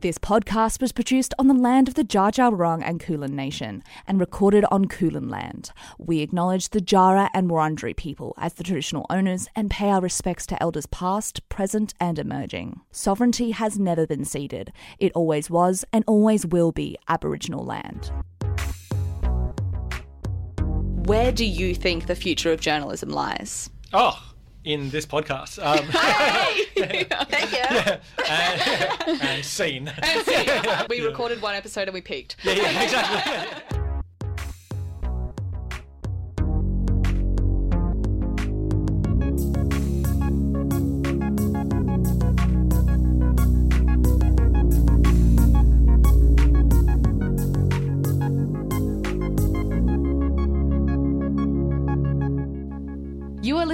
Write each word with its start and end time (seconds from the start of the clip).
This 0.00 0.16
podcast 0.16 0.80
was 0.80 0.92
produced 0.92 1.34
on 1.38 1.46
the 1.48 1.52
land 1.52 1.86
of 1.86 1.92
the 1.92 2.04
Dja 2.04 2.32
Dja 2.32 2.82
and 2.82 2.98
Kulin 2.98 3.36
Nation 3.36 3.82
and 4.06 4.18
recorded 4.18 4.64
on 4.70 4.86
Kulin 4.86 5.28
land. 5.28 5.72
We 5.98 6.20
acknowledge 6.20 6.70
the 6.70 6.80
Djara 6.80 7.28
and 7.34 7.50
Wurundjeri 7.50 7.94
people 7.94 8.32
as 8.38 8.54
the 8.54 8.64
traditional 8.64 9.04
owners 9.10 9.46
and 9.54 9.70
pay 9.70 9.90
our 9.90 10.00
respects 10.00 10.46
to 10.46 10.62
elders 10.62 10.86
past, 10.86 11.46
present, 11.50 11.92
and 12.00 12.18
emerging. 12.18 12.80
Sovereignty 12.90 13.50
has 13.50 13.78
never 13.78 14.06
been 14.06 14.24
ceded. 14.24 14.72
It 14.98 15.12
always 15.14 15.50
was 15.50 15.84
and 15.92 16.02
always 16.06 16.46
will 16.46 16.72
be 16.72 16.96
Aboriginal 17.06 17.62
land. 17.62 18.10
Where 21.06 21.30
do 21.30 21.44
you 21.44 21.74
think 21.74 22.06
the 22.06 22.16
future 22.16 22.52
of 22.52 22.60
journalism 22.60 23.10
lies? 23.10 23.68
Oh, 23.92 24.29
in 24.64 24.90
this 24.90 25.06
podcast. 25.06 25.58
Um, 25.64 25.86
Thank 27.30 27.52
you. 27.52 28.00
and, 28.28 29.44
seen. 29.44 29.88
and 29.88 30.26
scene. 30.26 30.86
We 30.88 31.00
recorded 31.00 31.40
one 31.40 31.54
episode 31.54 31.88
and 31.88 31.94
we 31.94 32.00
peaked. 32.00 32.36
Yeah, 32.42 32.54
yeah, 32.54 32.82
exactly. 32.82 33.76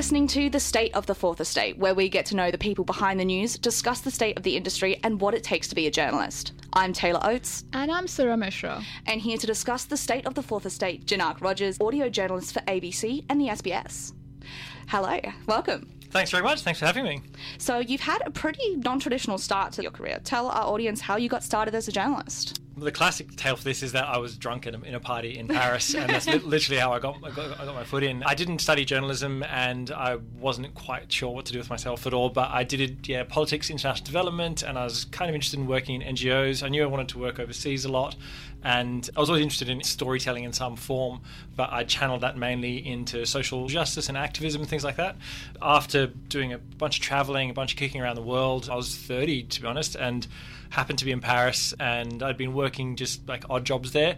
listening 0.07 0.29
to 0.29 0.49
The 0.49 0.61
State 0.61 0.95
of 0.95 1.05
the 1.07 1.17
Fourth 1.17 1.41
Estate, 1.41 1.79
where 1.79 1.93
we 1.93 2.09
get 2.09 2.27
to 2.27 2.37
know 2.37 2.53
the 2.53 2.59
people 2.59 2.85
behind 2.85 3.19
the 3.19 3.25
news, 3.25 3.59
discuss 3.59 4.03
the 4.03 4.11
state 4.13 4.37
of 4.37 4.45
the 4.45 4.57
industry, 4.57 5.01
and 5.03 5.21
what 5.21 5.35
it 5.35 5.43
takes 5.43 5.67
to 5.67 5.75
be 5.75 5.89
a 5.89 5.91
journalist. 5.91 6.53
I'm 6.75 6.93
Tayla 6.93 7.27
Oates, 7.27 7.65
And 7.73 7.91
I'm 7.91 8.07
Sura 8.07 8.37
Mishra. 8.37 8.81
and 9.09 9.21
here 9.21 9.37
to 9.37 9.49
discuss 9.49 9.85
the 9.85 9.97
state 9.97 10.25
of 10.25 10.35
the 10.35 10.45
Fourth 10.45 10.65
Estate, 10.65 11.07
Janak 11.07 11.41
Rogers, 11.41 11.81
audio 11.81 12.09
journalist 12.09 12.55
for 12.55 12.61
ABC 12.69 13.25
and 13.29 13.41
the 13.41 13.47
SBS. 13.49 14.13
Hello, 14.87 15.19
welcome. 15.49 15.91
Thanks 16.11 16.31
very 16.31 16.45
much. 16.45 16.61
Thanks 16.61 16.79
for 16.79 16.87
having 16.87 17.03
me. 17.03 17.23
So, 17.59 17.81
you've 17.81 18.01
had 18.01 18.23
a 18.25 18.31
pretty 18.31 18.77
non 18.77 19.01
traditional 19.01 19.39
start 19.39 19.73
to 19.73 19.83
your 19.83 19.91
career. 19.91 20.21
Tell 20.23 20.47
our 20.47 20.73
audience 20.73 21.01
how 21.01 21.17
you 21.17 21.29
got 21.29 21.43
started 21.43 21.75
as 21.75 21.89
a 21.89 21.93
journalist. 21.93 22.61
The 22.79 22.93
classic 22.93 23.35
tale 23.37 23.57
for 23.57 23.65
this 23.65 23.83
is 23.83 23.93
that 23.93 24.05
I 24.05 24.19
was 24.19 24.37
drunk 24.37 24.67
in 24.67 24.75
a, 24.75 24.81
in 24.83 24.95
a 24.95 25.01
party 25.01 25.39
in 25.39 25.49
Paris, 25.49 25.95
and 25.95 26.11
that's 26.11 26.27
li- 26.27 26.39
literally 26.41 26.79
how 26.79 26.93
I 26.93 26.99
got, 26.99 27.17
I 27.25 27.31
got 27.31 27.59
I 27.59 27.65
got 27.65 27.75
my 27.75 27.85
foot 27.85 28.03
in. 28.03 28.23
I 28.23 28.35
didn't 28.35 28.59
study 28.59 28.85
journalism, 28.85 29.43
and 29.45 29.91
I 29.91 30.17
wasn't 30.39 30.75
quite 30.75 31.11
sure 31.11 31.31
what 31.31 31.47
to 31.47 31.53
do 31.55 31.59
with 31.59 31.71
myself 31.71 32.07
at 32.07 32.13
all. 32.13 32.29
But 32.29 32.51
I 32.51 32.65
did, 32.65 33.09
yeah, 33.09 33.25
politics, 33.25 33.71
international 33.71 34.05
development, 34.05 34.63
and 34.63 34.79
I 34.79 34.85
was 34.85 35.07
kind 35.07 35.31
of 35.31 35.35
interested 35.35 35.59
in 35.59 35.67
working 35.67 36.03
in 36.03 36.15
NGOs. 36.17 36.63
I 36.63 36.69
knew 36.69 36.83
I 36.83 36.87
wanted 36.87 37.09
to 37.11 37.19
work 37.19 37.41
overseas 37.41 37.87
a 37.87 37.89
lot, 37.91 38.15
and 38.63 39.09
I 39.17 39.21
was 39.21 39.31
always 39.31 39.43
interested 39.43 39.71
in 39.71 39.83
storytelling 39.83 40.45
in 40.45 40.53
some 40.53 40.77
form. 40.77 41.21
But 41.57 41.73
I 41.73 41.85
channeled 41.85 42.21
that 42.21 42.37
mainly 42.37 42.87
into 42.87 43.25
social 43.25 43.69
justice 43.69 44.11
and 44.11 44.19
activism 44.19 44.61
and 44.61 44.69
things 44.69 44.85
like 44.85 44.97
that. 44.97 45.17
After 45.63 46.09
doing 46.09 46.53
a 46.53 46.59
bunch 46.59 46.99
of 46.99 47.03
traveling, 47.03 47.49
a 47.49 47.55
bunch 47.55 47.73
of 47.73 47.79
kicking 47.79 48.03
around 48.03 48.17
the 48.17 48.23
world, 48.23 48.69
I 48.71 48.77
was 48.77 48.95
30 48.95 49.45
to 49.45 49.63
be 49.63 49.67
honest, 49.67 49.95
and 49.97 50.27
happened 50.71 50.99
to 51.01 51.05
be 51.05 51.13
in 51.13 51.21
Paris, 51.21 51.75
and 51.79 52.23
I'd 52.23 52.37
been 52.37 52.55
working 52.55 52.97
just 52.97 53.27
like 53.29 53.45
odd 53.51 53.65
jobs 53.65 53.93
there. 53.93 54.17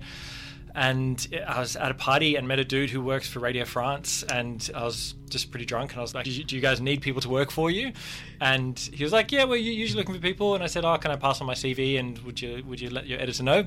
And 0.75 1.27
I 1.47 1.59
was 1.59 1.77
at 1.77 1.91
a 1.91 1.95
party 1.95 2.37
and 2.37 2.47
met 2.47 2.59
a 2.59 2.65
dude 2.65 2.91
who 2.91 3.01
works 3.01 3.29
for 3.29 3.41
Radio 3.41 3.65
France, 3.65 4.23
and 4.23 4.71
I 4.75 4.85
was 4.85 5.15
just 5.29 5.51
pretty 5.51 5.65
drunk, 5.67 5.93
and 5.93 5.99
I 5.99 6.03
was 6.03 6.15
like, 6.15 6.25
"Do 6.25 6.31
you, 6.31 6.45
do 6.45 6.55
you 6.55 6.63
guys 6.63 6.81
need 6.81 7.01
people 7.01 7.21
to 7.23 7.29
work 7.29 7.51
for 7.51 7.71
you?" 7.71 7.93
And 8.41 8.79
he 8.79 9.03
was 9.03 9.13
like, 9.13 9.33
"Yeah, 9.33 9.45
we're 9.45 9.57
usually 9.57 10.01
looking 10.01 10.15
for 10.15 10.21
people." 10.21 10.55
And 10.55 10.63
I 10.63 10.67
said, 10.69 10.85
"Oh, 10.85 10.97
can 10.99 11.11
I 11.11 11.17
pass 11.17 11.41
on 11.41 11.47
my 11.47 11.55
CV? 11.55 11.99
And 11.99 12.19
would 12.21 12.41
you 12.41 12.63
would 12.67 12.81
you 12.81 12.91
let 12.91 13.07
your 13.07 13.21
editor 13.21 13.43
know?" 13.43 13.65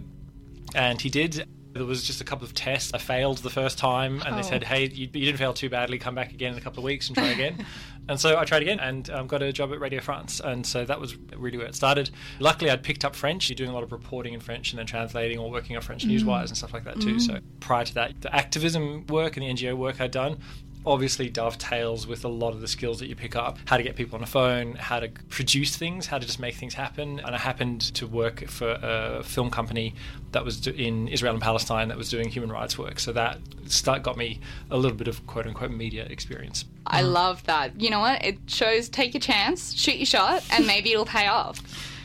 And 0.74 1.02
he 1.02 1.10
did. 1.10 1.48
There 1.74 1.86
was 1.86 2.04
just 2.04 2.20
a 2.20 2.24
couple 2.24 2.46
of 2.46 2.54
tests. 2.54 2.94
I 2.94 2.98
failed 2.98 3.38
the 3.40 3.50
first 3.50 3.78
time, 3.78 4.22
and 4.26 4.36
they 4.36 4.40
Oh. 4.40 4.50
said, 4.50 4.64
"Hey, 4.66 4.84
you, 4.90 5.08
you 5.14 5.26
didn't 5.26 5.38
fail 5.38 5.54
too 5.54 5.70
badly. 5.70 5.98
Come 5.98 6.16
back 6.16 6.34
again 6.34 6.52
in 6.54 6.58
a 6.58 6.62
couple 6.62 6.80
of 6.80 6.84
weeks 6.86 7.08
and 7.08 7.16
try 7.18 7.28
again." 7.30 7.66
and 8.10 8.20
so 8.20 8.38
I 8.38 8.44
tried 8.44 8.62
again 8.62 8.80
and 8.80 9.10
um, 9.10 9.28
got 9.28 9.42
a 9.42 9.54
job 9.54 9.72
at 9.72 9.80
Radio 9.80 10.02
France, 10.02 10.42
and 10.44 10.66
so 10.66 10.84
that 10.86 11.00
was 11.00 11.16
really 11.36 11.58
where 11.58 11.68
it 11.68 11.76
started. 11.76 12.10
Luckily, 12.40 12.70
I'd 12.70 12.84
picked 12.84 13.06
up 13.06 13.16
French. 13.16 13.50
You're 13.50 13.56
doing 13.56 13.70
a 13.70 13.74
lot 13.74 13.84
of 13.84 13.92
reporting 13.92 14.34
in 14.34 14.40
French 14.42 14.72
and 14.72 14.80
then 14.80 14.86
translating 14.86 15.40
or 15.40 15.50
working 15.50 15.76
on 15.78 15.82
French 15.82 16.06
newswires 16.06 16.48
and 16.50 16.58
stuff 16.58 16.74
like 16.74 16.84
that 16.84 17.00
too. 17.00 17.20
So 17.20 17.40
prior 17.62 17.86
to 17.86 17.94
that, 17.96 18.20
the 18.22 18.36
activism 18.36 19.06
work 19.08 19.38
and 19.38 19.46
the 19.46 19.50
NGO 19.54 19.76
work 19.78 20.02
I'd 20.02 20.12
done 20.12 20.40
obviously 20.86 21.30
dovetails 21.30 22.08
with 22.08 22.26
a 22.26 22.28
lot 22.28 22.54
of 22.54 22.62
the 22.62 22.68
skills 22.68 23.00
that 23.00 23.08
you 23.08 23.16
pick 23.16 23.36
up 23.36 23.58
how 23.66 23.78
to 23.78 23.84
get 23.84 23.96
people 23.96 24.16
on 24.16 24.22
the 24.22 24.28
phone 24.28 24.74
how 24.76 25.00
to 25.00 25.10
produce 25.30 25.76
things 25.76 26.08
how 26.08 26.18
to 26.18 26.26
just 26.26 26.40
make 26.40 26.56
things 26.56 26.74
happen 26.74 27.20
and 27.20 27.36
i 27.36 27.38
happened 27.38 27.82
to 27.82 28.08
work 28.08 28.48
for 28.48 28.78
a 28.82 29.24
film 29.24 29.50
company 29.50 29.94
that 30.32 30.44
was 30.44 30.66
in 30.68 31.08
israel 31.08 31.34
and 31.34 31.42
palestine 31.42 31.88
that 31.88 31.98
was 31.98 32.10
doing 32.10 32.30
human 32.30 32.52
rights 32.52 32.78
work 32.78 33.00
so 33.00 33.12
that 33.12 33.38
start 33.66 34.04
got 34.04 34.18
me 34.18 34.40
a 34.70 34.78
little 34.78 34.98
bit 34.98 35.08
of 35.08 35.26
quote 35.28 35.48
unquote 35.48 35.72
media 35.72 36.06
experience 36.06 36.66
I 36.86 37.02
mm-hmm. 37.04 37.14
love 37.14 37.44
that. 37.46 37.80
You 37.80 37.90
know 37.90 38.00
what? 38.00 38.24
It 38.26 38.40
shows 38.48 38.90
take 38.90 39.14
your 39.14 39.22
chance, 39.22 39.74
shoot 39.74 39.96
your 39.96 40.06
shot, 40.06 40.44
and 40.52 40.66
maybe 40.66 40.92
it'll 40.92 41.06
pay 41.06 41.28
off. 41.28 41.62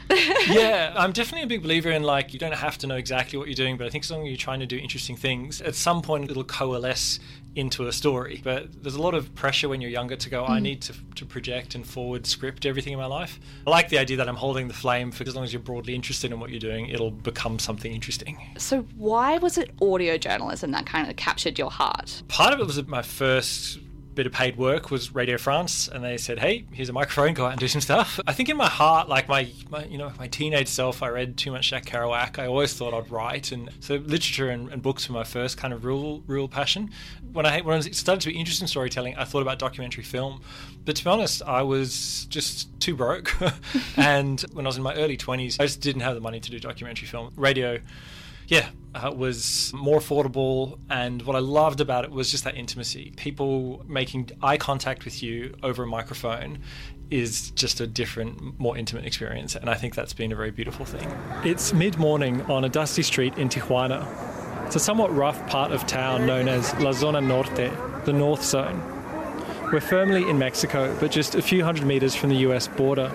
yeah, 0.49 0.95
I'm 0.97 1.13
definitely 1.13 1.43
a 1.43 1.47
big 1.49 1.63
believer 1.63 1.91
in 1.91 2.05
like 2.05 2.33
you 2.33 2.39
don't 2.39 2.55
have 2.55 2.79
to 2.79 2.87
know 2.87 2.95
exactly 2.95 3.39
what 3.39 3.49
you're 3.49 3.57
doing, 3.57 3.77
but 3.77 3.87
I 3.87 3.91
think 3.91 4.05
as 4.05 4.11
long 4.11 4.23
as 4.23 4.29
you're 4.29 4.37
trying 4.37 4.61
to 4.61 4.67
do 4.67 4.77
interesting 4.77 5.17
things, 5.17 5.61
at 5.61 5.75
some 5.75 6.01
point 6.01 6.31
it'll 6.31 6.45
coalesce 6.45 7.19
into 7.57 7.89
a 7.89 7.93
story. 7.93 8.41
But 8.45 8.83
there's 8.83 8.95
a 8.95 9.03
lot 9.03 9.15
of 9.15 9.35
pressure 9.35 9.69
when 9.69 9.81
you're 9.81 9.91
younger 9.91 10.15
to 10.15 10.31
go, 10.31 10.45
I 10.45 10.59
mm. 10.59 10.63
need 10.63 10.83
to, 10.83 10.95
to 11.17 11.25
project 11.25 11.75
and 11.75 11.85
forward 11.85 12.27
script 12.27 12.67
everything 12.67 12.93
in 12.93 12.99
my 12.99 13.07
life. 13.07 13.41
I 13.67 13.71
like 13.71 13.89
the 13.89 13.99
idea 13.99 14.19
that 14.19 14.29
I'm 14.29 14.37
holding 14.37 14.69
the 14.69 14.75
flame 14.75 15.11
for 15.11 15.25
as 15.25 15.35
long 15.35 15.43
as 15.43 15.53
you're 15.53 15.63
broadly 15.63 15.95
interested 15.95 16.31
in 16.31 16.39
what 16.39 16.51
you're 16.51 16.61
doing, 16.61 16.89
it'll 16.89 17.11
become 17.11 17.59
something 17.59 17.93
interesting. 17.93 18.39
So, 18.59 18.83
why 18.97 19.39
was 19.39 19.59
it 19.59 19.71
audio 19.81 20.19
journalism 20.19 20.71
that 20.73 20.87
kind 20.87 21.09
of 21.11 21.17
captured 21.17 21.59
your 21.59 21.71
heart? 21.71 22.23
Part 22.29 22.53
of 22.53 22.61
it 22.61 22.67
was 22.67 22.87
my 22.87 23.03
first 23.03 23.79
bit 24.17 24.27
of 24.27 24.33
paid 24.33 24.57
work 24.57 24.91
was 24.91 25.15
Radio 25.15 25.37
France, 25.37 25.89
and 25.89 26.03
they 26.03 26.17
said, 26.17 26.39
"Hey, 26.39 26.65
here's 26.73 26.89
a 26.89 26.93
microphone. 26.93 27.35
Go 27.35 27.45
out 27.45 27.53
and 27.53 27.61
do 27.61 27.69
some 27.69 27.83
stuff." 27.83 28.19
I 28.27 28.33
think 28.33 28.49
in 28.49 28.57
my 28.57 28.69
heart, 28.69 29.09
like 29.09 29.29
my, 29.29 29.49
my 29.69 29.85
you 29.85 29.99
know, 29.99 30.11
my 30.19 30.27
teenage 30.27 30.69
self, 30.69 31.03
I 31.03 31.09
read 31.09 31.37
too 31.37 31.53
much 31.53 31.71
Jack 31.71 31.85
Kerouac. 31.85 32.39
I 32.39 32.47
always 32.47 32.73
thought 32.75 32.95
I'd 32.95 33.11
write, 33.11 33.53
and 33.53 33.71
so 33.81 33.97
literature 33.97 34.49
and, 34.49 34.71
and 34.71 34.83
books 34.83 35.09
were 35.09 35.13
my 35.15 35.25
first 35.25 35.59
kind 35.59 35.73
of 35.75 35.85
real, 35.85 36.23
real 36.27 36.49
passion. 36.49 36.91
When 37.33 37.45
I 37.45 37.61
when 37.61 37.77
I 37.77 37.81
started 37.81 38.23
to 38.23 38.31
be 38.31 38.39
interested 38.39 38.65
in 38.65 38.69
storytelling, 38.69 39.15
I 39.17 39.25
thought 39.25 39.43
about 39.43 39.59
documentary 39.59 40.05
film, 40.05 40.41
but 40.87 40.97
to 40.97 41.05
be 41.05 41.11
honest, 41.11 41.43
I 41.43 41.63
was 41.63 42.27
just 42.31 42.69
too 42.81 42.97
broke. 42.97 43.37
and 43.97 44.41
when 44.55 44.67
I 44.67 44.69
was 44.71 44.79
in 44.79 44.83
my 44.83 44.95
early 44.95 45.19
twenties, 45.19 45.61
I 45.61 45.67
just 45.67 45.83
didn't 45.83 46.03
have 46.03 46.15
the 46.15 46.23
money 46.23 46.41
to 46.41 46.51
do 46.51 46.59
documentary 46.59 47.07
film. 47.07 47.33
Radio 47.37 47.81
yeah, 48.49 48.69
uh, 48.95 49.13
was 49.15 49.73
more 49.75 49.99
affordable. 49.99 50.79
And 50.89 51.23
what 51.23 51.37
I 51.37 51.41
loved 51.41 51.81
about 51.81 52.05
it 52.05 52.11
was 52.11 52.31
just 52.31 52.45
that 52.45 52.57
intimacy. 52.57 53.13
People 53.17 53.85
making 53.87 54.31
eye 54.43 54.57
contact 54.57 55.05
with 55.05 55.23
you 55.23 55.55
over 55.63 55.83
a 55.83 55.87
microphone 55.87 56.59
is 57.11 57.51
just 57.53 57.81
a 57.81 57.87
different, 57.87 58.59
more 58.59 58.77
intimate 58.77 59.07
experience. 59.07 59.55
And 59.55 59.71
I 59.71 59.75
think 59.75 59.95
that's 59.95 60.13
been 60.13 60.33
a 60.33 60.37
very 60.37 60.51
beautiful 60.51 60.85
thing. 60.85 61.09
It's 61.45 61.73
mid 61.73 61.99
morning 61.99 62.43
on 62.43 62.65
a 62.65 62.69
dusty 62.69 63.03
street 63.03 63.37
in 63.39 63.49
Tijuana. 63.49 64.07
It's 64.67 64.77
a 64.77 64.81
somewhat 64.81 65.15
rough 65.15 65.47
part 65.47 65.71
of 65.71 65.87
town 65.87 66.27
known 66.27 66.49
as 66.49 66.75
La 66.81 66.93
Zona 66.93 67.21
Norte, 67.21 67.71
the 68.05 68.13
North 68.13 68.43
Zone. 68.43 68.83
We're 69.73 69.81
firmly 69.81 70.29
in 70.29 70.39
Mexico, 70.39 70.97
but 70.99 71.11
just 71.11 71.35
a 71.35 71.43
few 71.43 71.65
hundred 71.65 71.87
meters 71.87 72.15
from 72.15 72.31
the 72.31 72.37
US 72.37 72.67
border. 72.67 73.13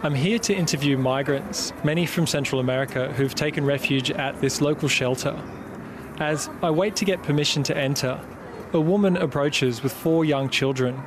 I'm 0.00 0.14
here 0.14 0.38
to 0.38 0.54
interview 0.54 0.96
migrants, 0.96 1.72
many 1.82 2.06
from 2.06 2.28
Central 2.28 2.60
America, 2.60 3.12
who've 3.14 3.34
taken 3.34 3.64
refuge 3.64 4.12
at 4.12 4.40
this 4.40 4.60
local 4.60 4.88
shelter. 4.88 5.36
As 6.20 6.48
I 6.62 6.70
wait 6.70 6.94
to 6.96 7.04
get 7.04 7.20
permission 7.24 7.64
to 7.64 7.76
enter, 7.76 8.20
a 8.72 8.80
woman 8.80 9.16
approaches 9.16 9.82
with 9.82 9.92
four 9.92 10.24
young 10.24 10.50
children. 10.50 11.02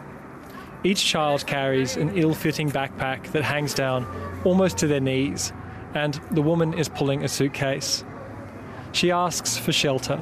Each 0.84 1.06
child 1.06 1.48
carries 1.48 1.96
an 1.96 2.18
ill 2.18 2.34
fitting 2.34 2.70
backpack 2.70 3.32
that 3.32 3.44
hangs 3.44 3.74
down 3.74 4.06
almost 4.44 4.78
to 4.80 4.88
their 4.88 5.00
knees, 5.00 5.54
and 5.94 6.20
the 6.32 6.42
woman 6.42 6.74
is 6.74 6.90
pulling 6.90 7.24
a 7.24 7.30
suitcase. 7.30 8.04
She 8.92 9.10
asks 9.10 9.58
for 9.58 9.72
shelter. 9.72 10.22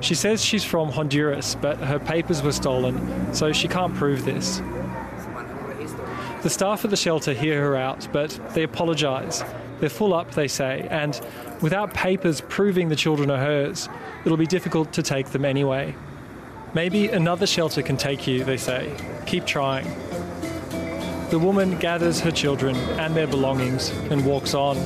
She 0.00 0.14
says 0.14 0.44
she's 0.44 0.62
from 0.62 0.90
Honduras, 0.90 1.56
but 1.56 1.78
her 1.78 1.98
papers 1.98 2.40
were 2.40 2.52
stolen, 2.52 3.34
so 3.34 3.52
she 3.52 3.66
can't 3.66 3.96
prove 3.96 4.24
this. 4.24 4.62
The 6.42 6.50
staff 6.50 6.84
at 6.84 6.90
the 6.90 6.96
shelter 6.96 7.32
hear 7.32 7.60
her 7.60 7.76
out, 7.76 8.06
but 8.12 8.30
they 8.54 8.62
apologise. 8.62 9.42
They're 9.80 9.88
full 9.88 10.14
up, 10.14 10.32
they 10.32 10.46
say, 10.46 10.86
and 10.90 11.20
without 11.60 11.92
papers 11.92 12.40
proving 12.42 12.88
the 12.88 12.96
children 12.96 13.28
are 13.30 13.38
hers, 13.38 13.88
it'll 14.24 14.36
be 14.36 14.46
difficult 14.46 14.92
to 14.92 15.02
take 15.02 15.30
them 15.30 15.44
anyway. 15.44 15.96
Maybe 16.74 17.08
another 17.08 17.46
shelter 17.46 17.82
can 17.82 17.96
take 17.96 18.26
you, 18.26 18.44
they 18.44 18.56
say. 18.56 18.94
Keep 19.26 19.46
trying. 19.46 19.86
The 21.30 21.40
woman 21.40 21.76
gathers 21.78 22.20
her 22.20 22.30
children 22.30 22.76
and 23.00 23.16
their 23.16 23.26
belongings 23.26 23.90
and 24.10 24.24
walks 24.24 24.54
on. 24.54 24.76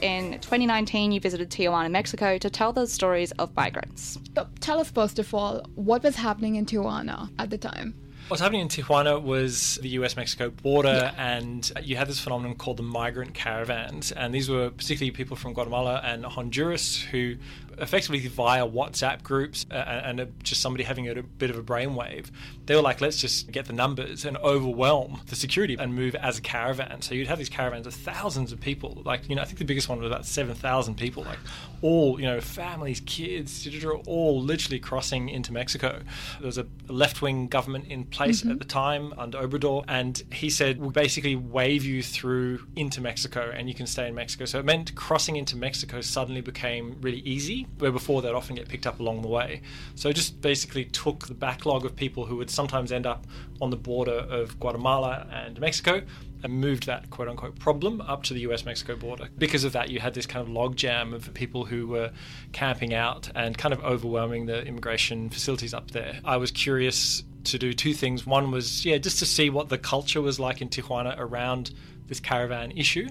In 0.00 0.32
2019, 0.40 1.12
you 1.12 1.20
visited 1.20 1.50
Tijuana, 1.50 1.90
Mexico 1.90 2.38
to 2.38 2.50
tell 2.50 2.72
the 2.72 2.86
stories 2.86 3.30
of 3.32 3.54
migrants. 3.54 4.18
So 4.34 4.48
tell 4.60 4.80
us 4.80 4.90
first 4.90 5.18
of 5.18 5.32
all 5.34 5.62
what 5.74 6.02
was 6.02 6.16
happening 6.16 6.56
in 6.56 6.64
Tijuana 6.66 7.30
at 7.38 7.50
the 7.50 7.58
time. 7.58 7.94
What's 8.32 8.40
happening 8.40 8.62
in 8.62 8.68
Tijuana 8.68 9.22
was 9.22 9.78
the 9.82 9.90
US 9.90 10.16
Mexico 10.16 10.48
border, 10.48 11.12
yeah. 11.14 11.34
and 11.36 11.70
you 11.82 11.96
had 11.96 12.08
this 12.08 12.18
phenomenon 12.18 12.56
called 12.56 12.78
the 12.78 12.82
migrant 12.82 13.34
caravans. 13.34 14.10
And 14.10 14.32
these 14.34 14.48
were 14.48 14.70
particularly 14.70 15.10
people 15.10 15.36
from 15.36 15.52
Guatemala 15.52 16.00
and 16.02 16.24
Honduras 16.24 16.98
who 16.98 17.36
effectively 17.78 18.26
via 18.28 18.66
WhatsApp 18.66 19.22
groups 19.22 19.66
uh, 19.70 19.74
and 19.74 20.20
a, 20.20 20.26
just 20.42 20.60
somebody 20.60 20.84
having 20.84 21.08
a, 21.08 21.12
a, 21.12 21.22
bit 21.22 21.50
of 21.50 21.56
a 21.56 21.62
brainwave, 21.62 22.30
they 22.66 22.74
were 22.74 22.82
like, 22.82 23.00
let's 23.00 23.18
just 23.18 23.50
get 23.50 23.66
the 23.66 23.72
numbers 23.72 24.24
and 24.24 24.36
overwhelm 24.38 25.20
the 25.26 25.36
security 25.36 25.76
and 25.78 25.94
move 25.94 26.14
as 26.16 26.38
a 26.38 26.42
caravan. 26.42 27.02
So 27.02 27.14
you'd 27.14 27.28
have 27.28 27.38
these 27.38 27.48
caravans 27.48 27.86
of 27.86 27.94
thousands 27.94 28.52
of 28.52 28.60
people. 28.60 29.02
Like, 29.04 29.28
you 29.28 29.36
know, 29.36 29.42
I 29.42 29.44
think 29.44 29.58
the 29.58 29.64
biggest 29.64 29.88
one 29.88 29.98
was 29.98 30.06
about 30.06 30.26
7,000 30.26 30.96
people, 30.96 31.24
like 31.24 31.38
all, 31.80 32.20
you 32.20 32.26
know, 32.26 32.40
families, 32.40 33.00
kids, 33.06 33.68
all 34.06 34.40
literally 34.40 34.78
crossing 34.78 35.28
into 35.28 35.52
Mexico. 35.52 36.00
There 36.38 36.46
was 36.46 36.58
a 36.58 36.66
left 36.88 37.22
wing 37.22 37.48
government 37.48 37.86
in 37.86 38.04
place 38.04 38.40
mm-hmm. 38.40 38.52
at 38.52 38.58
the 38.58 38.64
time 38.64 39.12
under 39.18 39.38
Obrador, 39.38 39.84
and 39.88 40.22
he 40.32 40.50
said, 40.50 40.80
we 40.80 40.90
basically 40.90 41.36
wave 41.36 41.84
you 41.84 42.02
through 42.02 42.60
into 42.76 43.00
Mexico 43.00 43.52
and 43.54 43.68
you 43.68 43.74
can 43.74 43.86
stay 43.86 44.08
in 44.08 44.14
Mexico. 44.14 44.44
So 44.44 44.58
it 44.58 44.64
meant 44.64 44.94
crossing 44.94 45.36
into 45.36 45.56
Mexico 45.56 46.00
suddenly 46.00 46.40
became 46.40 46.96
really 47.00 47.20
easy 47.20 47.61
where 47.78 47.92
before 47.92 48.22
they'd 48.22 48.32
often 48.32 48.56
get 48.56 48.68
picked 48.68 48.86
up 48.86 49.00
along 49.00 49.22
the 49.22 49.28
way. 49.28 49.62
So 49.94 50.08
it 50.08 50.14
just 50.14 50.40
basically 50.40 50.84
took 50.86 51.26
the 51.26 51.34
backlog 51.34 51.84
of 51.84 51.96
people 51.96 52.26
who 52.26 52.36
would 52.36 52.50
sometimes 52.50 52.92
end 52.92 53.06
up 53.06 53.26
on 53.60 53.70
the 53.70 53.76
border 53.76 54.26
of 54.28 54.58
Guatemala 54.60 55.26
and 55.30 55.58
Mexico 55.60 56.02
and 56.42 56.52
moved 56.52 56.86
that 56.86 57.10
quote 57.10 57.28
unquote 57.28 57.58
problem 57.58 58.00
up 58.00 58.22
to 58.24 58.34
the 58.34 58.40
US 58.40 58.64
Mexico 58.64 58.96
border. 58.96 59.28
Because 59.38 59.64
of 59.64 59.72
that, 59.72 59.90
you 59.90 60.00
had 60.00 60.14
this 60.14 60.26
kind 60.26 60.46
of 60.46 60.52
logjam 60.52 61.14
of 61.14 61.32
people 61.34 61.64
who 61.64 61.86
were 61.86 62.10
camping 62.52 62.94
out 62.94 63.30
and 63.34 63.56
kind 63.56 63.72
of 63.72 63.82
overwhelming 63.84 64.46
the 64.46 64.64
immigration 64.64 65.30
facilities 65.30 65.72
up 65.72 65.92
there. 65.92 66.20
I 66.24 66.36
was 66.36 66.50
curious 66.50 67.22
to 67.44 67.58
do 67.58 67.72
two 67.72 67.94
things. 67.94 68.26
One 68.26 68.50
was, 68.50 68.84
yeah, 68.84 68.98
just 68.98 69.18
to 69.20 69.26
see 69.26 69.50
what 69.50 69.68
the 69.68 69.78
culture 69.78 70.20
was 70.20 70.38
like 70.38 70.60
in 70.60 70.68
Tijuana 70.68 71.14
around 71.18 71.72
this 72.06 72.20
caravan 72.20 72.72
issue. 72.72 73.08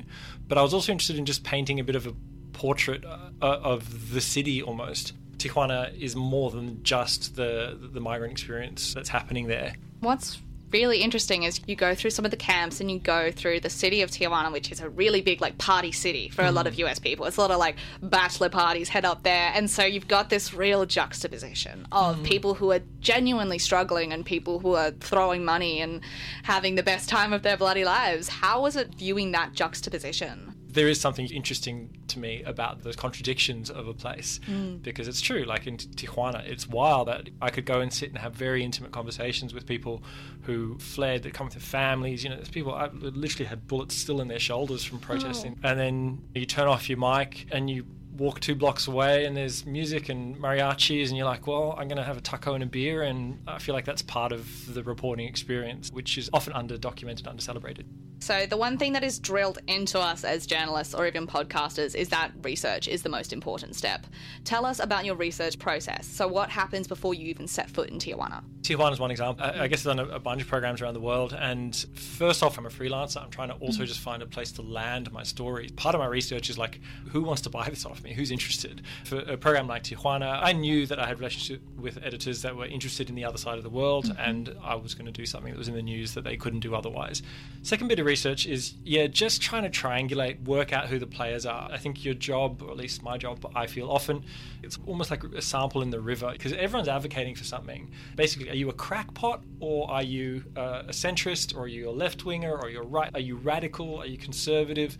But 0.48 0.57
I 0.57 0.62
was 0.62 0.74
also 0.74 0.92
interested 0.92 1.18
in 1.18 1.25
just 1.25 1.44
painting 1.44 1.80
a 1.80 1.83
bit 1.83 1.95
of 1.95 2.07
a 2.07 2.13
portrait 2.61 3.03
uh, 3.03 3.15
of 3.41 4.13
the 4.13 4.21
city 4.21 4.61
almost. 4.61 5.13
Tijuana 5.37 5.99
is 5.99 6.15
more 6.15 6.51
than 6.51 6.83
just 6.83 7.35
the 7.35 7.75
the 7.81 7.99
migrant 7.99 8.33
experience 8.33 8.93
that's 8.93 9.09
happening 9.09 9.47
there. 9.47 9.73
What's 10.01 10.39
really 10.71 11.01
interesting 11.01 11.41
is 11.41 11.59
you 11.65 11.75
go 11.75 11.95
through 11.95 12.11
some 12.11 12.23
of 12.23 12.29
the 12.29 12.37
camps 12.37 12.79
and 12.79 12.89
you 12.89 12.99
go 12.99 13.31
through 13.31 13.59
the 13.61 13.69
city 13.69 14.03
of 14.03 14.11
Tijuana, 14.11 14.51
which 14.51 14.71
is 14.71 14.79
a 14.79 14.89
really 14.89 15.21
big 15.21 15.41
like 15.41 15.57
party 15.57 15.91
city 15.91 16.29
for 16.29 16.43
a 16.43 16.51
lot 16.51 16.67
of 16.67 16.75
mm. 16.75 16.85
US 16.85 16.99
people. 16.99 17.25
It's 17.25 17.37
a 17.37 17.41
lot 17.41 17.49
of 17.49 17.57
like 17.57 17.77
bachelor 18.03 18.49
parties 18.49 18.89
head 18.89 19.05
up 19.05 19.23
there, 19.23 19.51
and 19.55 19.67
so 19.67 19.83
you've 19.83 20.07
got 20.07 20.29
this 20.29 20.53
real 20.53 20.85
juxtaposition 20.85 21.87
of 21.91 22.17
mm. 22.17 22.23
people 22.23 22.53
who 22.53 22.71
are 22.71 22.81
genuinely 22.99 23.57
struggling 23.57 24.13
and 24.13 24.23
people 24.23 24.59
who 24.59 24.75
are 24.75 24.91
throwing 24.91 25.43
money 25.43 25.81
and 25.81 26.01
having 26.43 26.75
the 26.75 26.83
best 26.83 27.09
time 27.09 27.33
of 27.33 27.41
their 27.41 27.57
bloody 27.57 27.83
lives. 27.83 28.27
How 28.27 28.61
was 28.61 28.75
it 28.75 28.93
viewing 28.93 29.31
that 29.31 29.53
juxtaposition? 29.53 30.53
There 30.73 30.88
is 30.88 31.00
something 31.00 31.27
interesting 31.27 31.97
to 32.07 32.19
me 32.19 32.44
about 32.44 32.83
those 32.83 32.95
contradictions 32.95 33.69
of 33.69 33.88
a 33.88 33.94
place 33.94 34.39
mm. 34.47 34.81
because 34.81 35.07
it's 35.07 35.21
true. 35.21 35.44
Like 35.44 35.68
in 35.68 35.77
Tijuana, 35.77 36.45
it's 36.47 36.68
wild 36.68 37.07
that 37.07 37.29
I 37.41 37.50
could 37.50 37.65
go 37.65 37.81
and 37.81 37.91
sit 37.91 38.09
and 38.09 38.18
have 38.18 38.33
very 38.33 38.63
intimate 38.63 38.91
conversations 38.91 39.53
with 39.53 39.65
people 39.65 40.03
who 40.44 40.77
fled, 40.79 41.23
that 41.23 41.33
come 41.33 41.47
with 41.47 41.56
their 41.56 41.62
families. 41.62 42.23
You 42.23 42.29
know, 42.29 42.35
there's 42.35 42.50
people 42.50 42.73
I 42.73 42.88
literally 42.88 43.45
had 43.45 43.68
bullets 43.68 43.95
still 43.95 44.21
in 44.21 44.27
their 44.27 44.39
shoulders 44.39 44.83
from 44.83 45.00
protesting, 45.00 45.59
oh. 45.63 45.69
and 45.69 45.79
then 45.79 46.21
you 46.33 46.45
turn 46.45 46.68
off 46.68 46.89
your 46.89 47.00
mic 47.00 47.47
and 47.51 47.69
you 47.69 47.85
walk 48.17 48.39
two 48.39 48.56
blocks 48.56 48.88
away 48.88 49.25
and 49.25 49.35
there's 49.35 49.65
music 49.65 50.09
and 50.09 50.35
mariachis 50.35 51.07
and 51.07 51.17
you're 51.17 51.25
like 51.25 51.47
well 51.47 51.74
i'm 51.77 51.88
going 51.88 51.97
to 51.97 52.03
have 52.03 52.17
a 52.17 52.21
taco 52.21 52.53
and 52.53 52.62
a 52.62 52.65
beer 52.65 53.03
and 53.03 53.39
i 53.47 53.57
feel 53.57 53.74
like 53.74 53.85
that's 53.85 54.01
part 54.01 54.33
of 54.33 54.74
the 54.74 54.83
reporting 54.83 55.25
experience 55.25 55.89
which 55.91 56.17
is 56.17 56.29
often 56.33 56.51
under 56.51 56.77
documented 56.77 57.25
under 57.25 57.41
celebrated 57.41 57.88
so, 58.21 58.45
the 58.45 58.56
one 58.56 58.77
thing 58.77 58.94
that 58.94 59.03
is 59.03 59.18
drilled 59.18 59.57
into 59.68 60.00
us 60.00 60.23
as 60.23 60.45
journalists 60.45 60.94
or 60.94 61.07
even 61.07 61.25
podcasters 61.25 61.95
is 61.95 62.09
that 62.09 62.31
research 62.44 62.88
is 62.88 63.01
the 63.01 63.09
most 63.09 63.33
important 63.33 63.75
step. 63.75 64.06
Tell 64.44 64.63
us 64.63 64.79
about 64.79 65.06
your 65.06 65.15
research 65.15 65.57
process. 65.57 66.06
So, 66.06 66.27
what 66.27 66.51
happens 66.51 66.88
before 66.88 67.15
you 67.15 67.25
even 67.25 67.47
set 67.47 67.69
foot 67.71 67.89
in 67.89 67.97
Tijuana? 67.97 68.44
Tijuana 68.62 68.94
is 68.94 69.00
one 69.00 69.09
example. 69.09 69.44
I, 69.44 69.63
I 69.63 69.68
guess 69.68 69.85
I've 69.85 69.97
done 69.97 70.07
a, 70.07 70.15
a, 70.15 70.19
bunch 70.19 70.44
of 70.44 70.47
programs 70.47 70.81
around 70.81 70.94
the 70.94 71.00
world. 71.00 71.33
And 71.33 71.75
first 71.95 72.44
off, 72.44 72.59
I'm 72.59 72.68
a 72.68 72.69
freelancer. 72.69 73.23
I'm 73.23 73.31
trying 73.31 73.50
to 73.50 73.56
also 73.56 73.79
mm-hmm. 73.79 73.85
just 73.85 74.00
find 74.00 74.21
a 74.21 74.27
place 74.27 74.51
to 74.53 74.62
land 74.62 75.12
my 75.12 75.24
story. 75.24 75.69
Part 75.75 75.95
of 75.95 76.00
my 76.00 76.06
research 76.06 76.50
is 76.50 76.59
like, 76.59 76.79
who 77.09 77.24
wants 77.24 77.41
to 77.44 77.50
buy 77.50 77.69
this 77.69 77.88
off 77.88 78.03
me? 78.03 78.13
Who's 78.13 78.29
interested? 78.29 78.83
For 79.06 79.17
a 79.19 79.35
program 79.35 79.67
like 79.67 79.83
Tijuana, 79.83 80.39
I 80.44 80.53
knew 80.53 80.85
that 80.85 81.00
I 81.00 81.07
had 81.07 81.17
relationship 81.17 81.62
with 81.75 81.97
editors 82.03 82.44
that 82.44 82.56
were 82.56 82.67
interested 82.67 83.09
in 83.09 83.15
the 83.15 83.25
other 83.25 83.39
side 83.39 83.57
of 83.57 83.63
the 83.63 83.69
world, 83.69 84.06
mm-hmm. 84.06 84.21
and 84.21 84.56
I 84.63 84.75
was 84.75 84.94
going 84.94 85.07
to 85.07 85.12
do 85.12 85.25
something 85.25 85.51
that 85.51 85.57
was 85.57 85.67
in 85.67 85.74
the 85.74 85.81
news 85.81 86.13
that 86.13 86.24
they 86.24 86.38
couldn't 86.38 86.59
do 86.59 86.75
otherwise. 86.75 87.24
Second 87.63 87.88
bit 87.88 87.97
of 87.97 88.06
research 88.11 88.45
is 88.45 88.73
yeah, 88.83 89.07
just 89.07 89.41
trying 89.41 89.63
to 89.63 89.69
triangulate, 89.69 90.43
work 90.43 90.73
out 90.73 90.87
who 90.87 90.99
the 90.99 91.07
players 91.07 91.45
are. 91.45 91.69
I 91.71 91.77
think 91.77 92.03
your 92.03 92.13
job, 92.13 92.61
or 92.61 92.69
at 92.69 92.77
least 92.77 93.01
my 93.01 93.17
job, 93.17 93.49
I 93.55 93.67
feel 93.67 93.89
often 93.89 94.25
it's 94.61 94.77
almost 94.85 95.09
like 95.09 95.23
a 95.23 95.41
sample 95.41 95.81
in 95.81 95.89
the 95.89 96.01
river 96.01 96.29
because 96.33 96.51
everyone's 96.53 96.89
advocating 96.89 97.35
for 97.35 97.45
something. 97.45 97.89
Basically, 98.17 98.49
are 98.49 98.59
you 98.63 98.69
a 98.69 98.73
crackpot 98.73 99.43
or 99.61 99.89
are 99.89 100.03
you 100.03 100.43
uh, 100.57 100.83
a 100.87 100.95
centrist 101.03 101.55
or 101.55 101.61
are 101.61 101.73
you 101.77 101.89
a 101.89 101.95
left 102.03 102.25
winger 102.25 102.53
or 102.61 102.69
you're 102.69 102.83
right? 102.99 103.11
Are 103.13 103.25
you 103.29 103.37
radical? 103.37 103.99
Are 104.01 104.05
you 104.05 104.17
conservative? 104.17 104.97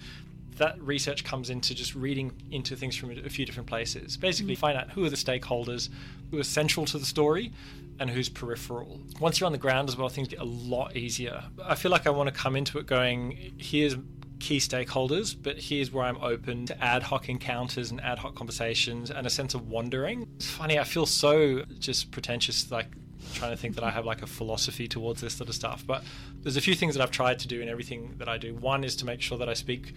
that 0.58 0.80
research 0.82 1.24
comes 1.24 1.50
into 1.50 1.74
just 1.74 1.96
reading 1.96 2.30
into 2.52 2.76
things 2.76 2.96
from 2.96 3.10
a 3.12 3.30
few 3.30 3.46
different 3.46 3.68
places. 3.68 4.18
Basically, 4.18 4.54
find 4.54 4.78
out 4.78 4.92
who 4.92 5.04
are 5.06 5.10
the 5.10 5.16
stakeholders, 5.16 5.90
who 6.30 6.38
are 6.40 6.44
central 6.44 6.86
to 6.88 7.00
the 7.00 7.06
story, 7.06 7.52
and 8.02 8.10
who's 8.10 8.30
peripheral. 8.30 9.00
Once 9.20 9.40
you're 9.40 9.46
on 9.46 9.52
the 9.52 9.60
ground 9.60 9.88
as 9.88 9.96
well, 9.96 10.10
things 10.10 10.28
get 10.28 10.40
a 10.40 10.44
lot 10.44 10.98
easier. 10.98 11.44
I 11.64 11.76
feel 11.76 11.92
like 11.92 12.08
I 12.08 12.10
want 12.10 12.28
to 12.28 12.34
come 12.34 12.56
into 12.56 12.80
it 12.80 12.88
going, 12.88 13.54
here's 13.60 13.96
key 14.40 14.58
stakeholders, 14.58 15.36
but 15.40 15.60
here's 15.60 15.92
where 15.92 16.04
I'm 16.04 16.18
open 16.18 16.66
to 16.66 16.84
ad 16.84 17.04
hoc 17.04 17.30
encounters 17.30 17.92
and 17.92 18.02
ad 18.02 18.18
hoc 18.18 18.34
conversations 18.34 19.12
and 19.12 19.28
a 19.28 19.30
sense 19.30 19.54
of 19.54 19.70
wandering. 19.70 20.28
It's 20.38 20.50
funny, 20.50 20.80
I 20.80 20.84
feel 20.84 21.06
so 21.06 21.64
just 21.78 22.10
pretentious, 22.10 22.72
like 22.72 22.88
trying 23.36 23.52
to 23.52 23.58
think 23.58 23.76
that 23.76 23.84
I 23.84 23.92
have 23.92 24.04
like 24.04 24.24
a 24.24 24.28
philosophy 24.28 24.88
towards 24.88 25.22
this 25.22 25.36
sort 25.36 25.50
of 25.50 25.54
stuff. 25.54 25.86
But 25.86 26.04
there's 26.42 26.58
a 26.58 26.62
few 26.62 26.74
things 26.74 26.96
that 26.96 27.04
I've 27.04 27.12
tried 27.12 27.38
to 27.40 27.48
do 27.48 27.62
in 27.62 27.70
everything 27.70 28.16
that 28.18 28.28
I 28.28 28.40
do. 28.40 28.56
One 28.56 28.84
is 28.84 28.96
to 28.98 29.06
make 29.06 29.22
sure 29.22 29.38
that 29.38 29.48
I 29.48 29.54
speak 29.54 29.94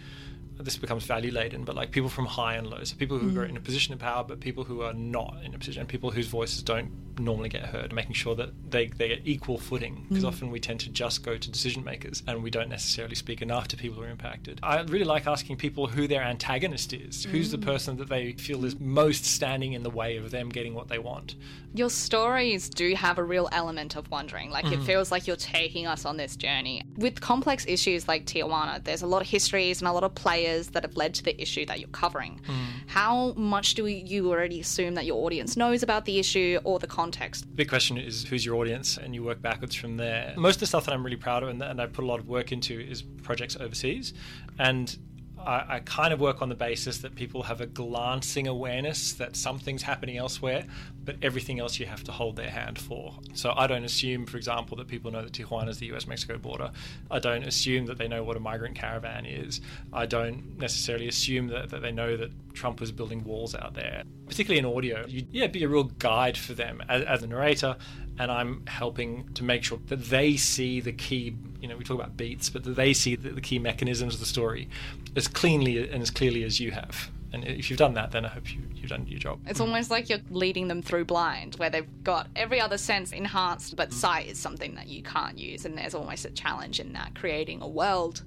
this 0.59 0.77
becomes 0.77 1.05
value 1.05 1.33
laden, 1.33 1.65
but 1.65 1.75
like 1.75 1.91
people 1.91 2.09
from 2.09 2.27
high 2.27 2.55
and 2.55 2.67
low, 2.67 2.83
so 2.85 2.97
people 2.97 3.19
who 3.19 3.33
mm. 3.33 3.39
are 3.39 3.45
in 3.45 3.57
a 3.57 3.61
position 3.61 3.93
of 3.93 4.01
power, 4.01 4.25
but 4.25 4.41
people 4.41 4.65
who 4.65 4.83
are 4.83 4.93
not 4.93 5.37
in 5.45 5.55
a 5.55 5.59
position, 5.59 5.81
and 5.81 5.89
people 5.89 6.11
whose 6.11 6.29
voices 6.29 6.63
don't 6.63 6.91
normally 7.19 7.49
get 7.49 7.63
heard, 7.63 7.93
making 7.93 8.13
sure 8.13 8.35
that 8.35 8.51
they, 8.71 8.87
they 8.87 9.09
get 9.09 9.21
equal 9.25 9.59
footing, 9.59 10.07
because 10.09 10.25
mm. 10.25 10.29
often 10.29 10.51
we 10.51 10.61
tend 10.61 10.81
to 10.81 10.91
just 10.91 11.23
go 11.23 11.37
to 11.37 11.51
decision 11.51 11.85
makers 11.85 12.23
and 12.27 12.43
we 12.43 12.51
don't 12.51 12.69
necessarily 12.69 13.15
speak 13.15 13.43
enough 13.43 13.69
to 13.69 13.77
people 13.77 13.97
who 13.97 14.03
are 14.03 14.11
impacted. 14.11 14.59
I 14.63 14.81
really 14.83 15.05
like 15.05 15.27
asking 15.27 15.57
people 15.57 15.87
who 15.87 16.07
their 16.09 16.23
antagonist 16.23 16.93
is, 16.93 17.27
mm. 17.27 17.31
who's 17.31 17.51
the 17.51 17.59
mm. 17.59 17.65
person 17.65 17.97
that 17.99 18.09
they 18.09 18.33
feel 18.33 18.65
is 18.65 18.79
most 18.79 19.25
standing 19.25 19.73
in 19.73 19.83
the 19.83 19.91
way 19.91 20.17
of 20.17 20.31
them 20.31 20.49
getting 20.49 20.75
what 20.75 20.89
they 20.89 20.99
want. 20.99 21.37
Your 21.75 21.91
stories 21.91 22.69
do 22.69 22.95
have 22.95 23.19
a 23.19 23.25
real 23.25 23.49
element 23.51 23.97
of 23.97 24.09
wondering, 24.11 24.51
like 24.51 24.67
it 24.67 24.79
mm. 24.79 24.87
feels 24.87 25.11
like 25.11 25.27
you're 25.27 25.37
taking 25.37 25.87
us 25.87 26.05
on 26.05 26.17
this 26.17 26.37
journey. 26.37 26.83
With 26.97 27.21
complex 27.21 27.67
issues 27.67 28.07
like 28.07 28.27
Tijuana, 28.27 28.83
there's 28.83 29.03
a 29.03 29.07
lot 29.07 29.23
of 29.23 29.29
histories 29.29 29.81
and 29.81 29.89
a 29.89 29.93
lot 29.93 30.05
of 30.05 30.15
players 30.15 30.44
players 30.45 30.69
that 30.69 30.83
have 30.83 30.97
led 30.97 31.15
to 31.15 31.23
the 31.23 31.41
issue 31.41 31.65
that 31.67 31.81
you're 31.81 31.89
covering. 31.89 32.41
Mm. 32.47 32.67
How 32.87 33.33
much 33.33 33.75
do 33.75 33.87
you 33.87 34.31
already 34.31 34.61
assume 34.61 34.95
that 34.95 35.07
your 35.07 35.25
audience 35.25 35.57
knows 35.57 35.83
about 35.83 36.05
the 36.05 36.19
issue 36.19 36.59
or 36.65 36.79
the 36.79 36.87
context? 36.87 37.43
The 37.43 37.55
big 37.55 37.69
question 37.69 37.97
is 37.97 38.25
who's 38.25 38.45
your 38.45 38.57
audience, 38.57 38.99
and 38.99 39.15
you 39.15 39.23
work 39.23 39.41
backwards 39.41 39.75
from 39.75 39.97
there. 39.97 40.35
Most 40.37 40.57
of 40.57 40.61
the 40.61 40.67
stuff 40.67 40.85
that 40.87 40.93
I'm 40.93 41.05
really 41.05 41.17
proud 41.17 41.43
of 41.43 41.49
and, 41.49 41.63
and 41.63 41.81
I 41.81 41.87
put 41.87 42.05
a 42.05 42.07
lot 42.07 42.21
of 42.21 42.29
work 42.29 42.53
into 42.53 42.79
is 42.79 43.03
projects 43.03 43.57
overseas. 43.59 44.15
And 44.59 44.97
I, 45.39 45.77
I, 45.77 45.81
kind 45.81 46.13
of 46.13 46.21
work 46.21 46.41
on 46.43 46.49
the 46.49 46.55
basis 46.55 46.99
that 46.99 47.15
people 47.15 47.43
have 47.43 47.61
a 47.61 47.67
glancing 47.67 48.47
awareness 48.47 49.13
that 49.15 49.37
something's 49.37 49.83
happening 49.83 50.17
elsewhere, 50.17 50.65
but 51.05 51.17
everything 51.23 51.61
else 51.61 51.79
you 51.79 51.87
have 51.87 52.05
to 52.05 52.13
hold 52.13 52.37
their 52.37 52.51
hand 52.51 52.79
for. 52.79 53.15
So 53.35 53.53
I 53.57 53.67
don't 53.67 53.85
assume, 53.85 54.27
for 54.27 54.37
example, 54.37 54.77
that 54.79 54.89
people 54.89 55.11
know 55.11 55.23
that 55.23 55.33
Tijuana 55.33 55.69
is 55.69 55.79
the 55.79 55.93
US 55.95 56.07
Mexico 56.07 56.39
border. 56.39 56.71
I 57.11 57.19
don't 57.19 57.45
assume 57.45 57.87
that 57.87 57.99
they 57.99 58.09
know 58.09 58.23
what 58.23 58.37
a 58.37 58.41
migrant 58.41 58.77
caravan 58.77 59.27
is. 59.27 59.61
I 59.93 60.07
don't 60.07 60.59
necessarily 60.59 61.09
assume 61.09 61.49
that, 61.49 61.71
that 61.71 61.83
they 61.83 61.93
know 61.93 62.17
that 62.17 62.31
Trump 62.55 62.81
was 62.81 62.93
building 62.93 63.25
walls 63.25 63.55
out 63.55 63.75
there. 63.75 64.05
Particularly 64.27 64.59
in 64.59 64.65
audio, 64.65 65.07
you 65.07 65.27
yeah, 65.33 65.47
be 65.49 65.65
a 65.65 65.69
real 65.69 65.85
guide 65.85 66.37
for 66.37 66.55
them 66.55 66.83
as, 66.89 67.03
as 67.05 67.23
a 67.23 67.27
narrator, 67.27 67.77
and 68.19 68.31
I'm 68.31 68.65
helping 68.67 69.29
to 69.35 69.45
make 69.45 69.65
sure 69.65 69.79
that 69.87 70.05
they 70.05 70.37
see 70.37 70.81
the 70.81 70.93
key 70.93 71.37
you 71.61 71.69
know 71.69 71.77
we 71.77 71.85
talk 71.85 71.99
about 71.99 72.17
beats, 72.17 72.51
but 72.51 72.65
that 72.65 72.77
they 72.77 72.93
see 72.93 73.17
the, 73.17 73.31
the 73.31 73.41
key 73.41 73.59
mechanisms 73.59 74.15
of 74.15 74.21
the 74.21 74.27
story 74.27 74.69
as 75.17 75.29
cleanly 75.29 75.89
and 75.89 76.03
as 76.03 76.11
clearly 76.11 76.45
as 76.45 76.61
you 76.61 76.71
have. 76.71 77.11
And 77.35 77.45
if 77.45 77.69
you've 77.69 77.79
done 77.79 77.95
that, 77.95 78.13
then 78.13 78.25
I 78.25 78.29
hope 78.29 78.55
you, 78.55 78.63
have 78.81 78.91
done 78.91 79.07
your 79.07 79.19
job. 79.19 79.41
It's 79.47 79.61
almost 79.61 79.91
like 79.91 80.09
you're 80.09 80.21
leading 80.31 80.69
them 80.69 80.83
through 80.83 81.07
blind, 81.07 81.57
where 81.57 81.69
they've 81.69 82.05
got 82.05 82.29
every 82.37 82.61
other 82.61 82.79
sense 82.79 83.13
enhanced, 83.13 83.75
but 83.77 83.91
mm. 83.91 83.95
sight 83.95 84.29
is 84.29 84.39
something 84.39 84.77
that 84.77 84.87
you 84.87 85.03
can't 85.03 85.37
use. 85.37 85.65
And 85.65 85.77
there's 85.77 85.95
almost 85.95 86.25
a 86.25 86.31
challenge 86.31 86.79
in 86.79 86.93
that, 86.93 87.15
creating 87.15 87.61
a 87.61 87.69
world 87.69 88.23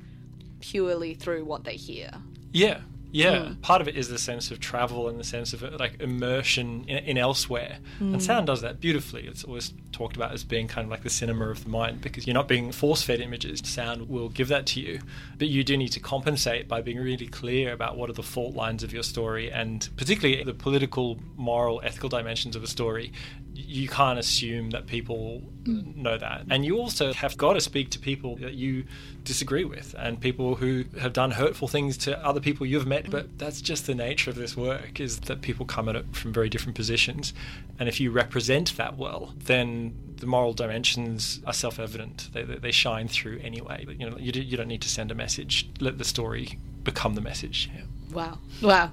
purely 0.59 1.13
through 1.13 1.45
what 1.45 1.63
they 1.63 1.75
hear. 1.75 2.11
Yeah, 2.51 2.81
Yeah, 3.11 3.45
hmm. 3.45 3.53
part 3.61 3.81
of 3.81 3.87
it 3.87 3.95
is 3.95 4.09
the 4.09 4.17
sense 4.17 4.51
of 4.51 4.59
travel 4.59 5.07
and 5.07 5.19
the 5.19 5.23
sense 5.23 5.53
of 5.53 5.61
like 5.79 6.01
immersion 6.01 6.85
in, 6.87 6.97
in 6.97 7.17
elsewhere. 7.17 7.79
And 7.99 8.15
hmm. 8.15 8.19
sound 8.19 8.47
does 8.47 8.61
that 8.61 8.79
beautifully. 8.79 9.27
It's 9.27 9.43
always 9.43 9.73
talked 9.91 10.15
about 10.15 10.33
as 10.33 10.43
being 10.43 10.67
kind 10.67 10.85
of 10.85 10.91
like 10.91 11.03
the 11.03 11.09
cinema 11.09 11.49
of 11.49 11.63
the 11.63 11.69
mind 11.69 12.01
because 12.01 12.27
you're 12.27 12.33
not 12.33 12.47
being 12.47 12.71
force 12.71 13.01
fed 13.01 13.21
images. 13.21 13.61
Sound 13.63 14.09
will 14.09 14.29
give 14.29 14.49
that 14.49 14.65
to 14.67 14.81
you. 14.81 14.99
But 15.37 15.47
you 15.47 15.63
do 15.63 15.77
need 15.77 15.89
to 15.93 15.99
compensate 15.99 16.67
by 16.67 16.81
being 16.81 16.97
really 16.97 17.27
clear 17.27 17.73
about 17.73 17.97
what 17.97 18.09
are 18.09 18.13
the 18.13 18.23
fault 18.23 18.55
lines 18.55 18.83
of 18.83 18.91
your 18.91 19.03
story 19.03 19.51
and 19.51 19.87
particularly 19.95 20.43
the 20.43 20.53
political, 20.53 21.19
moral, 21.35 21.81
ethical 21.83 22.09
dimensions 22.09 22.55
of 22.55 22.63
a 22.63 22.67
story. 22.67 23.13
You 23.59 23.87
can't 23.87 24.19
assume 24.19 24.69
that 24.69 24.85
people 24.85 25.39
hmm. 25.65 26.01
know 26.01 26.17
that. 26.17 26.45
And 26.49 26.63
you 26.63 26.77
also 26.77 27.11
have 27.13 27.37
got 27.37 27.53
to 27.53 27.61
speak 27.61 27.89
to 27.91 27.99
people 27.99 28.35
that 28.37 28.53
you 28.53 28.85
disagree 29.23 29.65
with 29.65 29.95
and 29.97 30.19
people 30.19 30.55
who 30.55 30.85
have 30.99 31.11
done 31.11 31.31
hurtful 31.31 31.67
things 31.67 31.97
to 31.97 32.25
other 32.25 32.39
people 32.39 32.65
you've 32.65 32.85
met. 32.85 33.05
Hmm. 33.05 33.11
But 33.11 33.37
that's 33.37 33.61
just 33.61 33.87
the 33.87 33.95
nature 33.95 34.29
of 34.29 34.35
this 34.35 34.55
work 34.55 34.99
is 34.99 35.19
that 35.21 35.41
people 35.41 35.65
come 35.65 35.89
at 35.89 35.95
it 35.95 36.05
from 36.15 36.33
very 36.33 36.49
different 36.49 36.75
positions. 36.75 37.33
And 37.79 37.89
if 37.89 37.99
you 37.99 38.11
represent 38.11 38.77
that 38.77 38.97
well, 38.97 39.33
then 39.37 39.95
the 40.17 40.27
moral 40.27 40.53
dimensions 40.53 41.41
are 41.45 41.53
self-evident. 41.53 42.29
They, 42.33 42.43
they, 42.43 42.55
they 42.55 42.71
shine 42.71 43.07
through 43.07 43.39
anyway. 43.43 43.85
You 43.97 44.09
know, 44.09 44.17
you, 44.17 44.31
do, 44.31 44.41
you 44.41 44.57
don't 44.57 44.67
need 44.67 44.81
to 44.81 44.89
send 44.89 45.11
a 45.11 45.15
message. 45.15 45.69
Let 45.79 45.97
the 45.97 46.05
story 46.05 46.59
become 46.83 47.15
the 47.15 47.21
message. 47.21 47.69
Yeah. 47.73 47.81
Wow. 48.13 48.37
Wow. 48.61 48.91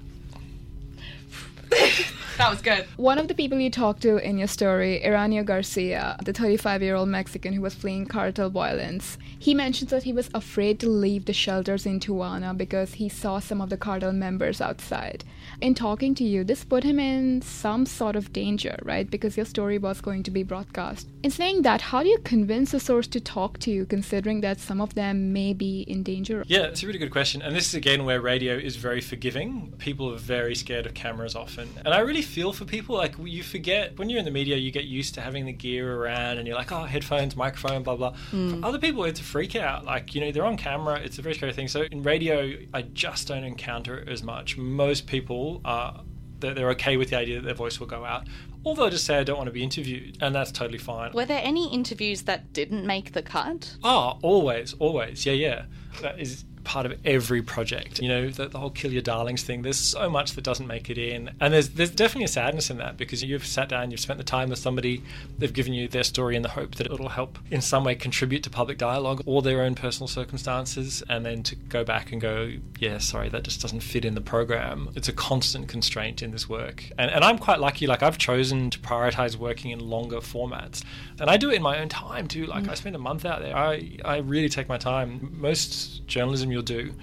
That 2.37 2.51
was 2.51 2.61
good. 2.61 2.87
One 2.97 3.19
of 3.19 3.29
the 3.29 3.35
people 3.35 3.59
you 3.59 3.71
talked 3.71 4.03
to 4.03 4.17
in 4.17 4.39
your 4.39 4.49
story, 4.49 5.01
Iranio 5.05 5.45
Garcia, 5.45 6.17
the 6.25 6.33
35 6.33 6.83
year 6.83 6.97
old 6.97 7.09
Mexican 7.09 7.53
who 7.53 7.63
was 7.63 7.75
fleeing 7.75 8.07
cartel 8.07 8.51
violence, 8.51 9.19
he 9.39 9.55
mentions 9.55 9.91
that 9.91 10.03
he 10.03 10.13
was 10.13 10.31
afraid 10.35 10.81
to 10.81 10.89
leave 10.89 11.27
the 11.27 11.33
shelters 11.33 11.87
in 11.87 12.01
Tijuana 12.01 12.57
because 12.57 12.95
he 12.95 13.09
saw 13.09 13.39
some 13.39 13.61
of 13.61 13.71
the 13.71 13.77
cartel 13.77 14.13
members 14.13 14.61
outside. 14.61 15.25
In 15.61 15.75
talking 15.75 16.15
to 16.17 16.25
you, 16.25 16.45
this 16.45 16.65
put 16.65 16.83
him 16.83 16.99
in 16.99 17.41
some 17.43 17.87
sort 17.87 18.17
of 18.17 18.33
danger, 18.33 18.77
right? 18.83 19.09
Because 19.09 19.37
your 19.37 19.47
story 19.47 19.79
was 19.79 20.01
going 20.01 20.23
to 20.25 20.31
be 20.31 20.43
broadcast. 20.43 21.09
In 21.23 21.31
saying 21.31 21.63
that, 21.63 21.81
how 21.81 22.03
do 22.03 22.09
you 22.09 22.19
convince 22.19 22.75
a 22.75 22.81
source 22.81 23.07
to 23.09 23.21
talk 23.21 23.59
to 23.61 23.71
you 23.71 23.87
considering 23.87 24.41
that 24.41 24.59
some 24.59 24.81
of 24.81 24.95
them 24.95 25.33
may 25.33 25.53
be 25.53 25.83
in 25.83 26.03
danger? 26.03 26.45
Yeah, 26.47 26.63
it's 26.63 26.83
a 26.83 26.87
really 26.87 26.99
good 26.99 27.13
question. 27.13 27.43
And 27.43 27.55
this 27.55 27.69
is 27.69 27.75
again 27.75 28.05
where 28.05 28.21
radio 28.21 28.57
is 28.57 28.77
very 28.77 29.01
forgiving. 29.01 29.73
People 29.79 30.13
are 30.13 30.19
very 30.19 30.55
scared 30.55 30.87
of 30.87 30.95
cameras 30.95 31.37
often. 31.37 31.69
And 31.85 31.95
I 31.95 32.01
really 32.01 32.24
feel 32.25 32.53
for 32.53 32.65
people. 32.65 32.97
Like, 32.97 33.15
you 33.23 33.43
forget, 33.43 33.99
when 33.99 34.11
you're 34.11 34.19
in 34.19 34.25
the 34.25 34.31
media, 34.31 34.57
you 34.57 34.71
get 34.71 34.85
used 34.85 35.15
to 35.15 35.21
having 35.21 35.47
the 35.47 35.53
gear 35.53 35.97
around 35.97 36.39
and 36.39 36.47
you're 36.47 36.57
like, 36.57 36.73
oh, 36.73 36.85
headphones, 36.85 37.37
microphone, 37.37 37.83
blah, 37.83 37.97
blah. 37.97 38.15
Mm. 38.33 38.61
For 38.61 38.67
other 38.67 38.79
people, 38.79 39.05
it's 39.05 39.21
a 39.21 39.25
freak 39.25 39.57
out. 39.57 39.85
Like, 39.85 40.15
you 40.15 40.21
know, 40.21 40.33
they're 40.33 40.45
on 40.45 40.57
camera, 40.57 41.01
it's 41.01 41.19
a 41.19 41.23
very 41.23 41.35
scary 41.35 41.53
thing. 41.53 41.69
So 41.69 41.83
in 41.83 42.03
radio, 42.03 42.57
I 42.73 42.83
just 42.83 43.29
don't 43.29 43.45
encounter 43.45 43.99
it 43.99 44.09
as 44.09 44.23
much. 44.23 44.57
Most 44.57 45.07
people 45.07 45.61
are. 45.65 46.03
They're 46.41 46.53
they're 46.53 46.71
okay 46.71 46.97
with 46.97 47.11
the 47.11 47.17
idea 47.17 47.37
that 47.37 47.45
their 47.45 47.55
voice 47.55 47.79
will 47.79 47.87
go 47.87 48.05
out. 48.05 48.27
Or 48.65 48.75
they'll 48.75 48.91
just 48.91 49.05
say, 49.05 49.19
I 49.19 49.25
don't 49.25 49.37
want 49.37 49.47
to 49.49 49.53
be 49.53 49.63
interviewed. 49.63 50.19
And 50.21 50.35
that's 50.35 50.51
totally 50.51 50.79
fine. 50.79 51.13
Were 51.13 51.27
there 51.27 51.41
any 51.43 51.73
interviews 51.73 52.23
that 52.23 52.53
didn't 52.53 52.87
make 52.87 53.13
the 53.13 53.23
cut? 53.23 53.77
Oh, 53.85 54.19
always, 54.23 54.75
always. 54.79 55.25
Yeah, 55.27 55.35
yeah. 55.35 55.65
That 56.01 56.19
is 56.19 56.45
part 56.65 56.87
of 56.87 56.99
every 57.05 57.43
project. 57.43 58.01
You 58.01 58.09
know, 58.09 58.31
the, 58.31 58.49
the 58.49 58.59
whole 58.59 58.71
kill 58.71 58.93
your 58.93 59.03
darlings 59.03 59.43
thing. 59.43 59.63
There's 59.63 59.79
so 59.79 60.09
much 60.11 60.33
that 60.33 60.45
doesn't 60.45 60.67
make 60.67 60.91
it 60.91 60.99
in. 60.99 61.31
And 61.41 61.55
there's 61.55 61.71
there's 61.71 61.91
definitely 61.91 62.25
a 62.25 62.29
sadness 62.29 62.71
in 62.71 62.79
that 62.79 62.97
because 62.97 63.23
you've 63.23 63.47
sat 63.47 63.69
down, 63.69 63.91
you've 63.91 64.01
spent 64.01 64.19
the 64.19 64.25
time 64.25 64.49
with 64.51 64.59
somebody, 64.59 65.03
they've 65.39 65.53
given 65.53 65.75
you 65.75 65.89
their 65.89 66.05
story 66.05 66.37
in 66.37 66.43
the 66.43 66.49
hope 66.49 66.77
that 66.77 66.87
it'll 66.87 67.09
help 67.09 67.39
in 67.51 67.61
some 67.61 67.85
way 67.85 67.95
contribute 67.95 68.43
to 68.43 68.51
public 68.51 68.79
dialogue 68.79 69.23
or 69.27 69.43
their 69.43 69.63
own 69.63 69.75
personal 69.75 70.09
circumstances. 70.09 71.03
And 71.09 71.25
then 71.25 71.43
to 71.45 71.57
go 71.57 71.85
back 71.85 72.13
and 72.13 72.21
go, 72.21 72.53
yeah, 72.79 72.99
sorry, 72.99 73.29
that 73.29 73.43
just 73.43 73.61
doesn't 73.61 73.81
fit 73.81 74.05
in 74.05 74.15
the 74.15 74.21
program. 74.21 74.91
It's 74.97 75.09
a 75.09 75.13
constant 75.13 75.69
constraint 75.69 76.23
in 76.23 76.31
this 76.31 76.49
work. 76.49 76.91
And, 76.99 77.11
and 77.11 77.25
I'm 77.25 77.39
quite 77.39 77.61
lucky, 77.61 77.87
like, 77.87 78.03
I've 78.03 78.19
chosen 78.19 78.71
to 78.71 78.79
prioritize 78.79 79.37
working 79.37 79.71
in 79.71 79.81
longer 79.81 80.19
formats. 80.19 80.83
And 81.21 81.29
I 81.31 81.37
do 81.37 81.51
it 81.51 81.55
in 81.57 81.63
my 81.63 81.79
own 81.81 81.89
time 81.89 82.27
too. 82.27 82.47
Like, 82.47 82.65
mm. 82.65 82.71
I 82.71 82.75
spend 82.75 82.97
a 82.97 82.99
month 82.99 83.25
out 83.25 83.41
there. 83.41 83.57
I, 83.57 83.99
I 84.05 84.19
really 84.19 84.49
take 84.49 84.69
my 84.69 84.79
time. 84.79 85.35
Most 85.39 86.07
journalism 86.07 86.51
you'll 86.55 86.63
do, 86.63 86.95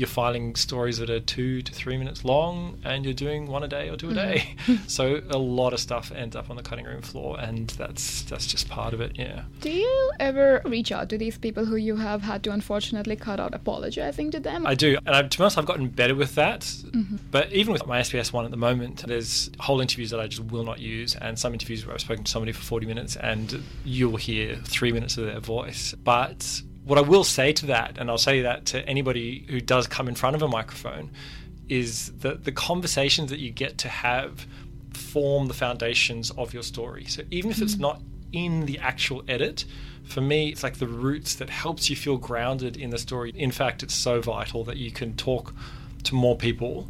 you're 0.00 0.08
filing 0.08 0.54
stories 0.54 0.98
that 0.98 1.10
are 1.10 1.20
two 1.20 1.60
to 1.62 1.72
three 1.72 1.96
minutes 1.98 2.24
long 2.24 2.78
and 2.84 3.04
you're 3.04 3.12
doing 3.12 3.46
one 3.46 3.62
a 3.62 3.68
day 3.68 3.90
or 3.90 3.96
two 3.96 4.10
a 4.10 4.14
day. 4.14 4.56
Mm-hmm. 4.66 4.76
so 4.86 5.20
a 5.30 5.38
lot 5.38 5.72
of 5.72 5.80
stuff 5.80 6.10
ends 6.12 6.36
up 6.36 6.48
on 6.48 6.56
the 6.56 6.62
cutting 6.62 6.86
room 6.86 7.02
floor 7.02 7.38
and 7.38 7.68
that's 7.70 8.22
that's 8.22 8.46
just 8.46 8.68
part 8.68 8.94
of 8.94 9.00
it, 9.00 9.12
yeah. 9.16 9.42
Do 9.60 9.70
you 9.70 10.12
ever 10.18 10.62
reach 10.64 10.90
out 10.92 11.08
to 11.10 11.18
these 11.18 11.36
people 11.36 11.66
who 11.66 11.76
you 11.76 11.96
have 11.96 12.22
had 12.22 12.42
to 12.44 12.50
unfortunately 12.50 13.16
cut 13.16 13.40
out 13.40 13.54
apologizing 13.54 14.30
to 14.30 14.40
them? 14.40 14.66
I 14.66 14.74
do. 14.74 14.96
And 15.04 15.14
I, 15.14 15.22
to 15.22 15.38
be 15.38 15.42
honest, 15.42 15.58
I've 15.58 15.66
gotten 15.66 15.88
better 15.88 16.14
with 16.14 16.34
that. 16.36 16.60
Mm-hmm. 16.60 17.16
But 17.30 17.52
even 17.52 17.72
with 17.72 17.86
my 17.86 18.00
SBS 18.00 18.32
one 18.32 18.46
at 18.46 18.50
the 18.50 18.56
moment, 18.56 19.04
there's 19.06 19.50
whole 19.58 19.80
interviews 19.82 20.10
that 20.10 20.20
I 20.20 20.28
just 20.28 20.44
will 20.44 20.64
not 20.64 20.78
use, 20.78 21.14
and 21.16 21.38
some 21.38 21.52
interviews 21.52 21.84
where 21.84 21.94
I've 21.94 22.00
spoken 22.00 22.24
to 22.24 22.30
somebody 22.30 22.52
for 22.52 22.62
40 22.62 22.86
minutes 22.86 23.16
and 23.16 23.62
you'll 23.84 24.16
hear 24.16 24.56
three 24.64 24.92
minutes 24.92 25.18
of 25.18 25.26
their 25.26 25.40
voice. 25.40 25.94
But 26.02 26.62
what 26.90 26.98
I 26.98 27.02
will 27.02 27.22
say 27.22 27.52
to 27.52 27.66
that, 27.66 27.98
and 27.98 28.10
I'll 28.10 28.18
say 28.18 28.42
that 28.42 28.66
to 28.66 28.84
anybody 28.84 29.46
who 29.48 29.60
does 29.60 29.86
come 29.86 30.08
in 30.08 30.16
front 30.16 30.34
of 30.34 30.42
a 30.42 30.48
microphone, 30.48 31.12
is 31.68 32.10
that 32.18 32.42
the 32.42 32.50
conversations 32.50 33.30
that 33.30 33.38
you 33.38 33.52
get 33.52 33.78
to 33.78 33.88
have 33.88 34.44
form 34.92 35.46
the 35.46 35.54
foundations 35.54 36.32
of 36.32 36.52
your 36.52 36.64
story. 36.64 37.04
So 37.04 37.22
even 37.30 37.52
if 37.52 37.62
it's 37.62 37.74
mm-hmm. 37.74 37.82
not 37.82 38.02
in 38.32 38.66
the 38.66 38.80
actual 38.80 39.22
edit, 39.28 39.66
for 40.02 40.20
me, 40.20 40.48
it's 40.48 40.64
like 40.64 40.78
the 40.78 40.88
roots 40.88 41.36
that 41.36 41.48
helps 41.48 41.88
you 41.88 41.94
feel 41.94 42.16
grounded 42.16 42.76
in 42.76 42.90
the 42.90 42.98
story. 42.98 43.30
In 43.36 43.52
fact, 43.52 43.84
it's 43.84 43.94
so 43.94 44.20
vital 44.20 44.64
that 44.64 44.76
you 44.76 44.90
can 44.90 45.14
talk 45.14 45.54
to 46.02 46.16
more 46.16 46.36
people 46.36 46.88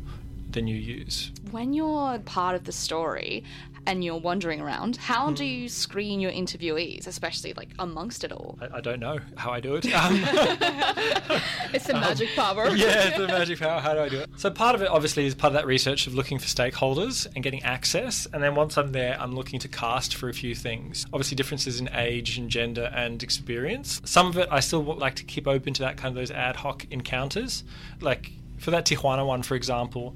than 0.48 0.66
you 0.66 0.76
use. 0.76 1.30
When 1.50 1.74
you're 1.74 2.18
part 2.20 2.56
of 2.56 2.64
the 2.64 2.72
story 2.72 3.44
and 3.86 4.04
you're 4.04 4.18
wandering 4.18 4.60
around, 4.60 4.96
how 4.96 5.30
do 5.30 5.44
you 5.44 5.68
screen 5.68 6.20
your 6.20 6.30
interviewees, 6.30 7.06
especially 7.06 7.52
like 7.54 7.70
amongst 7.78 8.24
it 8.24 8.32
all? 8.32 8.58
I, 8.60 8.78
I 8.78 8.80
don't 8.80 9.00
know 9.00 9.18
how 9.36 9.50
I 9.50 9.60
do 9.60 9.76
it. 9.76 9.86
Um, 9.92 10.22
It's 11.72 11.86
the 11.86 11.94
magic 11.94 12.30
power. 12.34 12.68
yeah, 12.74 13.08
it's 13.08 13.16
the 13.16 13.28
magic 13.28 13.60
power. 13.60 13.80
How 13.80 13.94
do 13.94 14.00
I 14.00 14.08
do 14.08 14.18
it? 14.18 14.30
So 14.36 14.50
part 14.50 14.74
of 14.74 14.82
it, 14.82 14.88
obviously, 14.88 15.26
is 15.26 15.34
part 15.34 15.52
of 15.52 15.54
that 15.54 15.66
research 15.66 16.06
of 16.06 16.14
looking 16.14 16.38
for 16.38 16.46
stakeholders 16.46 17.28
and 17.34 17.44
getting 17.44 17.62
access. 17.62 18.26
And 18.32 18.42
then 18.42 18.54
once 18.54 18.76
I'm 18.76 18.92
there, 18.92 19.16
I'm 19.20 19.34
looking 19.34 19.60
to 19.60 19.68
cast 19.68 20.16
for 20.16 20.28
a 20.28 20.34
few 20.34 20.54
things. 20.54 21.06
Obviously, 21.12 21.36
differences 21.36 21.80
in 21.80 21.88
age 21.94 22.38
and 22.38 22.50
gender 22.50 22.90
and 22.94 23.22
experience. 23.22 24.00
Some 24.04 24.26
of 24.26 24.36
it, 24.36 24.48
I 24.50 24.60
still 24.60 24.82
like 24.82 25.14
to 25.16 25.24
keep 25.24 25.46
open 25.46 25.72
to 25.74 25.82
that 25.82 25.96
kind 25.96 26.08
of 26.08 26.16
those 26.16 26.30
ad 26.30 26.56
hoc 26.56 26.86
encounters. 26.90 27.62
Like 28.00 28.32
for 28.58 28.70
that 28.72 28.84
Tijuana 28.84 29.26
one, 29.26 29.42
for 29.42 29.54
example. 29.54 30.14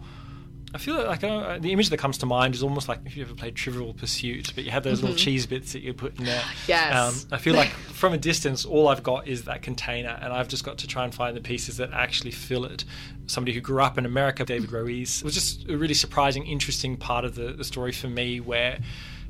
I 0.74 0.78
feel 0.78 0.96
like 0.96 1.22
uh, 1.22 1.58
the 1.58 1.72
image 1.72 1.90
that 1.90 1.98
comes 1.98 2.18
to 2.18 2.26
mind 2.26 2.56
is 2.56 2.62
almost 2.62 2.88
like 2.88 2.98
if 3.06 3.16
you 3.16 3.22
ever 3.22 3.34
played 3.34 3.54
Trivial 3.54 3.94
Pursuit, 3.94 4.52
but 4.56 4.64
you 4.64 4.72
had 4.72 4.82
those 4.82 5.02
little 5.02 5.16
cheese 5.16 5.46
bits 5.46 5.72
that 5.72 5.82
you 5.82 5.94
put 5.94 6.18
in 6.18 6.24
there. 6.24 6.42
Yes. 6.66 6.94
Um, 6.94 7.28
I 7.30 7.38
feel 7.38 7.54
like 7.54 7.68
from 7.68 8.12
a 8.14 8.18
distance, 8.18 8.64
all 8.64 8.88
I've 8.88 9.02
got 9.02 9.28
is 9.28 9.44
that 9.44 9.62
container, 9.62 10.18
and 10.20 10.32
I've 10.32 10.48
just 10.48 10.64
got 10.64 10.78
to 10.78 10.86
try 10.86 11.04
and 11.04 11.14
find 11.14 11.36
the 11.36 11.40
pieces 11.40 11.76
that 11.76 11.92
actually 11.92 12.32
fill 12.32 12.64
it. 12.64 12.84
Somebody 13.26 13.52
who 13.52 13.60
grew 13.60 13.82
up 13.82 13.98
in 13.98 14.06
America, 14.06 14.44
David 14.44 14.72
Ruiz, 14.72 15.18
it 15.20 15.24
was 15.24 15.34
just 15.34 15.68
a 15.68 15.76
really 15.76 15.94
surprising, 15.94 16.46
interesting 16.46 16.96
part 16.96 17.24
of 17.24 17.34
the, 17.34 17.52
the 17.52 17.64
story 17.64 17.92
for 17.92 18.08
me 18.08 18.40
where 18.40 18.78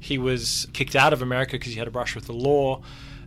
he 0.01 0.17
was 0.17 0.67
kicked 0.73 0.97
out 0.97 1.13
of 1.13 1.23
America 1.23 1.53
because 1.53 1.73
he 1.73 1.79
had 1.79 1.89
a 1.89 1.91
brush 1.91 2.15
with 2.15 2.27
the 2.27 2.33
law. 2.33 2.83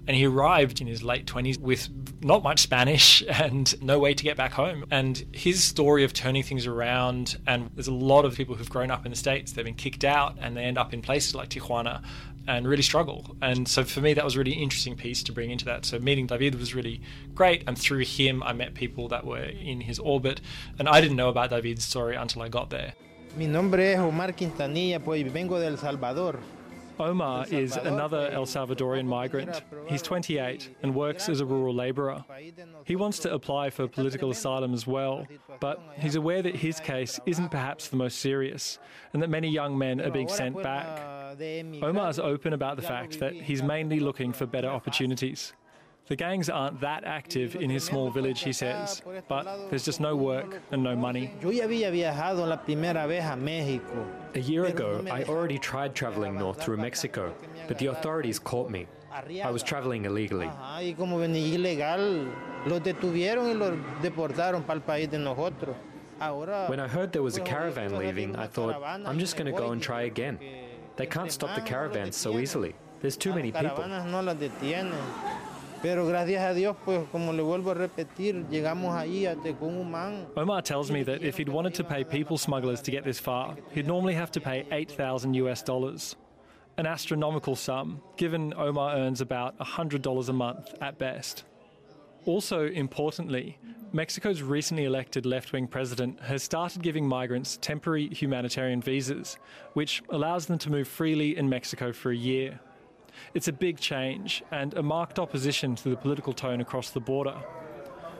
And 0.07 0.15
he 0.15 0.25
arrived 0.25 0.79
in 0.79 0.87
his 0.87 1.03
late 1.03 1.25
20s 1.25 1.59
with 1.59 1.89
not 2.23 2.41
much 2.41 2.61
Spanish 2.61 3.23
and 3.27 3.79
no 3.81 3.99
way 3.99 4.13
to 4.13 4.23
get 4.23 4.37
back 4.37 4.53
home. 4.53 4.85
And 4.89 5.23
his 5.33 5.63
story 5.63 6.03
of 6.03 6.13
turning 6.13 6.43
things 6.43 6.65
around, 6.65 7.37
and 7.45 7.69
there's 7.75 7.89
a 7.89 7.93
lot 7.93 8.23
of 8.23 8.35
people 8.35 8.55
who've 8.55 8.69
grown 8.69 8.89
up 8.89 9.05
in 9.05 9.11
the 9.11 9.17
States, 9.17 9.51
they've 9.51 9.65
been 9.65 9.75
kicked 9.75 10.05
out 10.05 10.37
and 10.39 10.55
they 10.55 10.63
end 10.63 10.77
up 10.77 10.93
in 10.93 11.01
places 11.01 11.35
like 11.35 11.49
Tijuana 11.49 12.03
and 12.47 12.65
really 12.67 12.81
struggle. 12.81 13.35
And 13.41 13.67
so 13.67 13.83
for 13.83 13.99
me, 13.99 14.13
that 14.13 14.23
was 14.23 14.35
a 14.35 14.37
really 14.39 14.53
interesting 14.53 14.95
piece 14.95 15.21
to 15.23 15.33
bring 15.33 15.51
into 15.51 15.65
that. 15.65 15.85
So 15.85 15.99
meeting 15.99 16.27
David 16.27 16.55
was 16.55 16.73
really 16.73 17.01
great. 17.35 17.63
And 17.67 17.77
through 17.77 18.05
him, 18.05 18.41
I 18.43 18.53
met 18.53 18.73
people 18.73 19.09
that 19.09 19.25
were 19.25 19.43
in 19.43 19.81
his 19.81 19.99
orbit. 19.99 20.39
And 20.79 20.87
I 20.87 21.01
didn't 21.01 21.17
know 21.17 21.29
about 21.29 21.49
David's 21.49 21.83
story 21.83 22.15
until 22.15 22.41
I 22.41 22.47
got 22.47 22.69
there. 22.69 22.93
Mi 23.35 23.45
nombre 23.45 23.93
es 23.93 23.99
Omar 23.99 24.31
Quintanilla, 24.31 24.99
pues 25.03 25.23
vengo 25.31 25.59
de 25.59 25.75
Salvador. 25.77 26.39
Omar 26.99 27.45
is 27.49 27.75
another 27.75 28.29
El 28.31 28.45
Salvadorian 28.45 29.05
migrant. 29.05 29.61
He's 29.87 30.01
28 30.01 30.75
and 30.81 30.95
works 30.95 31.29
as 31.29 31.39
a 31.39 31.45
rural 31.45 31.73
labourer. 31.73 32.23
He 32.85 32.95
wants 32.95 33.19
to 33.19 33.33
apply 33.33 33.69
for 33.69 33.87
political 33.87 34.31
asylum 34.31 34.73
as 34.73 34.87
well, 34.87 35.25
but 35.59 35.81
he's 35.97 36.15
aware 36.15 36.41
that 36.41 36.55
his 36.55 36.79
case 36.79 37.19
isn't 37.25 37.49
perhaps 37.49 37.87
the 37.89 37.97
most 37.97 38.19
serious 38.19 38.79
and 39.13 39.21
that 39.21 39.29
many 39.29 39.49
young 39.49 39.77
men 39.77 40.01
are 40.01 40.11
being 40.11 40.29
sent 40.29 40.61
back. 40.61 41.37
Omar's 41.81 42.19
open 42.19 42.53
about 42.53 42.75
the 42.77 42.81
fact 42.81 43.19
that 43.19 43.33
he's 43.33 43.61
mainly 43.61 43.99
looking 43.99 44.33
for 44.33 44.45
better 44.45 44.69
opportunities. 44.69 45.53
The 46.07 46.15
gangs 46.15 46.49
aren't 46.49 46.79
that 46.79 47.03
active 47.03 47.57
in 47.57 47.69
his 47.69 47.83
small 47.83 48.09
village, 48.09 48.41
he 48.41 48.53
says, 48.53 49.01
but 49.27 49.69
there's 49.69 49.83
just 49.83 49.99
no 49.99 50.15
work 50.15 50.61
and 50.71 50.81
no 50.81 50.95
money. 50.95 51.33
Yo 51.41 51.49
ya 51.49 51.65
había 51.65 51.91
viajado 51.91 52.47
la 52.47 52.57
primera 52.57 53.05
vez 53.07 53.25
a 54.33 54.39
year 54.39 54.65
ago, 54.65 55.03
I 55.11 55.23
already 55.23 55.57
tried 55.57 55.95
traveling 55.95 56.37
north 56.37 56.63
through 56.63 56.77
Mexico, 56.77 57.33
but 57.67 57.77
the 57.77 57.87
authorities 57.87 58.39
caught 58.39 58.69
me. 58.69 58.87
I 59.11 59.51
was 59.51 59.63
traveling 59.63 60.05
illegally. 60.05 60.47
Ajá, 60.47 60.83
y 60.83 60.93
como 60.93 61.17
venía 61.17 61.47
ilegal, 61.47 62.27
los 62.65 62.81
detuvieron 62.81 63.49
y 63.49 63.53
los 63.53 63.73
deportaron 64.01 64.63
para 64.63 64.75
el 64.79 64.83
país 64.83 65.09
de 65.09 65.17
nosotros. 65.17 65.75
When 66.67 66.79
I 66.79 66.87
heard 66.87 67.11
there 67.11 67.21
was 67.21 67.37
a 67.37 67.41
caravan 67.41 67.97
leaving, 67.97 68.35
I 68.35 68.47
thought, 68.47 68.81
I'm 68.81 69.19
just 69.19 69.35
going 69.37 69.51
to 69.51 69.57
go 69.57 69.71
and 69.71 69.81
try 69.81 70.03
again. 70.03 70.39
They 70.95 71.05
can't 71.05 71.31
stop 71.31 71.53
the 71.55 71.61
caravans 71.61 72.15
so 72.15 72.39
easily. 72.39 72.75
There's 73.01 73.17
too 73.17 73.33
many 73.33 73.51
people. 73.51 73.83
Pero 75.81 76.07
gracias 76.07 76.41
a 76.41 76.53
Dios, 76.53 76.75
pues 76.83 77.07
como 77.11 77.31
le 77.33 77.43
vuelvo 77.43 77.71
a 77.71 77.73
repetir, 77.75 78.45
llegamos 78.49 78.95
ahí 78.95 79.27
un. 79.61 80.27
Omar 80.35 80.61
tells 80.63 80.89
me 80.89 81.03
that 81.03 81.21
if 81.21 81.37
he'd 81.37 81.49
wanted 81.49 81.73
to 81.75 81.83
pay 81.83 82.03
people 82.03 82.37
smugglers 82.37 82.81
to 82.81 82.91
get 82.91 83.03
this 83.03 83.19
far, 83.19 83.55
he'd 83.71 83.87
normally 83.87 84.15
have 84.15 84.31
to 84.31 84.41
pay 84.41 84.65
8,000 84.71 85.35
US 85.35 85.61
dollars. 85.61 86.15
An 86.77 86.85
astronomical 86.85 87.55
sum, 87.55 88.01
given 88.17 88.53
Omar 88.55 88.97
earns 88.97 89.21
about 89.21 89.57
$100 89.59 90.29
a 90.29 90.33
month 90.33 90.73
at 90.81 90.97
best. 90.97 91.43
Also, 92.25 92.65
importantly, 92.67 93.57
Mexico's 93.93 94.41
recently 94.41 94.83
elected 94.83 95.25
left 95.25 95.53
wing 95.53 95.65
president 95.65 96.19
has 96.21 96.43
started 96.43 96.81
giving 96.83 97.07
migrants 97.07 97.57
temporary 97.61 98.09
humanitarian 98.09 98.81
visas, 98.81 99.37
which 99.73 100.03
allows 100.09 100.45
them 100.45 100.57
to 100.57 100.69
move 100.69 100.87
freely 100.87 101.37
in 101.37 101.47
Mexico 101.47 101.93
for 101.93 102.11
a 102.11 102.15
year. 102.15 102.59
It's 103.33 103.47
a 103.47 103.53
big 103.53 103.79
change 103.79 104.43
and 104.51 104.73
a 104.75 104.83
marked 104.83 105.19
opposition 105.19 105.75
to 105.75 105.89
the 105.89 105.97
political 105.97 106.33
tone 106.33 106.61
across 106.61 106.89
the 106.91 106.99
border. 106.99 107.35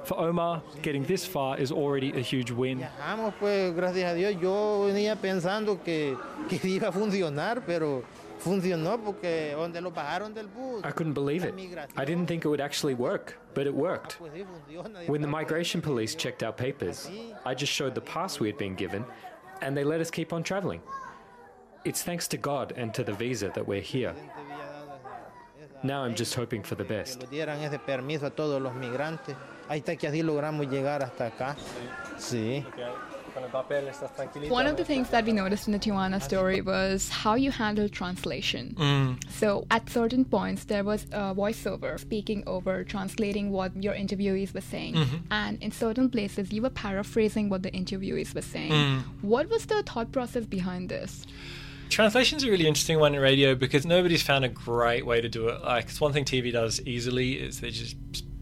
For 0.04 0.18
Omar, 0.18 0.62
getting 0.82 1.04
this 1.04 1.26
far 1.26 1.58
is 1.58 1.70
already 1.70 2.14
a 2.14 2.22
huge 2.22 2.52
win. 2.52 2.80
Viajamos, 2.80 3.34
pues, 3.40 3.76
gracias 3.76 4.12
a 4.12 4.16
Dios. 4.16 4.36
Yo 4.42 4.86
venía 4.88 5.18
pensando 5.18 5.84
que, 5.84 6.18
que 6.48 6.60
iba 6.70 6.88
a 6.88 6.92
funcionar, 6.94 7.62
pero 7.66 8.04
funcionó 8.40 9.04
porque 9.04 9.54
donde 9.54 9.82
lo 9.82 9.92
bajaron 9.92 10.34
del 10.34 10.48
bus. 10.48 10.82
I 10.86 10.92
couldn't 10.92 11.14
believe 11.14 11.44
it. 11.44 11.54
I 11.98 12.06
didn't 12.06 12.28
think 12.28 12.46
it 12.46 12.48
would 12.48 12.62
actually 12.62 12.94
work, 12.94 13.38
but 13.54 13.68
it 13.68 13.74
worked. 13.74 14.18
Ah, 14.22 15.02
when 15.08 15.22
the 15.22 15.28
migration 15.28 15.82
police 15.82 16.16
checked 16.16 16.42
our 16.42 16.54
papers, 16.54 17.10
ah, 17.12 17.50
I 17.50 17.54
just 17.54 17.74
showed 17.74 17.94
the 17.94 18.02
pass 18.02 18.40
we 18.40 18.48
had 18.48 18.58
been 18.58 18.76
given, 18.76 19.04
and 19.62 19.76
they 19.76 19.84
let 19.84 20.00
us 20.00 20.10
keep 20.10 20.32
on 20.32 20.42
traveling. 20.42 20.82
It's 21.84 22.04
thanks 22.04 22.28
to 22.30 22.38
God 22.38 22.74
and 22.78 22.94
to 22.94 23.04
the 23.04 23.14
visa 23.14 23.52
that 23.56 23.68
we're 23.68 23.82
here. 23.82 24.14
Now 25.84 26.04
I'm 26.04 26.16
just 26.16 26.34
hoping 26.36 26.64
for 26.64 26.76
the 26.76 26.84
best. 26.84 27.30
dieran 27.30 27.62
ese 27.62 27.80
permiso 27.80 28.26
a 28.26 28.30
todos 28.30 28.62
los 28.62 28.74
migrantes. 28.76 29.36
Ahí 29.70 29.80
está 29.80 29.98
que 29.98 30.08
así 30.08 30.24
logramos 30.24 30.70
llegar 30.70 31.04
hasta 31.04 31.28
acá. 31.28 31.56
Sí. 32.18 32.64
One 34.50 34.66
of 34.66 34.78
the 34.78 34.84
things 34.84 35.10
that 35.10 35.26
we 35.26 35.32
noticed 35.32 35.68
in 35.68 35.74
the 35.74 35.80
Tijuana 35.80 36.20
story 36.22 36.62
was 36.62 37.10
how 37.10 37.36
you 37.36 37.52
handle 37.52 37.88
translation. 37.88 38.76
Mm. 38.78 39.32
So, 39.32 39.68
at 39.70 39.88
certain 39.90 40.26
points, 40.26 40.64
there 40.64 40.84
was 40.84 41.04
a 41.12 41.36
voiceover 41.36 42.00
speaking 42.00 42.44
over, 42.48 42.84
translating 42.84 43.52
what 43.52 43.72
your 43.84 43.94
interviewees 43.94 44.56
were 44.56 44.62
saying. 44.62 44.96
Mm-hmm. 44.96 45.18
And 45.30 45.62
in 45.62 45.72
certain 45.72 46.10
places, 46.10 46.52
you 46.52 46.64
were 46.64 46.72
paraphrasing 46.72 47.50
what 47.50 47.62
the 47.62 47.72
interviewees 47.72 48.34
were 48.34 48.42
saying. 48.42 48.72
Mm. 48.72 49.04
What 49.22 49.50
was 49.50 49.68
the 49.68 49.84
thought 49.84 50.12
process 50.12 50.46
behind 50.46 50.90
this? 50.90 51.24
Translation's 51.90 52.44
a 52.44 52.52
really 52.52 52.68
interesting 52.68 53.00
one 53.00 53.16
in 53.16 53.22
radio 53.22 53.56
because 53.56 53.86
nobody's 53.86 54.22
found 54.22 54.46
a 54.46 54.50
great 54.50 55.06
way 55.06 55.22
to 55.22 55.30
do 55.30 55.48
it. 55.48 55.62
Like, 55.64 55.86
it's 55.86 56.02
one 56.02 56.14
thing 56.14 56.26
TV 56.26 56.52
does 56.52 56.82
easily 56.82 57.34
is 57.34 57.62
they 57.62 57.72
just 57.72 57.96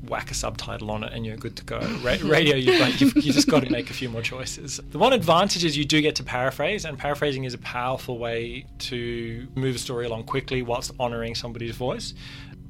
whack 0.07 0.31
a 0.31 0.33
subtitle 0.33 0.91
on 0.91 1.03
it 1.03 1.11
and 1.13 1.25
you're 1.25 1.37
good 1.37 1.55
to 1.57 1.63
go. 1.63 1.79
Ra- 2.03 2.17
radio, 2.23 2.55
you've, 2.55 2.79
got, 2.79 3.01
you've 3.01 3.15
you 3.15 3.33
just 3.33 3.49
got 3.49 3.63
to 3.63 3.71
make 3.71 3.89
a 3.89 3.93
few 3.93 4.09
more 4.09 4.21
choices. 4.21 4.79
The 4.91 4.97
one 4.97 5.13
advantage 5.13 5.63
is 5.63 5.77
you 5.77 5.85
do 5.85 6.01
get 6.01 6.15
to 6.15 6.23
paraphrase, 6.23 6.85
and 6.85 6.97
paraphrasing 6.97 7.43
is 7.43 7.53
a 7.53 7.57
powerful 7.59 8.17
way 8.17 8.65
to 8.79 9.47
move 9.55 9.75
a 9.75 9.79
story 9.79 10.05
along 10.05 10.23
quickly 10.25 10.61
whilst 10.61 10.91
honouring 10.99 11.35
somebody's 11.35 11.75
voice. 11.75 12.13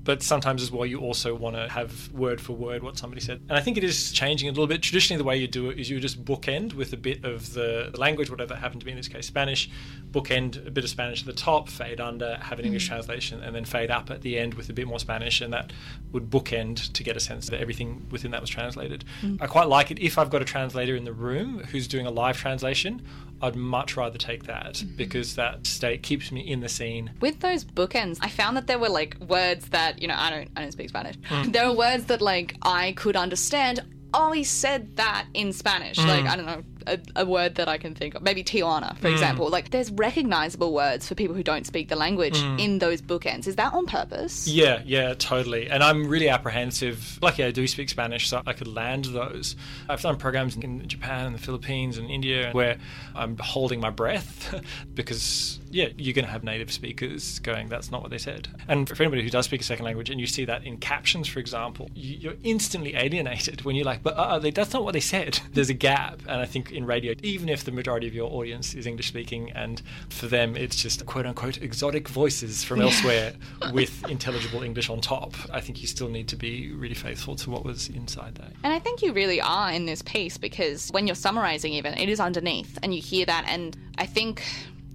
But 0.05 0.21
sometimes 0.21 0.61
as 0.61 0.71
well, 0.71 0.85
you 0.85 0.99
also 0.99 1.33
want 1.33 1.55
to 1.55 1.67
have 1.67 2.11
word 2.13 2.39
for 2.39 2.53
word 2.53 2.83
what 2.83 2.97
somebody 2.97 3.21
said. 3.21 3.41
And 3.49 3.57
I 3.57 3.61
think 3.61 3.75
it 3.75 3.83
is 3.83 4.11
changing 4.11 4.47
a 4.47 4.51
little 4.51 4.67
bit. 4.67 4.83
Traditionally, 4.83 5.17
the 5.17 5.23
way 5.23 5.35
you 5.35 5.47
do 5.47 5.71
it 5.71 5.79
is 5.79 5.89
you 5.89 5.99
just 5.99 6.23
bookend 6.23 6.73
with 6.73 6.93
a 6.93 6.97
bit 6.97 7.25
of 7.25 7.53
the, 7.53 7.89
the 7.91 7.99
language, 7.99 8.29
whatever 8.29 8.53
that 8.53 8.59
happened 8.59 8.81
to 8.81 8.85
be 8.85 8.91
in 8.91 8.97
this 8.97 9.07
case, 9.07 9.25
Spanish, 9.25 9.67
bookend 10.11 10.65
a 10.65 10.69
bit 10.69 10.83
of 10.83 10.91
Spanish 10.91 11.21
at 11.21 11.25
the 11.25 11.33
top, 11.33 11.67
fade 11.67 11.99
under, 11.99 12.37
have 12.37 12.59
an 12.59 12.65
English 12.65 12.85
mm. 12.85 12.89
translation, 12.89 13.41
and 13.41 13.55
then 13.55 13.65
fade 13.65 13.89
up 13.89 14.11
at 14.11 14.21
the 14.21 14.37
end 14.37 14.53
with 14.53 14.69
a 14.69 14.73
bit 14.73 14.87
more 14.87 14.99
Spanish, 14.99 15.41
and 15.41 15.51
that 15.51 15.73
would 16.11 16.29
bookend 16.29 16.93
to 16.93 17.03
get 17.03 17.17
a 17.17 17.19
sense 17.19 17.49
that 17.49 17.59
everything 17.59 18.05
within 18.11 18.29
that 18.29 18.41
was 18.41 18.49
translated. 18.49 19.03
Mm. 19.23 19.41
I 19.41 19.47
quite 19.47 19.67
like 19.67 19.89
it 19.89 19.97
if 19.97 20.19
I've 20.19 20.29
got 20.29 20.43
a 20.43 20.45
translator 20.45 20.95
in 20.95 21.03
the 21.03 21.13
room 21.13 21.63
who's 21.71 21.87
doing 21.87 22.05
a 22.05 22.11
live 22.11 22.37
translation. 22.37 23.01
I'd 23.41 23.55
much 23.55 23.97
rather 23.97 24.17
take 24.17 24.45
that 24.45 24.75
mm-hmm. 24.75 24.95
because 24.95 25.35
that 25.35 25.67
state 25.67 26.03
keeps 26.03 26.31
me 26.31 26.41
in 26.41 26.61
the 26.61 26.69
scene. 26.69 27.11
With 27.19 27.39
those 27.41 27.63
bookends, 27.63 28.17
I 28.21 28.29
found 28.29 28.57
that 28.57 28.67
there 28.67 28.79
were 28.79 28.89
like 28.89 29.17
words 29.19 29.69
that 29.69 30.01
you 30.01 30.07
know 30.07 30.15
I 30.17 30.29
don't 30.29 30.49
I 30.55 30.61
don't 30.61 30.71
speak 30.71 30.89
Spanish. 30.89 31.17
Mm. 31.29 31.51
There 31.53 31.65
are 31.65 31.73
words 31.73 32.05
that 32.05 32.21
like 32.21 32.55
I 32.61 32.93
could 32.93 33.15
understand. 33.15 33.83
Oh, 34.13 34.31
he 34.31 34.43
said 34.43 34.95
that 34.95 35.27
in 35.33 35.51
Spanish. 35.51 35.97
Like 35.97 36.23
mm. 36.23 36.29
I 36.29 36.35
don't 36.35 36.45
know 36.45 36.63
a, 36.87 36.99
a 37.15 37.25
word 37.25 37.55
that 37.55 37.67
I 37.67 37.77
can 37.77 37.95
think 37.95 38.15
of. 38.15 38.21
Maybe 38.21 38.43
Tijuana, 38.43 38.97
for 38.97 39.07
hmm. 39.07 39.13
example. 39.13 39.49
Like 39.49 39.71
there's 39.71 39.91
recognizable 39.91 40.73
words 40.73 41.07
for 41.07 41.15
people 41.15 41.35
who 41.35 41.43
don't 41.43 41.65
speak 41.65 41.89
the 41.89 41.95
language 41.95 42.37
hmm. 42.39 42.59
in 42.59 42.79
those 42.79 43.01
bookends. 43.01 43.47
Is 43.47 43.55
that 43.55 43.73
on 43.73 43.85
purpose? 43.85 44.47
Yeah, 44.47 44.81
yeah, 44.85 45.13
totally. 45.13 45.69
And 45.69 45.83
I'm 45.83 46.07
really 46.07 46.29
apprehensive. 46.29 47.19
Lucky 47.21 47.43
I 47.43 47.51
do 47.51 47.67
speak 47.67 47.89
Spanish, 47.89 48.29
so 48.29 48.41
I 48.45 48.53
could 48.53 48.67
land 48.67 49.05
those. 49.05 49.55
I've 49.89 50.01
done 50.01 50.17
programs 50.17 50.55
in 50.55 50.87
Japan 50.87 51.27
and 51.27 51.35
the 51.35 51.39
Philippines 51.39 51.97
and 51.97 52.09
India 52.09 52.51
where 52.51 52.77
I'm 53.15 53.37
holding 53.37 53.79
my 53.79 53.89
breath 53.89 54.61
because, 54.93 55.59
yeah, 55.71 55.89
you're 55.97 56.13
going 56.13 56.25
to 56.25 56.31
have 56.31 56.43
native 56.43 56.71
speakers 56.71 57.39
going, 57.39 57.69
that's 57.69 57.91
not 57.91 58.01
what 58.01 58.11
they 58.11 58.17
said. 58.17 58.47
And 58.67 58.87
for 58.87 59.01
anybody 59.01 59.23
who 59.23 59.29
does 59.29 59.45
speak 59.45 59.61
a 59.61 59.63
second 59.63 59.85
language 59.85 60.09
and 60.09 60.19
you 60.19 60.27
see 60.27 60.45
that 60.45 60.63
in 60.63 60.77
captions, 60.77 61.27
for 61.27 61.39
example, 61.39 61.89
you- 61.93 62.17
you're 62.17 62.35
instantly 62.43 62.95
alienated 62.95 63.63
when 63.63 63.75
you're 63.75 63.85
like, 63.85 64.03
but 64.03 64.17
uh, 64.17 64.21
uh 64.21 64.39
that's 64.39 64.73
not 64.73 64.83
what 64.83 64.93
they 64.93 64.99
said. 64.99 65.39
There's 65.53 65.69
a 65.69 65.73
gap. 65.73 66.21
And 66.27 66.41
I 66.41 66.45
think 66.45 66.71
in 66.75 66.85
radio, 66.85 67.13
even 67.23 67.49
if 67.49 67.63
the 67.63 67.71
majority 67.71 68.07
of 68.07 68.13
your 68.13 68.31
audience 68.31 68.73
is 68.73 68.85
English 68.85 69.07
speaking 69.07 69.51
and 69.51 69.81
for 70.09 70.27
them 70.27 70.55
it's 70.55 70.75
just 70.75 71.05
quote 71.05 71.25
unquote 71.25 71.61
exotic 71.61 72.07
voices 72.07 72.63
from 72.63 72.81
elsewhere 72.81 73.33
with 73.73 74.07
intelligible 74.09 74.63
English 74.63 74.89
on 74.89 75.01
top, 75.01 75.35
I 75.51 75.61
think 75.61 75.81
you 75.81 75.87
still 75.87 76.09
need 76.09 76.27
to 76.29 76.35
be 76.35 76.71
really 76.71 76.95
faithful 76.95 77.35
to 77.37 77.49
what 77.49 77.63
was 77.63 77.89
inside 77.89 78.35
that. 78.35 78.51
And 78.63 78.73
I 78.73 78.79
think 78.79 79.01
you 79.01 79.13
really 79.13 79.41
are 79.41 79.71
in 79.71 79.85
this 79.85 80.01
piece 80.01 80.37
because 80.37 80.89
when 80.89 81.07
you're 81.07 81.15
summarizing, 81.15 81.73
even 81.73 81.93
it 81.97 82.09
is 82.09 82.19
underneath, 82.19 82.77
and 82.83 82.93
you 82.93 83.01
hear 83.01 83.25
that. 83.25 83.45
And 83.47 83.75
I 83.97 84.05
think 84.05 84.43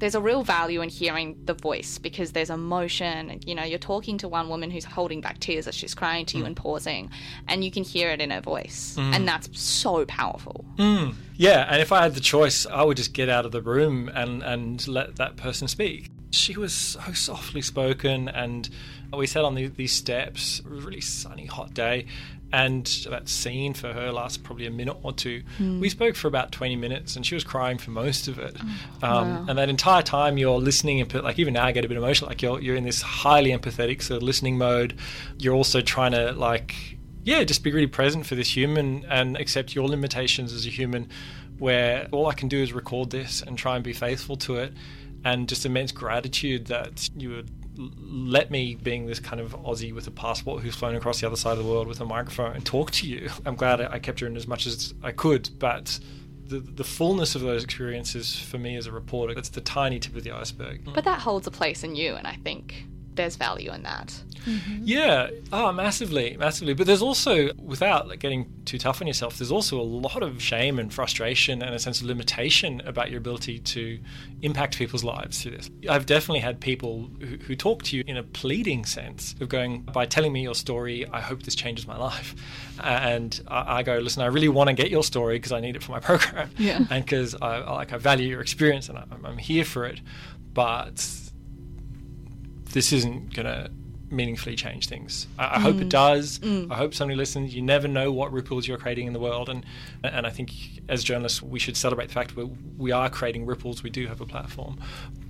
there's 0.01 0.15
a 0.15 0.21
real 0.21 0.43
value 0.43 0.81
in 0.81 0.89
hearing 0.89 1.39
the 1.45 1.55
voice 1.55 1.99
because 1.99 2.33
there's 2.33 2.51
emotion. 2.51 3.39
You 3.47 3.55
know, 3.55 3.63
you're 3.63 3.79
talking 3.79 4.19
to 4.19 4.29
one 4.29 4.49
woman 4.49 4.71
who's 4.71 4.85
holding 4.85 5.21
back 5.21 5.39
tears 5.39 5.69
as 5.69 5.75
she's 5.75 5.95
crying 5.95 6.27
to 6.27 6.39
you 6.39 6.45
mm. 6.45 6.49
and 6.49 6.57
pausing, 6.57 7.11
and 7.47 7.63
you 7.63 7.71
can 7.71 7.85
hear 7.85 8.11
it 8.11 8.21
in 8.21 8.31
her 8.31 8.41
voice, 8.41 8.97
mm. 8.99 9.15
and 9.15 9.29
that's 9.29 9.49
so 9.61 10.05
powerful. 10.07 10.65
Mm. 10.77 11.15
Yeah, 11.37 11.67
and 11.71 11.81
if 11.81 11.93
I 11.93 12.03
had 12.03 12.15
the 12.15 12.21
choice, 12.21 12.67
I 12.67 12.83
would 12.83 12.97
just 12.97 13.13
get 13.13 13.29
out 13.29 13.47
of 13.47 13.53
the 13.53 13.63
room 13.63 14.11
and, 14.13 14.43
and 14.43 14.87
let 14.89 15.17
that 15.17 15.37
person 15.37 15.69
speak. 15.69 16.11
She 16.33 16.57
was 16.57 16.73
so 16.73 17.13
softly 17.13 17.63
spoken, 17.63 18.29
and 18.29 18.69
we 19.13 19.27
sat 19.27 19.45
on 19.45 19.55
the, 19.55 19.67
these 19.67 19.93
steps. 19.93 20.63
Really 20.65 21.01
sunny, 21.01 21.47
hot 21.47 21.75
day, 21.75 22.07
and 22.53 22.85
that 23.09 23.29
scene 23.29 23.75
for 23.75 23.93
her 23.93 24.11
lasts 24.11 24.37
probably 24.39 24.67
a 24.67 24.71
minute 24.71 24.97
or 25.03 25.13
two. 25.13 25.43
We 25.81 25.89
spoke 25.89 26.17
for 26.17 26.27
about 26.29 26.51
20 26.53 26.77
minutes, 26.77 27.17
and 27.17 27.25
she 27.25 27.35
was 27.35 27.45
crying 27.45 27.79
for 27.79 27.91
most 27.91 28.27
of 28.29 28.39
it. 28.39 28.57
um, 29.03 29.49
And 29.49 29.59
that 29.59 29.69
entire 29.69 30.03
time, 30.03 30.37
you're 30.39 30.59
listening, 30.59 31.01
and 31.01 31.13
like 31.23 31.39
even 31.39 31.55
now, 31.55 31.65
I 31.67 31.73
get 31.73 31.85
a 31.85 31.89
bit 31.89 31.97
emotional. 31.97 32.29
Like 32.29 32.43
you're 32.43 32.61
you're 32.61 32.77
in 32.77 32.85
this 32.85 33.03
highly 33.03 33.51
empathetic 33.51 34.03
sort 34.03 34.17
of 34.19 34.23
listening 34.25 34.59
mode. 34.59 34.99
You're 35.39 35.55
also 35.55 35.81
trying 35.81 36.13
to 36.13 36.33
like 36.33 36.75
yeah, 37.23 37.45
just 37.45 37.63
be 37.63 37.71
really 37.71 37.87
present 37.87 38.25
for 38.27 38.35
this 38.35 38.57
human 38.57 39.05
and 39.09 39.37
accept 39.37 39.75
your 39.75 39.87
limitations 39.89 40.53
as 40.55 40.65
a 40.67 40.71
human, 40.71 41.09
where 41.59 42.09
all 42.13 42.27
I 42.27 42.33
can 42.35 42.49
do 42.49 42.63
is 42.63 42.73
record 42.73 43.11
this 43.11 43.43
and 43.43 43.59
try 43.59 43.75
and 43.77 43.85
be 43.85 43.93
faithful 43.93 44.37
to 44.37 44.57
it, 44.57 44.73
and 45.25 45.49
just 45.49 45.67
immense 45.67 45.93
gratitude 45.93 46.67
that 46.67 47.11
you 47.15 47.29
would 47.31 47.51
let 47.99 48.51
me, 48.51 48.75
being 48.75 49.07
this 49.07 49.21
kind 49.21 49.41
of 49.41 49.53
Aussie 49.63 49.95
with 49.95 50.07
a 50.07 50.11
passport 50.11 50.63
who's 50.63 50.75
flown 50.75 50.95
across 50.95 51.21
the 51.21 51.27
other 51.27 51.37
side 51.37 51.53
of 51.53 51.65
the 51.65 51.71
world 51.71 51.87
with 51.87 52.01
a 52.01 52.05
microphone, 52.05 52.55
and 52.55 52.65
talk 52.65 52.91
to 52.93 53.09
you. 53.09 53.31
I'm 53.47 53.57
glad 53.57 53.81
I 53.81 53.99
kept 53.99 54.21
her 54.21 54.27
in 54.27 54.37
as 54.37 54.47
much 54.47 54.67
as 54.67 54.95
I 55.03 55.13
could, 55.13 55.51
but. 55.59 55.99
The, 56.47 56.59
the 56.59 56.83
fullness 56.83 57.37
of 57.37 57.43
those 57.43 57.63
experiences 57.63 58.37
for 58.37 58.59
me 58.59 58.75
as 58.75 58.89
a 58.89 58.91
reporter, 58.91 59.39
it's 59.39 59.51
the 59.51 59.61
tiny 59.61 60.01
tip 60.01 60.17
of 60.17 60.25
the 60.25 60.33
iceberg. 60.33 60.83
But 60.93 61.05
that 61.05 61.21
holds 61.21 61.47
a 61.47 61.51
place 61.53 61.85
in 61.85 61.95
you, 61.95 62.17
and 62.17 62.27
I 62.27 62.35
think 62.43 62.87
there's 63.15 63.37
value 63.37 63.73
in 63.73 63.83
that. 63.83 64.23
Mm-hmm. 64.47 64.83
Yeah, 64.85 65.29
oh, 65.53 65.71
massively, 65.71 66.35
massively. 66.39 66.73
But 66.73 66.87
there's 66.87 67.03
also, 67.03 67.53
without 67.59 68.09
like, 68.09 68.21
getting 68.21 68.51
too 68.65 68.79
tough 68.79 69.03
on 69.03 69.07
yourself, 69.07 69.37
there's 69.37 69.53
also 69.53 69.79
a 69.79 69.83
lot 69.83 70.23
of 70.23 70.41
shame 70.41 70.79
and 70.79 70.93
frustration 70.93 71.61
and 71.63 71.75
a 71.75 71.79
sense 71.79 72.01
of 72.01 72.07
limitation 72.07 72.81
about 72.87 73.11
your 73.11 73.19
ability 73.19 73.59
to 73.59 73.99
impact 74.41 74.79
people's 74.79 75.05
lives 75.05 75.43
through 75.43 75.53
this. 75.59 75.69
I've 75.91 76.07
definitely 76.07 76.41
had 76.41 76.59
people 76.59 77.11
who, 77.21 77.37
who 77.37 77.55
talk 77.55 77.83
to 77.85 77.97
you 77.97 78.03
in 78.07 78.17
a 78.17 78.23
pleading 78.23 78.87
sense 78.87 79.35
of 79.43 79.51
going, 79.51 79.83
by 79.83 80.07
telling 80.07 80.33
me 80.33 80.43
your 80.43 80.55
story, 80.55 81.07
I 81.13 81.21
hope 81.21 81.43
this 81.43 81.55
changes 81.55 81.87
my 81.87 81.99
life. 81.99 82.35
And 82.83 83.39
I, 83.47 83.79
I 83.79 83.83
go, 83.83 83.99
listen, 83.99 84.23
I 84.23 84.27
really 84.27 84.49
want 84.49 84.69
to 84.69 84.75
get 84.75 84.91
your 84.91 85.05
story 85.05 85.37
because 85.37 85.53
I 85.53 85.61
need 85.61 85.77
it 85.77 85.83
for 85.83 85.93
my 85.93 86.01
program, 86.11 86.51
Yeah. 86.57 86.79
and 86.89 87.05
because 87.05 87.35
I, 87.35 87.57
I 87.59 87.73
like 87.75 87.93
I 87.93 87.99
value 87.99 88.29
your 88.29 88.41
experience 88.41 88.89
and 88.89 88.97
I'm, 88.97 89.21
I'm 89.27 89.37
here 89.39 89.67
for 89.67 89.85
it, 89.85 90.01
but 90.55 91.05
this 92.73 92.93
isn't 92.93 93.35
gonna 93.35 93.71
meaningfully 94.11 94.57
change 94.57 94.89
things. 94.89 95.29
I, 95.39 95.57
I 95.57 95.61
hope 95.61 95.77
it 95.77 95.87
mm. 95.87 95.91
does. 95.91 96.39
Mm. 96.41 96.71
I 96.71 96.77
hope 96.77 96.95
somebody 96.95 97.17
listens. 97.17 97.55
You 97.55 97.63
never 97.63 97.89
know 97.89 98.11
what 98.13 98.33
ripples 98.33 98.67
you're 98.67 98.79
creating 98.79 99.07
in 99.07 99.13
the 99.13 99.21
world, 99.21 99.49
and 99.49 99.65
and 100.03 100.27
I 100.27 100.31
think 100.31 100.53
as 100.89 101.05
journalists 101.05 101.43
we 101.43 101.59
should 101.59 101.77
celebrate 101.77 102.09
the 102.09 102.15
fact 102.15 102.35
that 102.35 102.51
we 102.77 102.93
are 102.93 103.09
creating 103.09 103.47
ripples. 103.47 103.83
We 103.83 103.91
do 103.91 104.07
have 104.07 104.21
a 104.21 104.27
platform, 104.27 104.79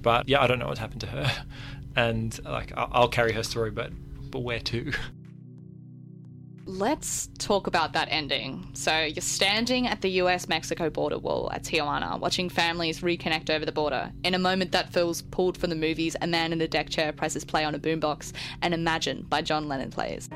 but 0.03 0.29
yeah, 0.29 0.42
I 0.42 0.46
don't 0.46 0.59
know 0.59 0.68
what 0.68 0.79
happened 0.79 1.03
to 1.03 1.09
her, 1.09 1.44
and 1.96 2.38
like 2.44 2.72
I'll, 2.76 2.88
I'll 2.92 3.09
carry 3.09 3.33
her 3.33 3.42
story, 3.42 3.70
but 3.70 3.92
but 4.31 4.40
where 4.40 4.61
to? 4.61 4.92
Let's 6.66 7.28
talk 7.38 7.66
about 7.66 7.94
that 7.94 8.08
ending. 8.10 8.68
So 8.74 9.00
you're 9.00 9.22
standing 9.22 9.86
at 9.86 10.02
the 10.02 10.10
US 10.22 10.46
Mexico 10.46 10.90
border 10.90 11.18
wall 11.18 11.50
at 11.52 11.64
Tijuana, 11.64 12.20
watching 12.20 12.48
families 12.48 13.00
reconnect 13.00 13.50
over 13.50 13.64
the 13.64 13.72
border. 13.72 14.12
In 14.24 14.34
a 14.34 14.38
moment 14.38 14.72
that 14.72 14.92
feels 14.92 15.22
pulled 15.22 15.56
from 15.56 15.70
the 15.70 15.76
movies, 15.76 16.16
a 16.20 16.26
man 16.26 16.52
in 16.52 16.60
a 16.60 16.68
deck 16.68 16.90
chair 16.90 17.12
presses 17.12 17.44
play 17.44 17.64
on 17.64 17.74
a 17.74 17.78
boombox, 17.78 18.32
and 18.62 18.74
Imagine 18.74 19.26
by 19.28 19.42
John 19.42 19.68
Lennon 19.68 19.90
plays. 19.90 20.28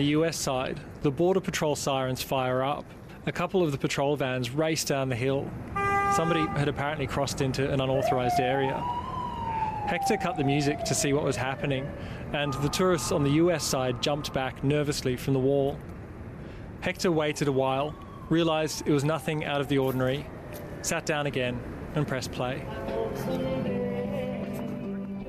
The 0.00 0.16
US 0.16 0.34
side, 0.34 0.80
the 1.02 1.10
Border 1.10 1.40
Patrol 1.40 1.76
sirens 1.76 2.22
fire 2.22 2.62
up. 2.62 2.86
A 3.26 3.32
couple 3.32 3.62
of 3.62 3.70
the 3.70 3.76
patrol 3.76 4.16
vans 4.16 4.50
race 4.50 4.82
down 4.82 5.10
the 5.10 5.14
hill. 5.14 5.46
Somebody 6.16 6.40
had 6.58 6.68
apparently 6.68 7.06
crossed 7.06 7.42
into 7.42 7.70
an 7.70 7.82
unauthorized 7.82 8.40
area. 8.40 8.78
Hector 9.86 10.16
cut 10.16 10.38
the 10.38 10.44
music 10.44 10.84
to 10.84 10.94
see 10.94 11.12
what 11.12 11.22
was 11.22 11.36
happening, 11.36 11.86
and 12.32 12.54
the 12.54 12.68
tourists 12.70 13.12
on 13.12 13.24
the 13.24 13.32
US 13.32 13.62
side 13.62 14.00
jumped 14.00 14.32
back 14.32 14.64
nervously 14.64 15.16
from 15.16 15.34
the 15.34 15.38
wall. 15.38 15.76
Hector 16.80 17.12
waited 17.12 17.48
a 17.48 17.52
while, 17.52 17.94
realized 18.30 18.86
it 18.86 18.92
was 18.92 19.04
nothing 19.04 19.44
out 19.44 19.60
of 19.60 19.68
the 19.68 19.76
ordinary, 19.76 20.24
sat 20.80 21.04
down 21.04 21.26
again, 21.26 21.60
and 21.94 22.08
pressed 22.08 22.32
play. 22.32 22.64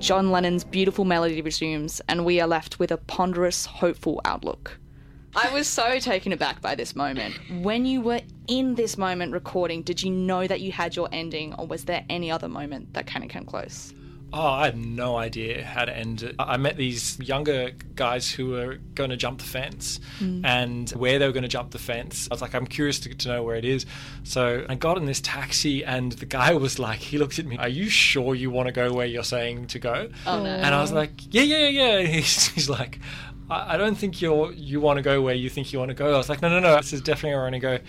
John 0.02 0.32
Lennon's 0.32 0.64
beautiful 0.64 1.06
melody 1.06 1.44
resumes, 1.44 2.02
and 2.10 2.26
we 2.26 2.42
are 2.42 2.48
left 2.48 2.80
with 2.80 2.92
a 2.92 2.98
ponderous, 2.98 3.68
hopeful 3.68 4.20
outlook. 4.26 4.80
I 5.36 5.54
was 5.54 5.68
so 5.68 6.00
taken 6.00 6.34
aback 6.34 6.60
by 6.60 6.74
this 6.74 6.96
moment. 6.96 7.38
When 7.62 7.86
you 7.86 8.02
were 8.02 8.22
in 8.48 8.74
this 8.74 8.98
moment 8.98 9.32
recording, 9.32 9.84
did 9.84 10.02
you 10.02 10.10
know 10.10 10.48
that 10.48 10.60
you 10.60 10.72
had 10.72 10.96
your 10.96 11.08
ending, 11.12 11.54
or 11.54 11.68
was 11.68 11.86
there 11.86 12.04
any 12.10 12.32
other 12.32 12.48
moment 12.48 12.96
that 12.96 13.06
kind 13.06 13.24
of 13.24 13.30
came 13.30 13.46
close? 13.46 13.94
Oh, 14.34 14.48
I 14.48 14.66
had 14.66 14.78
no 14.78 15.18
idea 15.18 15.64
how 15.64 15.84
to 15.84 15.96
end 15.96 16.24
it. 16.24 16.36
I 16.40 16.56
met 16.56 16.78
these 16.78 17.20
younger 17.20 17.72
guys 17.96 18.32
who 18.32 18.52
were 18.52 18.78
going 18.96 19.10
to 19.10 19.18
jump 19.18 19.40
the 19.40 19.46
fence 19.46 20.00
hmm. 20.20 20.46
and 20.46 20.90
where 20.92 21.20
they 21.20 21.28
were 21.28 21.34
going 21.34 21.44
to 21.44 21.50
jump 21.50 21.72
the 21.72 21.80
fence. 21.80 22.30
I 22.32 22.34
was 22.34 22.42
like, 22.42 22.56
I'm 22.56 22.66
curious 22.66 23.00
to, 23.02 23.14
to 23.14 23.28
know 23.28 23.44
where 23.44 23.58
it 23.58 23.66
is. 23.66 23.86
So 24.24 24.66
I 24.70 24.76
got 24.76 24.98
in 24.98 25.06
this 25.06 25.20
taxi 25.20 25.84
and 25.84 26.14
the 26.14 26.26
guy 26.26 26.54
was 26.54 26.80
like, 26.80 27.00
he 27.00 27.18
looked 27.18 27.40
at 27.40 27.46
me, 27.46 27.58
Are 27.58 27.68
you 27.68 27.90
sure 27.90 28.34
you 28.34 28.50
want 28.50 28.68
to 28.68 28.72
go 28.72 28.94
where 28.94 29.06
you're 29.06 29.24
saying 29.24 29.68
to 29.68 29.80
go? 29.80 30.10
Oh 30.26 30.42
no. 30.42 30.50
And 30.50 30.74
I 30.74 30.82
was 30.82 30.94
like, 30.94 31.12
Yeah, 31.30 31.44
yeah, 31.44 31.68
yeah. 31.68 32.00
He's, 32.12 32.48
he's 32.50 32.70
like, 32.70 33.00
I, 33.50 33.74
I 33.74 33.78
don't 33.78 33.96
think 33.96 34.22
you're, 34.22 34.54
you 34.54 34.80
want 34.80 34.98
to 34.98 35.04
go 35.04 35.22
where 35.22 35.36
you 35.36 35.50
think 35.50 35.74
you 35.74 35.80
want 35.80 35.90
to 35.90 35.96
go. 35.96 36.14
I 36.14 36.18
was 36.18 36.30
like, 36.30 36.42
No, 36.42 36.48
no, 36.48 36.60
no. 36.60 36.78
This 36.78 36.94
is 36.94 37.02
definitely 37.02 37.36
where 37.36 37.42
I 37.42 37.52
want 37.52 37.56
to 37.56 37.60
go. 37.60 37.80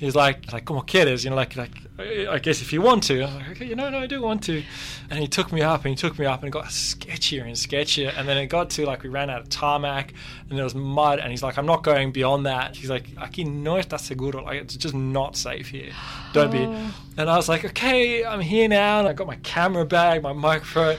He's 0.00 0.14
like, 0.14 0.50
like, 0.50 0.64
como 0.64 0.80
quieres? 0.80 1.24
You 1.24 1.30
know, 1.30 1.36
like, 1.36 1.56
like, 1.56 1.72
I 1.98 2.38
guess 2.38 2.62
if 2.62 2.72
you 2.72 2.80
want 2.80 3.02
to. 3.02 3.22
I'm 3.22 3.34
like, 3.34 3.50
okay, 3.50 3.66
you 3.66 3.76
know, 3.76 3.90
no, 3.90 3.98
I 3.98 4.06
do 4.06 4.22
want 4.22 4.42
to. 4.44 4.62
And 5.10 5.18
he 5.18 5.28
took 5.28 5.52
me 5.52 5.60
up 5.60 5.84
and 5.84 5.90
he 5.90 5.94
took 5.94 6.18
me 6.18 6.24
up 6.24 6.40
and 6.40 6.48
it 6.48 6.52
got 6.52 6.64
sketchier 6.68 7.42
and 7.42 7.52
sketchier. 7.52 8.10
And 8.16 8.26
then 8.26 8.38
it 8.38 8.46
got 8.46 8.70
to 8.70 8.86
like, 8.86 9.02
we 9.02 9.10
ran 9.10 9.28
out 9.28 9.42
of 9.42 9.50
tarmac 9.50 10.14
and 10.48 10.56
there 10.56 10.64
was 10.64 10.74
mud. 10.74 11.18
And 11.18 11.30
he's 11.30 11.42
like, 11.42 11.58
I'm 11.58 11.66
not 11.66 11.82
going 11.82 12.12
beyond 12.12 12.46
that. 12.46 12.76
He's 12.76 12.88
like, 12.88 13.08
aquí 13.16 13.46
no 13.46 13.74
está 13.74 14.00
seguro. 14.00 14.42
Like, 14.42 14.62
it's 14.62 14.74
just 14.74 14.94
not 14.94 15.36
safe 15.36 15.68
here. 15.68 15.92
Don't 16.32 16.50
be. 16.50 16.60
Oh. 16.60 16.94
And 17.18 17.28
I 17.28 17.36
was 17.36 17.50
like, 17.50 17.66
okay, 17.66 18.24
I'm 18.24 18.40
here 18.40 18.68
now. 18.68 19.00
And 19.00 19.08
I 19.08 19.12
got 19.12 19.26
my 19.26 19.36
camera 19.42 19.84
bag, 19.84 20.22
my 20.22 20.32
microphone 20.32 20.96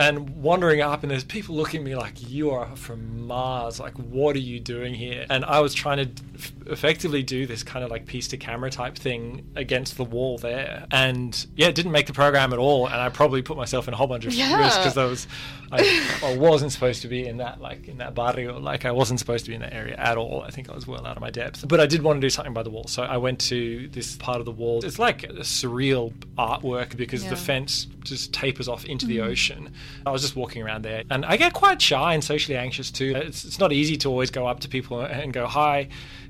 and 0.00 0.42
wandering 0.42 0.80
up 0.80 1.02
and 1.02 1.10
there's 1.12 1.22
people 1.24 1.54
looking 1.54 1.80
at 1.80 1.84
me 1.86 1.94
like 1.94 2.28
you 2.28 2.50
are 2.50 2.74
from 2.74 3.26
mars. 3.26 3.78
Like 3.78 3.94
what 3.94 4.34
are 4.34 4.40
you 4.40 4.58
doing 4.58 4.94
here? 4.94 5.26
And 5.30 5.44
i 5.44 5.60
was 5.60 5.74
trying 5.74 5.98
to 5.98 6.22
f- 6.34 6.52
effectively 6.66 7.22
do 7.22 7.46
this 7.46 7.62
kind 7.62 7.84
of 7.84 7.90
like 7.90 8.06
piece 8.06 8.26
to 8.28 8.36
camera 8.36 8.70
type 8.70 8.96
thing 8.96 9.46
against 9.56 9.96
the 9.96 10.04
wall 10.04 10.38
there. 10.38 10.86
And 10.90 11.46
yeah 11.54 11.68
it 11.68 11.74
didn't 11.74 11.92
make 11.92 12.06
the 12.06 12.12
program 12.14 12.52
at 12.52 12.58
all 12.58 12.86
and 12.86 12.96
i 12.96 13.08
probably 13.10 13.42
put 13.42 13.56
myself 13.56 13.86
in 13.88 13.94
a 13.94 13.96
whole 13.96 14.06
bunch 14.06 14.24
of 14.24 14.32
Yeah. 14.32 14.58
risk 14.58 14.78
because 14.78 14.96
i 14.96 15.04
was 15.04 15.26
I, 15.72 16.20
I 16.24 16.36
wasn't 16.36 16.72
supposed 16.72 17.02
to 17.02 17.08
be 17.08 17.26
in 17.26 17.38
that 17.38 17.60
like 17.60 17.88
in 17.88 17.98
that 17.98 18.14
barrio 18.14 18.58
like 18.58 18.84
i 18.84 18.92
wasn't 18.92 19.20
supposed 19.20 19.44
to 19.44 19.50
be 19.50 19.54
in 19.54 19.60
that 19.60 19.72
area 19.72 19.94
at 19.96 20.16
all 20.16 20.42
i 20.42 20.50
think 20.50 20.68
i 20.68 20.74
was 20.74 20.86
well 20.86 21.06
out 21.06 21.16
of 21.16 21.20
my 21.20 21.30
depth 21.30 21.66
but 21.68 21.80
i 21.80 21.86
did 21.86 22.02
want 22.02 22.16
to 22.16 22.20
do 22.20 22.30
something 22.30 22.52
by 22.52 22.62
the 22.62 22.70
wall 22.70 22.86
so 22.86 23.02
i 23.02 23.16
went 23.16 23.38
to 23.38 23.88
this 23.88 24.16
part 24.16 24.38
of 24.38 24.44
the 24.44 24.52
wall 24.52 24.84
it's 24.84 24.98
like 24.98 25.24
a 25.24 25.28
surreal 25.40 26.12
artwork 26.36 26.96
because 26.96 27.24
Yeah. 27.24 27.30
the 27.30 27.36
fence 27.36 27.86
just 28.02 28.32
tapers 28.32 28.68
off 28.68 28.84
into 28.84 29.06
the 29.06 29.18
mm-hmm. 29.18 29.30
ocean. 29.30 29.74
I 30.06 30.10
was 30.10 30.22
just 30.22 30.36
walking 30.36 30.62
around 30.62 30.82
there, 30.82 31.04
and 31.10 31.24
I 31.24 31.36
get 31.36 31.52
quite 31.52 31.80
shy 31.80 32.14
and 32.14 32.22
socially 32.22 32.56
anxious 32.56 32.90
too. 32.90 33.12
It's, 33.14 33.44
it's 33.44 33.58
not 33.58 33.72
easy 33.72 33.96
to 33.98 34.08
always 34.08 34.30
go 34.30 34.46
up 34.46 34.60
to 34.60 34.68
people 34.68 35.00
and 35.00 35.32
go, 35.32 35.46
"Hi, 35.46 35.88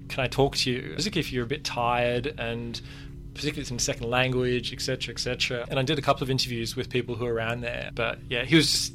can 0.09 0.25
I 0.25 0.27
talk 0.27 0.57
to 0.57 0.71
you?" 0.71 0.81
Particularly 0.97 1.21
if 1.21 1.33
you're 1.33 1.45
a 1.45 1.49
bit 1.49 1.65
tired 1.65 2.35
and 2.39 2.81
particularly 3.41 3.63
it's 3.63 3.71
in 3.71 3.79
second 3.79 4.09
language, 4.11 4.73
etc., 4.73 5.13
etc. 5.13 5.67
And 5.69 5.79
I 5.79 5.83
did 5.83 5.99
a 5.99 6.03
couple 6.03 6.23
of 6.23 6.31
interviews 6.31 6.77
with 6.77 6.91
people 6.91 7.15
who 7.15 7.25
were 7.25 7.33
around 7.33 7.63
there, 7.63 7.91
but 7.95 8.19
yeah, 8.29 8.45
he 8.45 8.55
was 8.55 8.71
just, 8.71 8.95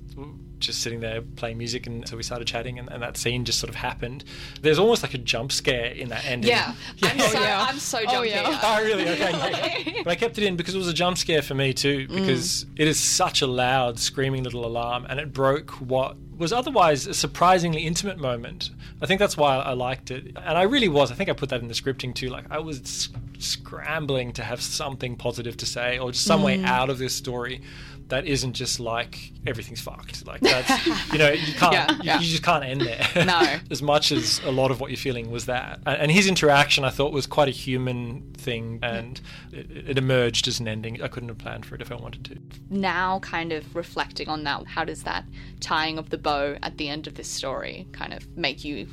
just 0.60 0.82
sitting 0.82 1.00
there 1.00 1.22
playing 1.22 1.58
music, 1.58 1.88
and 1.88 2.08
so 2.08 2.18
we 2.18 2.24
started 2.24 2.48
chatting, 2.48 2.80
and, 2.80 2.90
and 2.92 3.02
that 3.02 3.18
scene 3.18 3.46
just 3.46 3.60
sort 3.60 3.70
of 3.70 3.76
happened. 3.76 4.24
There's 4.62 4.80
almost 4.80 5.04
like 5.04 5.14
a 5.14 5.18
jump 5.18 5.52
scare 5.52 5.88
in 5.88 6.10
that 6.10 6.26
ending. 6.26 6.50
Yeah, 6.50 6.74
I'm, 7.04 7.20
so, 7.20 7.40
yeah. 7.40 7.66
I'm 7.70 7.80
so 7.80 8.00
Oh, 8.00 8.12
jumpy. 8.12 8.30
yeah. 8.30 8.60
Oh, 8.62 8.84
really? 8.84 9.08
Okay. 9.08 9.32
yeah, 9.32 9.78
yeah. 9.86 10.02
But 10.04 10.12
I 10.12 10.16
kept 10.16 10.38
it 10.38 10.44
in 10.44 10.56
because 10.56 10.76
it 10.76 10.78
was 10.78 10.88
a 10.88 10.94
jump 10.94 11.18
scare 11.18 11.42
for 11.42 11.56
me 11.56 11.74
too, 11.74 12.08
mm. 12.08 12.16
because 12.16 12.66
it 12.76 12.88
is 12.88 13.00
such 13.00 13.42
a 13.42 13.48
loud, 13.48 14.00
screaming 14.00 14.44
little 14.44 14.66
alarm, 14.66 15.06
and 15.10 15.20
it 15.20 15.34
broke 15.34 15.72
what 15.82 16.18
was 16.38 16.52
otherwise 16.52 17.08
a 17.08 17.14
surprisingly 17.14 17.86
intimate 17.86 18.18
moment. 18.18 18.70
I 19.02 19.06
think 19.06 19.20
that's 19.20 19.38
why 19.38 19.56
I 19.58 19.74
liked 19.74 20.12
it. 20.12 20.26
And 20.36 20.58
I 20.58 20.64
really 20.64 20.90
was. 20.90 21.12
I 21.12 21.16
think 21.16 21.30
I 21.30 21.34
put 21.34 21.50
that 21.50 21.62
in 21.62 21.68
the 21.68 21.74
scripting 21.74 22.14
too. 22.14 22.30
Like, 22.30 22.46
I 22.52 22.60
was 22.60 22.82
s- 22.82 23.10
scrambling 23.40 24.34
to 24.34 24.44
have 24.44 24.62
something 24.62 25.16
positive 25.16 25.56
to 25.58 25.66
say 25.66 25.98
or 25.98 26.12
just 26.12 26.26
some 26.26 26.44
way 26.44 26.58
mm. 26.58 26.66
out 26.66 26.90
of 26.90 26.98
this 26.98 27.14
story 27.14 27.62
that 28.10 28.26
isn't 28.26 28.54
just 28.54 28.80
like 28.80 29.32
everything's 29.48 29.82
fucked. 29.82 30.26
Like, 30.28 30.42
that's, 30.42 30.86
you 31.12 31.18
know, 31.18 31.30
you 31.32 31.54
can't, 31.54 31.74
Yeah, 31.74 32.18
you, 32.18 32.26
you 32.26 32.32
just 32.32 32.44
can't 32.44 32.64
end 32.64 32.82
there. 32.82 33.06
No. 33.26 33.42
as 33.72 33.82
much 33.82 34.12
as 34.12 34.40
a 34.44 34.52
lot 34.52 34.70
of 34.70 34.80
what 34.80 34.92
you're 34.92 34.98
feeling 34.98 35.32
was 35.32 35.48
that. 35.48 35.80
And, 35.86 36.04
and 36.04 36.12
his 36.12 36.28
interaction, 36.28 36.84
I 36.84 36.92
thought, 36.92 37.12
was 37.12 37.26
quite 37.26 37.48
a 37.48 37.52
human 37.52 38.34
thing, 38.34 38.80
and 38.84 39.20
it, 39.52 39.90
it 39.90 39.98
emerged 39.98 40.48
as 40.48 40.60
an 40.60 40.68
ending. 40.68 41.02
I 41.02 41.08
couldn't 41.08 41.30
have 41.30 41.40
planned 41.40 41.66
for 41.66 41.74
it 41.74 41.82
if 41.82 41.92
I 41.92 41.96
wanted 41.96 42.26
to. 42.26 42.38
Now, 42.70 43.20
kind 43.20 43.52
of 43.52 43.76
reflecting 43.76 44.30
on 44.30 44.44
that, 44.44 44.68
how 44.68 44.84
does 44.84 45.04
that 45.04 45.26
tying 45.60 45.98
of 45.98 46.12
the 46.12 46.18
bow 46.18 46.58
at 46.62 46.78
the 46.78 46.90
end 46.90 47.08
of 47.08 47.16
this 47.16 47.28
story 47.28 47.88
kind 47.92 48.14
of 48.14 48.28
make 48.38 48.64
you 48.64 48.88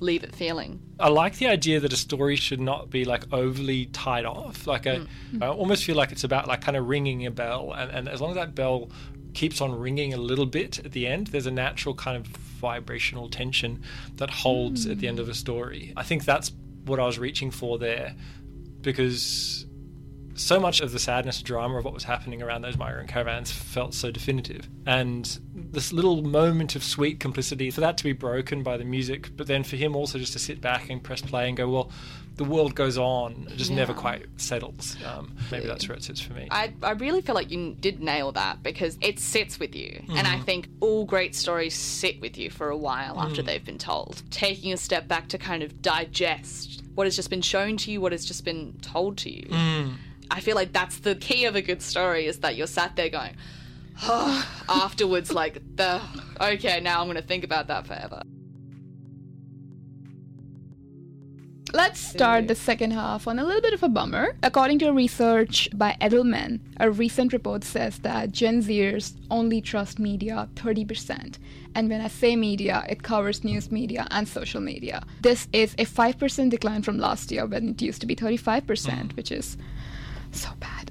leave 0.00 0.24
it 0.24 0.34
feeling? 0.34 0.80
I 0.98 1.08
like 1.08 1.36
the 1.36 1.46
idea 1.48 1.80
that 1.80 1.92
a 1.92 1.96
story 1.96 2.36
should 2.36 2.60
not 2.60 2.90
be 2.90 3.04
like 3.04 3.24
overly 3.32 3.86
tied 3.86 4.24
off. 4.24 4.66
Like 4.66 4.84
mm. 4.84 5.06
I 5.40 5.48
almost 5.48 5.84
feel 5.84 5.96
like 5.96 6.12
it's 6.12 6.24
about 6.24 6.48
like 6.48 6.60
kind 6.60 6.76
of 6.76 6.88
ringing 6.88 7.26
a 7.26 7.30
bell, 7.30 7.72
and, 7.72 7.90
and 7.90 8.08
as 8.08 8.20
long 8.20 8.30
as 8.30 8.36
that 8.36 8.54
bell 8.54 8.90
keeps 9.34 9.60
on 9.60 9.78
ringing 9.78 10.14
a 10.14 10.16
little 10.16 10.46
bit 10.46 10.78
at 10.84 10.92
the 10.92 11.06
end, 11.06 11.26
there's 11.26 11.46
a 11.46 11.50
natural 11.50 11.94
kind 11.94 12.16
of 12.16 12.26
vibrational 12.26 13.28
tension 13.28 13.82
that 14.14 14.30
holds 14.30 14.86
at 14.86 14.98
the 14.98 15.06
end 15.08 15.18
mm. 15.18 15.22
of 15.22 15.28
a 15.28 15.34
story. 15.34 15.92
I 15.96 16.02
think 16.04 16.24
that's 16.24 16.52
what 16.86 16.98
I 16.98 17.04
was 17.04 17.18
reaching 17.18 17.50
for 17.50 17.78
there, 17.78 18.14
because 18.80 19.65
so 20.36 20.60
much 20.60 20.80
of 20.80 20.92
the 20.92 20.98
sadness 20.98 21.42
drama 21.42 21.78
of 21.78 21.84
what 21.84 21.94
was 21.94 22.04
happening 22.04 22.42
around 22.42 22.62
those 22.62 22.76
migrant 22.76 23.08
caravans 23.08 23.50
felt 23.50 23.94
so 23.94 24.10
definitive. 24.10 24.68
And 24.86 25.38
this 25.54 25.92
little 25.92 26.22
moment 26.22 26.76
of 26.76 26.84
sweet 26.84 27.20
complicity, 27.20 27.70
for 27.70 27.80
that 27.80 27.96
to 27.98 28.04
be 28.04 28.12
broken 28.12 28.62
by 28.62 28.76
the 28.76 28.84
music, 28.84 29.30
but 29.36 29.46
then 29.46 29.64
for 29.64 29.76
him 29.76 29.96
also 29.96 30.18
just 30.18 30.32
to 30.34 30.38
sit 30.38 30.60
back 30.60 30.90
and 30.90 31.02
press 31.02 31.20
play 31.20 31.48
and 31.48 31.56
go, 31.56 31.68
well, 31.68 31.90
the 32.36 32.44
world 32.44 32.74
goes 32.74 32.98
on, 32.98 33.48
it 33.50 33.56
just 33.56 33.70
never 33.70 33.94
quite 33.94 34.26
settles. 34.36 34.94
Um, 35.06 35.34
maybe 35.50 35.66
that's 35.66 35.88
where 35.88 35.96
it 35.96 36.04
sits 36.04 36.20
for 36.20 36.34
me. 36.34 36.48
I, 36.50 36.72
I 36.82 36.90
really 36.90 37.22
feel 37.22 37.34
like 37.34 37.50
you 37.50 37.74
did 37.80 38.02
nail 38.02 38.30
that 38.32 38.62
because 38.62 38.98
it 39.00 39.18
sits 39.18 39.58
with 39.58 39.74
you. 39.74 40.04
And 40.10 40.26
I 40.26 40.34
mm-hmm. 40.34 40.42
think 40.42 40.68
all 40.80 41.06
great 41.06 41.34
stories 41.34 41.74
sit 41.74 42.20
with 42.20 42.36
you 42.36 42.50
for 42.50 42.68
a 42.68 42.76
while 42.76 43.18
after 43.18 43.42
mm. 43.42 43.46
they've 43.46 43.64
been 43.64 43.78
told. 43.78 44.22
Taking 44.30 44.74
a 44.74 44.76
step 44.76 45.08
back 45.08 45.28
to 45.28 45.38
kind 45.38 45.62
of 45.62 45.80
digest 45.80 46.82
what 46.94 47.06
has 47.06 47.16
just 47.16 47.30
been 47.30 47.42
shown 47.42 47.76
to 47.78 47.90
you, 47.90 48.00
what 48.00 48.12
has 48.12 48.24
just 48.24 48.44
been 48.44 48.74
told 48.82 49.16
to 49.18 49.30
you. 49.30 49.46
Mm. 49.48 49.94
I 50.30 50.40
feel 50.40 50.56
like 50.56 50.72
that's 50.72 50.98
the 50.98 51.14
key 51.14 51.44
of 51.44 51.56
a 51.56 51.62
good 51.62 51.82
story 51.82 52.26
is 52.26 52.40
that 52.40 52.56
you're 52.56 52.66
sat 52.66 52.96
there 52.96 53.08
going, 53.08 53.36
oh, 54.02 54.46
afterwards, 54.68 55.32
like, 55.32 55.60
the, 55.76 56.00
okay, 56.40 56.80
now 56.80 57.00
I'm 57.00 57.06
going 57.06 57.16
to 57.16 57.22
think 57.22 57.44
about 57.44 57.68
that 57.68 57.86
forever. 57.86 58.22
Let's 61.72 62.00
start 62.00 62.48
the 62.48 62.54
second 62.54 62.92
half 62.92 63.26
on 63.26 63.38
a 63.38 63.44
little 63.44 63.60
bit 63.60 63.74
of 63.74 63.82
a 63.82 63.88
bummer. 63.88 64.36
According 64.42 64.78
to 64.78 64.92
research 64.92 65.68
by 65.74 65.96
Edelman, 66.00 66.60
a 66.78 66.90
recent 66.90 67.32
report 67.32 67.64
says 67.64 67.98
that 67.98 68.32
Gen 68.32 68.62
Zers 68.62 69.14
only 69.30 69.60
trust 69.60 69.98
media 69.98 70.48
30%. 70.54 71.38
And 71.74 71.90
when 71.90 72.00
I 72.00 72.08
say 72.08 72.34
media, 72.36 72.84
it 72.88 73.02
covers 73.02 73.44
news 73.44 73.70
media 73.70 74.06
and 74.10 74.26
social 74.26 74.62
media. 74.62 75.02
This 75.20 75.48
is 75.52 75.74
a 75.74 75.84
5% 75.84 76.48
decline 76.48 76.82
from 76.82 76.98
last 76.98 77.30
year 77.30 77.44
when 77.44 77.70
it 77.70 77.82
used 77.82 78.00
to 78.00 78.06
be 78.06 78.16
35%, 78.16 78.62
mm. 78.62 79.16
which 79.16 79.30
is 79.30 79.58
so 80.36 80.50
bad. 80.60 80.90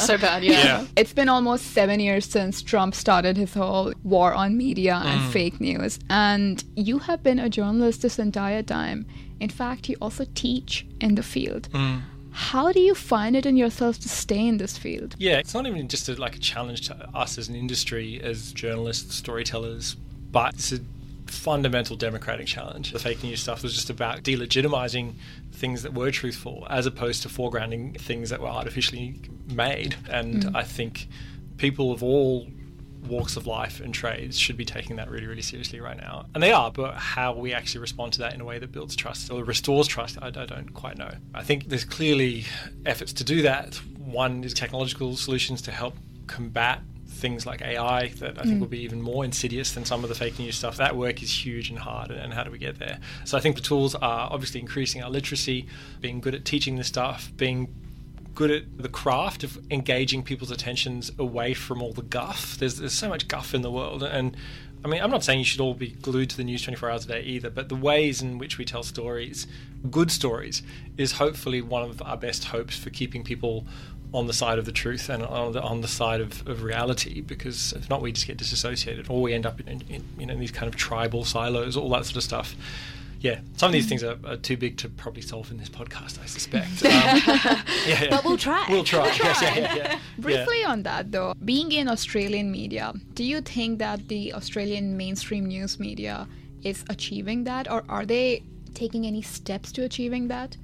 so 0.00 0.18
bad, 0.18 0.44
yeah. 0.44 0.52
Yeah. 0.64 0.86
It's 0.96 1.12
been 1.12 1.28
almost 1.28 1.66
seven 1.72 2.00
years 2.00 2.24
since 2.26 2.60
Trump 2.62 2.94
started 2.94 3.36
his 3.36 3.54
whole 3.54 3.92
war 4.04 4.32
on 4.34 4.56
media 4.56 5.00
and 5.04 5.20
Mm. 5.20 5.30
fake 5.32 5.60
news. 5.60 5.98
And 6.10 6.62
you 6.76 6.98
have 6.98 7.22
been 7.22 7.38
a 7.38 7.48
journalist 7.48 8.02
this 8.02 8.18
entire 8.18 8.62
time. 8.62 9.06
In 9.40 9.48
fact, 9.48 9.88
you 9.88 9.96
also 10.00 10.26
teach 10.34 10.86
in 11.00 11.14
the 11.14 11.22
field. 11.22 11.68
Mm. 11.72 12.02
How 12.30 12.70
do 12.72 12.80
you 12.80 12.94
find 12.94 13.34
it 13.34 13.46
in 13.46 13.56
yourself 13.56 13.98
to 14.00 14.08
stay 14.08 14.46
in 14.46 14.58
this 14.58 14.76
field? 14.78 15.16
Yeah, 15.18 15.38
it's 15.38 15.54
not 15.54 15.66
even 15.66 15.88
just 15.88 16.08
a, 16.08 16.14
like 16.14 16.36
a 16.36 16.38
challenge 16.38 16.82
to 16.88 16.94
us 17.14 17.38
as 17.38 17.48
an 17.48 17.54
industry, 17.56 18.20
as 18.22 18.52
journalists, 18.52 19.14
storytellers, 19.16 19.96
but 20.30 20.54
it's 20.54 20.72
a 20.72 20.78
fundamental 21.30 21.96
democratic 21.96 22.46
challenge. 22.46 22.92
The 22.92 22.98
fake 22.98 23.22
news 23.22 23.40
stuff 23.40 23.62
was 23.62 23.74
just 23.74 23.90
about 23.90 24.22
delegitimizing 24.22 25.14
things 25.52 25.82
that 25.82 25.94
were 25.94 26.10
truthful 26.10 26.66
as 26.70 26.86
opposed 26.86 27.22
to 27.22 27.28
foregrounding 27.28 28.00
things 28.00 28.30
that 28.30 28.40
were 28.40 28.48
artificially 28.48 29.20
made. 29.46 29.96
And 30.10 30.44
mm. 30.44 30.56
I 30.56 30.62
think 30.62 31.08
people 31.56 31.92
of 31.92 32.02
all 32.02 32.46
walks 33.06 33.36
of 33.36 33.46
life 33.46 33.80
and 33.80 33.94
trades 33.94 34.38
should 34.38 34.56
be 34.56 34.64
taking 34.64 34.96
that 34.96 35.10
really, 35.10 35.26
really 35.26 35.42
seriously 35.42 35.80
right 35.80 35.96
now. 35.96 36.26
And 36.34 36.42
they 36.42 36.52
are, 36.52 36.70
but 36.70 36.94
how 36.94 37.32
we 37.32 37.52
actually 37.52 37.80
respond 37.80 38.12
to 38.14 38.18
that 38.20 38.34
in 38.34 38.40
a 38.40 38.44
way 38.44 38.58
that 38.58 38.72
builds 38.72 38.96
trust 38.96 39.30
or 39.30 39.44
restores 39.44 39.86
trust, 39.86 40.18
I, 40.20 40.28
I 40.28 40.46
don't 40.46 40.72
quite 40.74 40.98
know. 40.98 41.10
I 41.34 41.42
think 41.42 41.68
there's 41.68 41.84
clearly 41.84 42.44
efforts 42.84 43.12
to 43.14 43.24
do 43.24 43.42
that. 43.42 43.76
One 43.96 44.44
is 44.44 44.54
technological 44.54 45.16
solutions 45.16 45.62
to 45.62 45.70
help 45.70 45.94
combat 46.26 46.82
things 47.18 47.46
like 47.46 47.60
AI 47.62 48.08
that 48.18 48.38
I 48.38 48.42
think 48.42 48.56
mm. 48.56 48.60
will 48.60 48.68
be 48.68 48.80
even 48.80 49.02
more 49.02 49.24
insidious 49.24 49.72
than 49.72 49.84
some 49.84 50.02
of 50.02 50.08
the 50.08 50.14
fake 50.14 50.38
news 50.38 50.56
stuff. 50.56 50.76
That 50.76 50.96
work 50.96 51.22
is 51.22 51.44
huge 51.44 51.70
and 51.70 51.78
hard, 51.78 52.10
and 52.10 52.32
how 52.32 52.44
do 52.44 52.50
we 52.50 52.58
get 52.58 52.78
there? 52.78 52.98
So 53.24 53.36
I 53.36 53.40
think 53.40 53.56
the 53.56 53.62
tools 53.62 53.94
are 53.94 54.28
obviously 54.30 54.60
increasing 54.60 55.02
our 55.02 55.10
literacy, 55.10 55.66
being 56.00 56.20
good 56.20 56.34
at 56.34 56.44
teaching 56.44 56.76
this 56.76 56.88
stuff, 56.88 57.30
being 57.36 57.74
good 58.38 58.50
at 58.52 58.78
the 58.78 58.88
craft 58.88 59.42
of 59.42 59.58
engaging 59.68 60.22
people's 60.22 60.52
attentions 60.52 61.10
away 61.18 61.54
from 61.54 61.82
all 61.82 61.92
the 61.92 62.02
guff. 62.02 62.56
There's 62.56 62.76
there's 62.76 62.92
so 62.92 63.08
much 63.08 63.26
guff 63.26 63.52
in 63.52 63.62
the 63.62 63.70
world, 63.70 64.04
and 64.04 64.36
I 64.84 64.88
mean 64.88 65.02
I'm 65.02 65.10
not 65.10 65.24
saying 65.24 65.40
you 65.40 65.44
should 65.44 65.60
all 65.60 65.74
be 65.74 65.88
glued 65.88 66.30
to 66.30 66.36
the 66.36 66.44
news 66.44 66.62
24 66.62 66.88
hours 66.88 67.04
a 67.04 67.08
day 67.08 67.22
either, 67.22 67.50
but 67.50 67.68
the 67.68 67.74
ways 67.74 68.22
in 68.22 68.38
which 68.38 68.56
we 68.56 68.64
tell 68.64 68.84
stories, 68.84 69.48
good 69.90 70.12
stories, 70.12 70.62
is 70.96 71.12
hopefully 71.12 71.60
one 71.60 71.82
of 71.82 72.00
our 72.02 72.16
best 72.16 72.44
hopes 72.44 72.78
for 72.78 72.90
keeping 72.90 73.24
people 73.24 73.66
on 74.12 74.26
the 74.26 74.32
side 74.32 74.58
of 74.58 74.64
the 74.64 74.72
truth 74.72 75.08
and 75.08 75.22
on 75.22 75.52
the, 75.52 75.62
on 75.62 75.80
the 75.80 75.88
side 75.88 76.20
of, 76.20 76.46
of 76.48 76.62
reality 76.62 77.20
because 77.20 77.72
if 77.74 77.90
not 77.90 78.00
we 78.00 78.10
just 78.12 78.26
get 78.26 78.36
disassociated 78.36 79.06
or 79.10 79.20
we 79.20 79.34
end 79.34 79.44
up 79.44 79.60
in, 79.60 79.82
in 79.88 80.02
you 80.18 80.26
know 80.26 80.34
these 80.36 80.50
kind 80.50 80.66
of 80.66 80.76
tribal 80.76 81.24
silos 81.24 81.76
all 81.76 81.90
that 81.90 82.04
sort 82.06 82.16
of 82.16 82.22
stuff 82.22 82.54
yeah 83.20 83.40
some 83.56 83.68
of 83.68 83.72
these 83.72 83.86
things 83.86 84.02
are, 84.02 84.16
are 84.24 84.36
too 84.36 84.56
big 84.56 84.78
to 84.78 84.88
probably 84.88 85.20
solve 85.20 85.50
in 85.50 85.58
this 85.58 85.68
podcast 85.68 86.18
I 86.22 86.26
suspect 86.26 86.82
um, 86.84 86.90
yeah, 86.90 88.04
yeah. 88.04 88.06
But 88.10 88.24
we'll 88.24 88.38
try. 88.38 88.64
we'll 88.68 88.84
try, 88.84 89.06
Yes, 89.22 89.42
yeah, 89.42 89.56
yeah, 89.56 89.74
yeah. 89.76 89.98
Briefly 90.18 90.64
on 90.64 90.82
that, 90.84 91.12
though, 91.12 91.34
being 91.44 91.72
in 91.72 91.88
Australian 91.88 92.50
media, 92.50 92.92
do 93.14 93.24
you 93.24 93.40
think 93.40 93.78
that 93.78 94.08
the 94.08 94.32
Australian 94.34 94.96
mainstream 94.96 95.46
news 95.46 95.78
media 95.80 96.26
is 96.62 96.84
achieving 96.88 97.44
that, 97.44 97.70
or 97.70 97.84
are 97.88 98.06
they 98.06 98.42
taking 98.74 99.06
any 99.06 99.22
steps 99.22 99.72
to 99.72 99.82
achieving 99.84 100.28
that? 100.28 100.56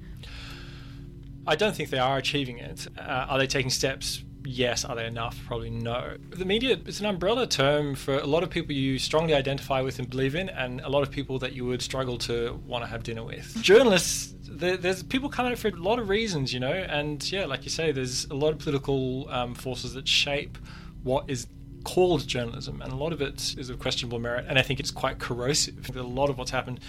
I 1.47 1.55
don't 1.55 1.75
think 1.75 1.89
they 1.89 1.99
are 1.99 2.17
achieving 2.17 2.57
it. 2.57 2.87
Uh, 2.97 3.27
are 3.29 3.37
they 3.37 3.47
taking 3.47 3.69
steps? 3.69 4.23
Yes. 4.43 4.85
Are 4.85 4.95
they 4.95 5.05
enough? 5.05 5.39
Probably 5.47 5.69
no. 5.69 6.17
The 6.29 6.45
media 6.45 6.77
is 6.85 6.99
an 6.99 7.07
umbrella 7.07 7.47
term 7.47 7.95
for 7.95 8.17
a 8.19 8.25
lot 8.27 8.43
of 8.43 8.49
people 8.49 8.73
you 8.73 8.99
strongly 8.99 9.33
identify 9.33 9.81
with 9.81 9.99
and 9.99 10.09
believe 10.09 10.35
in, 10.35 10.49
and 10.49 10.81
a 10.81 10.89
lot 10.89 11.01
of 11.03 11.11
people 11.11 11.39
that 11.39 11.53
you 11.53 11.65
would 11.65 11.81
struggle 11.81 12.17
to 12.19 12.61
want 12.65 12.83
to 12.83 12.87
have 12.87 13.03
dinner 13.03 13.23
with. 13.23 13.57
Journalists, 13.61 14.35
there's 14.43 15.03
people 15.03 15.29
come 15.29 15.47
out 15.47 15.57
for 15.57 15.69
a 15.69 15.71
lot 15.71 15.99
of 15.99 16.09
reasons, 16.09 16.53
you 16.53 16.59
know, 16.59 16.73
and 16.73 17.31
yeah, 17.31 17.45
like 17.45 17.63
you 17.63 17.71
say, 17.71 17.91
there's 17.91 18.25
a 18.25 18.35
lot 18.35 18.53
of 18.53 18.59
political 18.59 19.27
um, 19.29 19.55
forces 19.55 19.93
that 19.93 20.07
shape 20.07 20.57
what 21.03 21.29
is 21.29 21.47
called 21.83 22.27
journalism, 22.27 22.81
and 22.81 22.91
a 22.91 22.95
lot 22.95 23.13
of 23.13 23.21
it 23.21 23.55
is 23.57 23.69
of 23.69 23.79
questionable 23.79 24.19
merit, 24.19 24.45
and 24.47 24.59
I 24.59 24.61
think 24.61 24.79
it's 24.79 24.91
quite 24.91 25.19
corrosive. 25.19 25.95
A 25.95 26.01
lot 26.01 26.29
of 26.29 26.37
what's 26.37 26.51
happened 26.51 26.79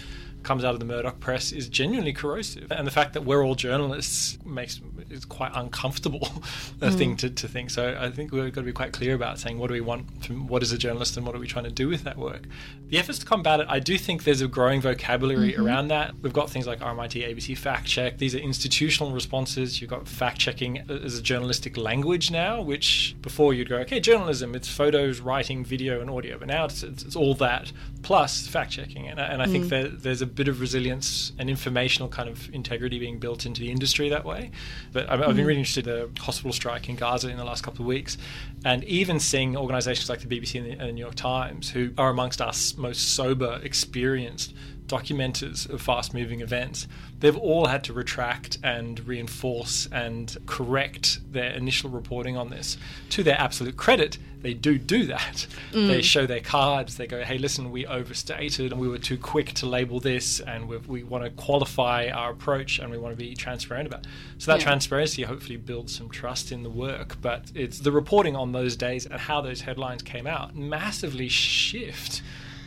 comes 0.43 0.63
out 0.63 0.73
of 0.73 0.79
the 0.79 0.85
Murdoch 0.85 1.19
press 1.19 1.51
is 1.51 1.67
genuinely 1.67 2.13
corrosive, 2.13 2.71
and 2.71 2.87
the 2.87 2.91
fact 2.91 3.13
that 3.13 3.23
we're 3.23 3.43
all 3.43 3.55
journalists 3.55 4.37
makes 4.45 4.79
is 5.09 5.25
quite 5.25 5.51
uncomfortable 5.53 6.29
a 6.81 6.91
thing 6.91 7.15
mm. 7.15 7.19
to, 7.19 7.29
to 7.29 7.47
think. 7.47 7.69
So 7.69 7.97
I 7.99 8.09
think 8.09 8.31
we've 8.31 8.53
got 8.53 8.61
to 8.61 8.65
be 8.65 8.71
quite 8.71 8.93
clear 8.93 9.15
about 9.15 9.39
saying 9.39 9.57
what 9.57 9.67
do 9.67 9.73
we 9.73 9.81
want 9.81 10.23
from 10.23 10.47
what 10.47 10.63
is 10.63 10.71
a 10.71 10.77
journalist 10.77 11.17
and 11.17 11.25
what 11.25 11.35
are 11.35 11.39
we 11.39 11.47
trying 11.47 11.65
to 11.65 11.71
do 11.71 11.87
with 11.87 12.03
that 12.03 12.17
work. 12.17 12.43
The 12.87 12.97
efforts 12.97 13.19
to 13.19 13.25
combat 13.25 13.59
it, 13.59 13.67
I 13.69 13.79
do 13.79 13.97
think 13.97 14.23
there's 14.23 14.41
a 14.41 14.47
growing 14.47 14.81
vocabulary 14.81 15.53
mm-hmm. 15.53 15.65
around 15.65 15.89
that. 15.89 16.13
We've 16.21 16.33
got 16.33 16.49
things 16.49 16.67
like 16.67 16.79
RMIT, 16.79 17.35
ABC 17.35 17.57
Fact 17.57 17.85
Check. 17.85 18.17
These 18.17 18.35
are 18.35 18.39
institutional 18.39 19.11
responses. 19.11 19.81
You've 19.81 19.89
got 19.89 20.07
fact 20.07 20.39
checking 20.39 20.77
as 20.89 21.17
a 21.17 21.21
journalistic 21.21 21.75
language 21.77 22.31
now, 22.31 22.61
which 22.61 23.15
before 23.21 23.53
you'd 23.53 23.69
go, 23.69 23.77
okay, 23.77 23.99
journalism, 23.99 24.55
it's 24.55 24.69
photos, 24.69 25.19
writing, 25.19 25.65
video, 25.65 25.99
and 25.99 26.09
audio. 26.09 26.37
But 26.37 26.47
now 26.47 26.65
it's, 26.65 26.83
it's, 26.83 27.03
it's 27.03 27.15
all 27.15 27.33
that 27.35 27.71
plus 28.03 28.47
fact 28.47 28.71
checking. 28.71 29.07
And, 29.07 29.19
I- 29.19 29.27
and 29.27 29.41
I 29.41 29.47
think 29.47 29.65
mm. 29.65 29.69
there, 29.69 29.87
there's 29.89 30.21
a 30.21 30.26
bit 30.27 30.47
of 30.47 30.61
resilience 30.61 31.31
and 31.39 31.49
informational 31.49 32.09
kind 32.09 32.29
of 32.29 32.53
integrity 32.53 32.99
being 32.99 33.19
built 33.19 33.45
into 33.45 33.61
the 33.61 33.71
industry 33.71 34.09
that 34.09 34.25
way. 34.25 34.51
But 34.93 35.09
I've, 35.09 35.13
I've 35.13 35.19
been 35.19 35.37
mm-hmm. 35.37 35.45
really 35.45 35.59
interested 35.59 35.87
in 35.87 36.13
the 36.13 36.21
hospital 36.21 36.53
strike 36.53 36.89
in 36.89 36.95
Gaza 36.95 37.29
in 37.29 37.37
the 37.37 37.45
last 37.45 37.63
couple 37.63 37.81
of 37.81 37.87
weeks, 37.87 38.17
and 38.65 38.83
even 38.83 39.19
seeing 39.19 39.57
organisations 39.57 40.09
like 40.09 40.21
the 40.21 40.27
BBC 40.27 40.59
and 40.59 40.65
the, 40.65 40.71
and 40.71 40.89
the 40.89 40.93
New 40.93 41.01
York 41.01 41.15
Times, 41.15 41.69
who 41.69 41.91
are 41.97 42.09
amongst 42.09 42.41
our 42.41 42.53
most 42.77 43.15
sober, 43.15 43.59
experienced 43.63 44.53
documenters 44.87 45.69
of 45.69 45.81
fast 45.81 46.13
moving 46.13 46.41
events, 46.41 46.87
they've 47.19 47.37
all 47.37 47.67
had 47.67 47.83
to 47.85 47.93
retract 47.93 48.57
and 48.63 49.05
reinforce 49.07 49.87
and 49.91 50.37
correct 50.45 51.19
their 51.31 51.51
initial 51.51 51.89
reporting 51.89 52.37
on 52.37 52.49
this. 52.49 52.77
To 53.11 53.23
their 53.23 53.39
absolute 53.39 53.77
credit, 53.77 54.17
they 54.41 54.53
do 54.53 54.77
do 54.77 55.05
that. 55.07 55.47
Mm. 55.73 55.87
They 55.87 56.01
show 56.01 56.25
their 56.25 56.39
cards, 56.41 56.95
they 56.97 57.07
go, 57.07 57.23
hey, 57.23 57.37
listen, 57.37 57.71
we 57.71 57.85
overstated 57.87 58.71
and 58.71 58.79
we 58.79 58.87
were 58.87 58.99
too 58.99 59.17
quick 59.17 59.53
to 59.53 59.65
label 59.65 59.99
this, 59.99 60.39
and 60.39 60.67
we 60.67 60.77
we 60.77 61.03
want 61.03 61.23
to 61.23 61.31
qualify 61.31 62.09
our 62.09 62.31
approach 62.31 62.79
and 62.79 62.91
we 62.91 62.97
want 62.97 63.17
to 63.17 63.17
be 63.17 63.33
transparent 63.35 63.87
about 63.87 64.01
it. 64.01 64.07
So 64.37 64.51
that 64.51 64.59
Yeah. 64.59 64.65
transparency 64.65 65.23
hopefully 65.23 65.57
builds 65.57 65.95
some 65.95 66.09
trust 66.09 66.51
in 66.51 66.63
the 66.63 66.69
work. 66.69 67.17
But 67.21 67.51
it's 67.55 67.79
the 67.79 67.91
reporting 67.91 68.35
on 68.35 68.51
those 68.51 68.75
days 68.75 69.05
and 69.05 69.19
how 69.19 69.41
those 69.41 69.61
headlines 69.61 70.03
came 70.03 70.27
out 70.27 70.55
massively 70.55 71.29
shift 71.29 72.21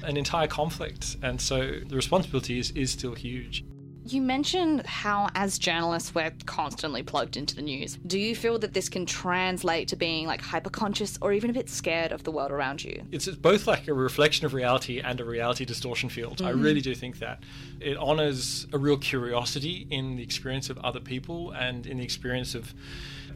an 0.05 0.17
entire 0.17 0.47
conflict. 0.47 1.17
And 1.23 1.41
so 1.41 1.73
the 1.87 1.97
responsibility 1.97 2.59
is, 2.59 2.71
is 2.73 2.91
still 2.91 3.15
huge. 3.15 3.65
You 4.07 4.23
mentioned 4.23 4.87
how, 4.87 5.29
as 5.35 5.59
journalists, 5.59 6.15
we're 6.15 6.33
constantly 6.47 7.03
plugged 7.03 7.37
into 7.37 7.55
the 7.55 7.63
news. 7.63 7.99
Do 8.07 8.19
you 8.19 8.35
feel 8.35 8.59
that 8.61 8.73
this 8.73 8.89
can 8.89 9.05
translate 9.05 9.89
to 9.89 9.97
being 9.97 10.27
like 10.27 10.41
hyper 10.41 10.71
conscious 10.71 11.19
or 11.21 11.33
even 11.33 11.51
a 11.51 11.53
bit 11.53 11.69
scared 11.69 12.11
of 12.11 12.25
the 12.25 12.31
world 12.31 12.51
around 12.51 12.83
you? 12.83 13.03
It's 13.13 13.29
it's 13.29 13.37
both 13.37 13.67
like 13.67 13.89
a 13.89 13.95
reflection 13.95 14.47
of 14.47 14.55
reality 14.55 15.01
and 15.01 15.21
a 15.21 15.25
reality 15.25 15.67
distortion 15.67 16.09
field. 16.09 16.41
I 16.41 16.53
mm-hmm. 16.53 16.63
really 16.63 16.81
do 16.81 16.95
think 16.95 17.19
that. 17.19 17.43
It 17.79 17.99
honors 17.99 18.67
a 18.73 18.79
real 18.79 18.97
curiosity 18.97 19.87
in 19.91 20.17
the 20.17 20.23
experience 20.23 20.71
of 20.71 20.79
other 20.79 21.01
people 21.01 21.53
and 21.53 21.87
in 21.87 21.99
the 21.99 22.05
experience 22.05 22.55
of 22.55 22.73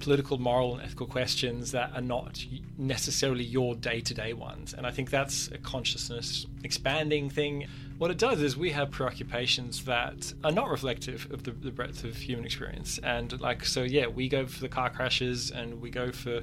political, 0.00 0.38
moral, 0.38 0.74
and 0.74 0.83
ethical 0.83 1.07
questions 1.07 1.72
that 1.72 1.92
are 1.94 2.00
not 2.00 2.44
necessarily 2.79 3.44
your 3.44 3.74
day 3.74 4.00
to 4.00 4.14
day 4.14 4.33
ones. 4.33 4.74
And 4.74 4.87
I 4.87 4.90
think 4.90 5.11
that's 5.11 5.48
a 5.48 5.59
consciousness 5.59 6.46
expanding 6.64 7.31
thing. 7.31 7.66
What 7.98 8.11
it 8.11 8.18
does 8.18 8.42
is 8.42 8.57
we 8.57 8.70
have 8.70 8.90
preoccupations 8.90 9.85
that 9.85 10.33
are 10.42 10.50
not 10.50 10.68
reflective 10.68 11.29
of 11.31 11.44
the, 11.44 11.53
the 11.53 11.70
breadth 11.70 12.03
of 12.03 12.16
human 12.16 12.44
experience. 12.44 12.98
And, 13.03 13.40
like, 13.40 13.64
so 13.64 13.83
yeah, 13.83 14.07
we 14.09 14.29
go 14.29 14.46
for 14.46 14.61
the 14.61 14.68
car 14.68 14.90
crashes 14.90 15.50
and 15.50 15.81
we 15.81 15.90
go 15.90 16.11
for 16.11 16.42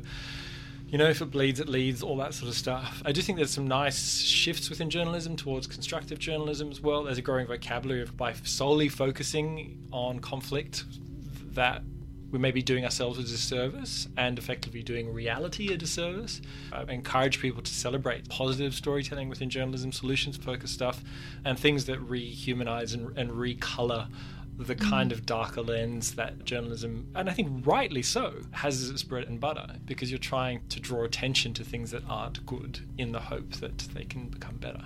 you 0.92 0.98
know, 0.98 1.08
if 1.08 1.22
it 1.22 1.32
bleeds, 1.32 1.62
it 1.62 1.70
leads, 1.70 2.04
all 2.04 2.18
that 2.18 2.34
sort 2.34 2.50
of 2.50 2.56
stuff. 2.56 3.02
I 3.06 3.14
do 3.14 3.22
think 3.22 3.38
there's 3.38 3.52
some 3.52 3.66
nice 3.66 4.20
shifts 4.20 4.70
within 4.70 4.90
journalism 4.90 5.38
towards 5.38 5.66
constructive 5.66 6.20
journalism 6.20 6.70
as 6.70 6.82
well. 6.82 7.04
There's 7.04 7.18
a 7.18 7.22
growing 7.22 7.48
vocabulary 7.48 8.02
of 8.02 8.18
by 8.18 8.34
solely 8.44 8.90
focusing 8.90 9.88
on 9.94 10.20
conflict 10.20 10.84
that 11.54 11.82
we 12.32 12.40
may 12.40 12.52
be 12.52 12.62
doing 12.62 12.86
ourselves 12.86 13.20
a 13.20 13.24
disservice 13.24 14.08
and 14.18 14.40
effectively 14.40 14.82
doing 14.82 15.14
reality 15.14 15.74
a 15.74 15.78
disservice. 15.78 16.42
I 16.72 16.84
encourage 16.84 17.40
people 17.42 17.62
to 17.62 17.72
celebrate 17.72 18.30
positive 18.30 18.74
storytelling 18.74 19.30
within 19.30 19.50
journalism, 19.50 19.92
solutions 19.92 20.38
focused 20.38 20.74
stuff, 20.74 21.04
and 21.44 21.60
things 21.60 21.86
that 21.86 22.00
rehumanize 22.00 22.94
and, 22.94 23.18
and 23.18 23.32
recolor 23.32 24.08
the 24.58 24.76
kind 24.76 25.12
of 25.12 25.26
darker 25.26 25.62
lens 25.62 26.16
that 26.16 26.44
journalism, 26.46 27.08
and 27.16 27.30
I 27.30 27.34
think 27.34 27.66
rightly 27.66 28.02
so, 28.02 28.34
has 28.52 28.82
as 28.82 28.90
its 28.90 29.04
bread 29.04 29.28
and 29.28 29.40
butter 29.40 29.76
because 29.86 30.12
you're 30.12 30.20
trying 30.20 30.68
to 30.70 30.80
draw 30.80 31.04
attention 31.04 31.54
to 31.56 31.64
things 31.64 31.92
that 31.92 32.04
aren't 32.08 32.46
good 32.46 32.80
in 32.98 33.12
the 33.12 33.20
hope 33.20 33.54
that 33.54 33.78
they 33.94 34.04
can 34.04 34.28
become 34.28 34.58
better. 34.58 34.84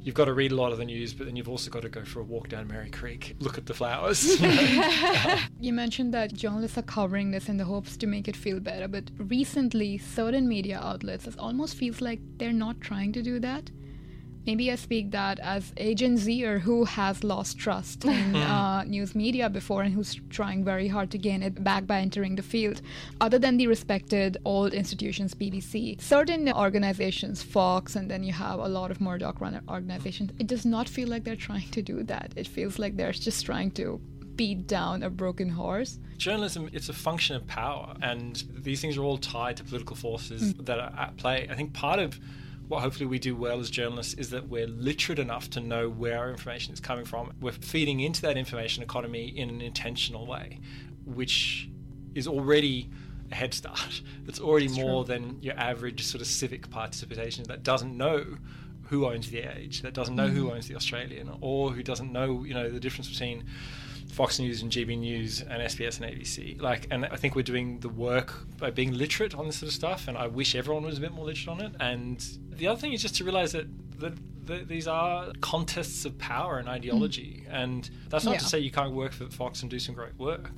You've 0.00 0.14
got 0.14 0.26
to 0.26 0.32
read 0.32 0.52
a 0.52 0.54
lot 0.54 0.72
of 0.72 0.78
the 0.78 0.84
news, 0.84 1.12
but 1.12 1.26
then 1.26 1.36
you've 1.36 1.48
also 1.48 1.70
got 1.70 1.82
to 1.82 1.88
go 1.88 2.04
for 2.04 2.20
a 2.20 2.24
walk 2.24 2.48
down 2.48 2.68
Merri 2.68 2.90
Creek, 2.90 3.36
look 3.40 3.58
at 3.58 3.66
the 3.66 3.74
flowers. 3.74 4.40
you 4.40 4.48
know? 4.48 5.38
You 5.60 5.72
mentioned 5.72 6.14
that 6.14 6.32
journalists 6.32 6.78
are 6.78 6.82
covering 6.82 7.30
this 7.30 7.48
in 7.48 7.56
the 7.56 7.64
hopes 7.64 7.96
to 7.98 8.06
make 8.06 8.28
it 8.28 8.36
feel 8.36 8.60
better, 8.60 8.88
but 8.88 9.10
recently, 9.18 9.98
certain 9.98 10.48
media 10.48 10.80
outlets, 10.80 11.26
it 11.26 11.38
almost 11.38 11.74
feels 11.74 12.00
like 12.00 12.20
they're 12.38 12.52
not 12.52 12.80
trying 12.80 13.12
to 13.12 13.22
do 13.22 13.38
that. 13.40 13.70
Maybe 14.48 14.72
I 14.72 14.76
speak 14.76 15.10
that 15.10 15.38
as 15.40 15.74
a 15.76 15.94
Gen 15.94 16.16
Zer 16.16 16.58
who 16.58 16.86
has 16.86 17.22
lost 17.22 17.58
trust 17.58 18.06
in 18.06 18.34
uh, 18.34 18.82
news 18.84 19.14
media 19.14 19.50
before 19.50 19.82
and 19.82 19.92
who's 19.92 20.18
trying 20.30 20.64
very 20.64 20.88
hard 20.88 21.10
to 21.10 21.18
gain 21.18 21.42
it 21.42 21.62
back 21.62 21.86
by 21.86 21.98
entering 22.00 22.34
the 22.34 22.42
field. 22.42 22.80
Other 23.20 23.38
than 23.38 23.58
the 23.58 23.66
respected 23.66 24.38
old 24.46 24.72
institutions, 24.72 25.34
BBC, 25.34 26.00
certain 26.00 26.50
organizations, 26.50 27.42
Fox, 27.42 27.94
and 27.94 28.10
then 28.10 28.22
you 28.24 28.32
have 28.32 28.58
a 28.58 28.68
lot 28.68 28.90
of 28.90 29.02
Murdoch 29.02 29.38
run 29.42 29.60
organizations, 29.68 30.30
it 30.38 30.46
does 30.46 30.64
not 30.64 30.88
feel 30.88 31.08
like 31.08 31.24
they're 31.24 31.36
trying 31.36 31.68
to 31.68 31.82
do 31.82 32.02
that. 32.04 32.32
It 32.34 32.48
feels 32.48 32.78
like 32.78 32.96
they're 32.96 33.12
just 33.12 33.44
trying 33.44 33.72
to 33.72 34.00
beat 34.36 34.66
down 34.66 35.02
a 35.02 35.10
broken 35.10 35.50
horse. 35.50 35.98
Journalism, 36.16 36.70
it's 36.72 36.88
a 36.88 36.94
function 36.94 37.36
of 37.36 37.46
power, 37.46 37.94
and 38.00 38.42
these 38.54 38.80
things 38.80 38.96
are 38.96 39.02
all 39.02 39.18
tied 39.18 39.58
to 39.58 39.64
political 39.64 39.94
forces 39.94 40.54
that 40.54 40.78
are 40.78 40.94
at 40.98 41.18
play. 41.18 41.46
I 41.50 41.54
think 41.54 41.74
part 41.74 41.98
of 41.98 42.18
what 42.68 42.82
hopefully 42.82 43.06
we 43.06 43.18
do 43.18 43.34
well 43.34 43.58
as 43.60 43.70
journalists 43.70 44.14
is 44.14 44.30
that 44.30 44.48
we're 44.48 44.66
literate 44.66 45.18
enough 45.18 45.48
to 45.50 45.60
know 45.60 45.88
where 45.88 46.18
our 46.18 46.30
information 46.30 46.72
is 46.72 46.80
coming 46.80 47.04
from. 47.04 47.32
We're 47.40 47.52
feeding 47.52 48.00
into 48.00 48.22
that 48.22 48.36
information 48.36 48.82
economy 48.82 49.26
in 49.26 49.48
an 49.48 49.60
intentional 49.62 50.26
way, 50.26 50.60
which 51.06 51.70
is 52.14 52.28
already 52.28 52.90
a 53.32 53.34
head 53.34 53.54
start. 53.54 54.02
It's 54.28 54.40
already 54.40 54.68
more 54.68 55.06
than 55.06 55.38
your 55.40 55.58
average 55.58 56.04
sort 56.04 56.20
of 56.20 56.26
civic 56.26 56.68
participation 56.68 57.44
that 57.44 57.62
doesn't 57.62 57.96
know 57.96 58.36
who 58.88 59.06
owns 59.06 59.30
the 59.30 59.38
Age, 59.38 59.80
that 59.80 59.94
doesn't 59.94 60.14
know 60.14 60.28
who 60.28 60.44
mm-hmm. 60.44 60.56
owns 60.56 60.68
the 60.68 60.76
Australian, 60.76 61.30
or 61.40 61.70
who 61.70 61.82
doesn't 61.82 62.12
know, 62.12 62.44
you 62.44 62.52
know, 62.52 62.68
the 62.70 62.78
difference 62.78 63.08
between 63.08 63.44
Fox 64.18 64.40
News 64.40 64.62
and 64.62 64.72
GB 64.72 64.98
News 64.98 65.42
and 65.42 65.62
SBS 65.62 66.00
and 66.00 66.12
ABC. 66.12 66.60
Like, 66.60 66.88
and 66.90 67.06
I 67.06 67.14
think 67.14 67.36
we're 67.36 67.42
doing 67.42 67.78
the 67.78 67.88
work 67.88 68.34
by 68.58 68.68
being 68.68 68.92
literate 68.92 69.32
on 69.36 69.46
this 69.46 69.58
sort 69.58 69.68
of 69.68 69.74
stuff. 69.74 70.08
And 70.08 70.18
I 70.18 70.26
wish 70.26 70.56
everyone 70.56 70.82
was 70.82 70.98
a 70.98 71.00
bit 71.00 71.12
more 71.12 71.24
literate 71.24 71.48
on 71.48 71.60
it. 71.60 71.72
And 71.78 72.26
the 72.50 72.66
other 72.66 72.80
thing 72.80 72.92
is 72.92 73.00
just 73.00 73.14
to 73.18 73.24
realize 73.24 73.52
that 73.52 73.68
that, 74.00 74.14
that 74.46 74.66
these 74.66 74.88
are 74.88 75.30
contests 75.40 76.04
of 76.04 76.18
power 76.18 76.58
and 76.58 76.68
ideology. 76.68 77.44
And 77.48 77.88
that's 78.08 78.24
not 78.24 78.40
to 78.40 78.44
say 78.44 78.58
you 78.58 78.72
can't 78.72 78.92
work 78.92 79.12
for 79.12 79.26
Fox 79.26 79.62
and 79.62 79.70
do 79.70 79.78
some 79.78 79.94
great 79.94 80.18
work, 80.18 80.50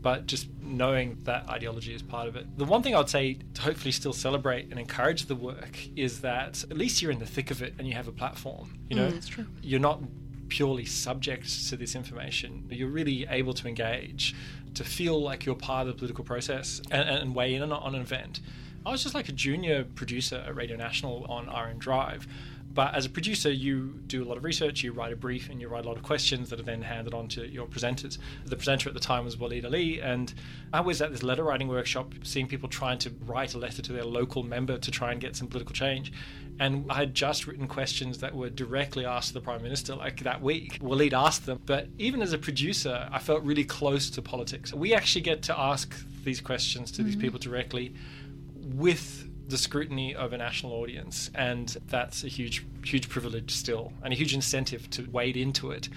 but 0.00 0.26
just 0.26 0.46
knowing 0.62 1.18
that 1.24 1.48
ideology 1.48 1.94
is 1.94 2.02
part 2.02 2.28
of 2.28 2.36
it. 2.36 2.46
The 2.56 2.66
one 2.66 2.84
thing 2.84 2.94
I'd 2.94 3.08
say 3.08 3.38
to 3.54 3.62
hopefully 3.62 3.90
still 3.90 4.12
celebrate 4.12 4.70
and 4.70 4.78
encourage 4.78 5.26
the 5.26 5.34
work 5.34 5.76
is 5.96 6.20
that 6.20 6.62
at 6.70 6.78
least 6.78 7.02
you're 7.02 7.10
in 7.10 7.18
the 7.18 7.26
thick 7.26 7.50
of 7.50 7.62
it 7.62 7.74
and 7.78 7.88
you 7.88 7.94
have 7.94 8.06
a 8.06 8.12
platform. 8.12 8.78
You 8.88 8.94
know, 8.94 9.08
mm, 9.08 9.14
that's 9.14 9.26
true. 9.26 9.46
you're 9.60 9.80
not 9.80 10.02
purely 10.48 10.84
subject 10.84 11.68
to 11.68 11.76
this 11.76 11.94
information. 11.94 12.66
You're 12.70 12.88
really 12.88 13.26
able 13.28 13.54
to 13.54 13.68
engage, 13.68 14.34
to 14.74 14.84
feel 14.84 15.20
like 15.20 15.46
you're 15.46 15.54
part 15.54 15.86
of 15.86 15.94
the 15.94 15.98
political 15.98 16.24
process 16.24 16.80
and, 16.90 17.08
and 17.08 17.34
weigh 17.34 17.54
in 17.54 17.62
on, 17.62 17.72
on 17.72 17.94
an 17.94 18.00
event. 18.00 18.40
I 18.86 18.90
was 18.90 19.02
just 19.02 19.14
like 19.14 19.28
a 19.28 19.32
junior 19.32 19.84
producer 19.84 20.42
at 20.46 20.54
Radio 20.54 20.76
National 20.76 21.24
on 21.26 21.46
RN 21.46 21.78
Drive. 21.78 22.26
But 22.72 22.94
as 22.94 23.06
a 23.06 23.10
producer, 23.10 23.50
you 23.50 23.98
do 24.06 24.22
a 24.22 24.26
lot 24.26 24.36
of 24.36 24.44
research, 24.44 24.84
you 24.84 24.92
write 24.92 25.12
a 25.12 25.16
brief, 25.16 25.48
and 25.48 25.60
you 25.60 25.68
write 25.68 25.84
a 25.84 25.88
lot 25.88 25.96
of 25.96 26.02
questions 26.02 26.50
that 26.50 26.60
are 26.60 26.64
then 26.64 26.82
handed 26.82 27.12
on 27.12 27.26
to 27.28 27.46
your 27.48 27.66
presenters. 27.66 28.18
The 28.44 28.56
presenter 28.56 28.88
at 28.88 28.94
the 28.94 29.00
time 29.00 29.24
was 29.24 29.36
Waleed 29.36 29.64
Aly, 29.64 30.00
and 30.00 30.32
I 30.72 30.80
was 30.80 31.02
at 31.02 31.10
this 31.10 31.22
letter 31.22 31.42
writing 31.42 31.66
workshop 31.66 32.14
seeing 32.22 32.46
people 32.46 32.68
trying 32.68 32.98
to 33.00 33.10
write 33.26 33.54
a 33.54 33.58
letter 33.58 33.82
to 33.82 33.92
their 33.92 34.04
local 34.04 34.42
member 34.42 34.78
to 34.78 34.90
try 34.90 35.10
and 35.12 35.20
get 35.20 35.34
some 35.34 35.48
political 35.48 35.74
change. 35.74 36.12
And 36.60 36.86
I 36.90 36.94
had 36.94 37.14
just 37.14 37.46
written 37.46 37.68
questions 37.68 38.18
that 38.18 38.34
were 38.34 38.50
directly 38.50 39.04
asked 39.04 39.28
to 39.28 39.34
the 39.34 39.40
Prime 39.40 39.62
Minister 39.62 39.94
like 39.94 40.22
that 40.24 40.42
week. 40.42 40.80
Waleed 40.80 41.12
asked 41.12 41.46
them. 41.46 41.60
But 41.64 41.88
even 41.98 42.20
as 42.20 42.32
a 42.32 42.38
producer, 42.38 43.08
I 43.12 43.18
felt 43.18 43.42
really 43.44 43.64
close 43.64 44.10
to 44.10 44.22
politics. 44.22 44.74
We 44.74 44.94
actually 44.94 45.22
get 45.22 45.42
to 45.42 45.58
ask 45.58 45.94
these 46.24 46.40
questions 46.40 46.90
to 46.92 47.02
these 47.02 47.14
mm-hmm. 47.14 47.22
people 47.22 47.38
directly 47.38 47.94
with 48.74 49.28
the 49.48 49.56
scrutiny 49.56 50.14
of 50.14 50.32
a 50.32 50.36
national 50.36 50.72
audience. 50.72 51.30
And 51.34 51.68
that's 51.86 52.24
a 52.24 52.28
huge, 52.28 52.66
huge 52.84 53.08
privilege 53.08 53.52
still, 53.52 53.92
and 54.02 54.12
a 54.12 54.16
huge 54.16 54.34
incentive 54.34 54.90
to 54.90 55.08
wade 55.10 55.36
into 55.36 55.70
it. 55.70 55.88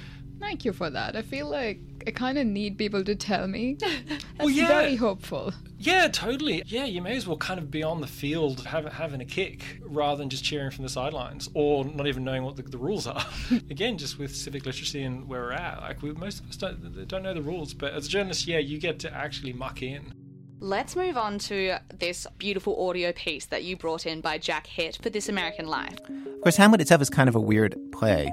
Thank 0.42 0.66
you 0.66 0.74
for 0.74 0.90
that. 0.90 1.16
I 1.16 1.22
feel 1.22 1.48
like 1.48 1.80
I 2.06 2.12
kind 2.12 2.38
of 2.38 2.48
need 2.48 2.78
people 2.78 3.04
to 3.04 3.16
tell 3.16 3.48
me. 3.48 3.78
That's 3.80 4.26
Well, 4.40 4.50
yeah. 4.50 4.68
very 4.68 4.96
hopeful. 4.96 5.54
Yeah, 5.78 6.08
totally. 6.08 6.64
Yeah, 6.66 6.86
you 6.86 7.02
may 7.02 7.16
as 7.16 7.28
well 7.28 7.38
kind 7.38 7.60
of 7.60 7.70
be 7.70 7.84
on 7.84 8.02
the 8.02 8.08
field 8.08 8.66
have, 8.66 8.86
having 8.86 9.22
a 9.22 9.26
kick 9.26 9.80
rather 9.84 10.18
than 10.18 10.30
just 10.30 10.44
cheering 10.44 10.72
from 10.72 10.84
the 10.84 10.90
sidelines 10.90 11.48
or 11.54 11.86
not 11.86 12.08
even 12.08 12.24
knowing 12.24 12.44
what 12.44 12.56
the, 12.56 12.64
the 12.64 12.78
rules 12.78 13.06
are. 13.08 13.24
Again, 13.70 13.98
just 13.98 14.18
with 14.18 14.36
civic 14.36 14.66
literacy 14.66 15.04
and 15.04 15.28
where 15.28 15.42
we're 15.42 15.54
at, 15.54 15.80
like 15.82 16.02
we, 16.02 16.12
most 16.14 16.42
of 16.42 16.50
us 16.50 16.58
don't, 16.58 17.08
don't 17.08 17.24
know 17.24 17.34
the 17.34 17.42
rules, 17.42 17.74
but 17.74 17.94
as 17.94 18.08
a 18.08 18.10
journalist, 18.10 18.48
yeah, 18.48 18.58
you 18.58 18.80
get 18.80 19.00
to 19.00 19.14
actually 19.14 19.54
muck 19.54 19.84
in. 19.84 20.14
Let's 20.60 20.96
move 20.96 21.18
on 21.18 21.40
to 21.40 21.78
this 21.98 22.28
beautiful 22.38 22.88
audio 22.88 23.12
piece 23.12 23.46
that 23.48 23.64
you 23.64 23.76
brought 23.78 24.06
in 24.06 24.22
by 24.22 24.38
Jack 24.38 24.68
Hitt 24.68 25.00
for 25.02 25.10
This 25.10 25.30
American 25.30 25.66
Life. 25.66 25.98
Of 26.08 26.42
course, 26.42 26.58
Hamlet 26.58 26.82
itself 26.82 27.02
is 27.02 27.10
kind 27.10 27.30
of 27.30 27.36
a 27.36 27.40
weird 27.40 27.76
play. 27.92 28.32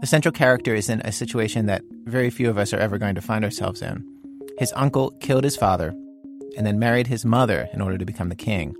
The 0.00 0.06
central 0.06 0.32
character 0.32 0.74
is 0.74 0.88
in 0.88 1.00
a 1.00 1.12
situation 1.12 1.66
that 1.66 1.82
very 2.04 2.30
few 2.30 2.50
of 2.50 2.58
us 2.58 2.72
are 2.72 2.78
ever 2.78 2.98
going 2.98 3.14
to 3.14 3.20
find 3.20 3.44
ourselves 3.44 3.82
in. 3.82 4.04
His 4.58 4.72
uncle 4.76 5.10
killed 5.20 5.44
his 5.44 5.56
father 5.56 5.94
and 6.56 6.66
then 6.66 6.78
married 6.78 7.06
his 7.06 7.24
mother 7.24 7.68
in 7.72 7.80
order 7.80 7.98
to 7.98 8.04
become 8.04 8.28
the 8.28 8.34
king. 8.34 8.74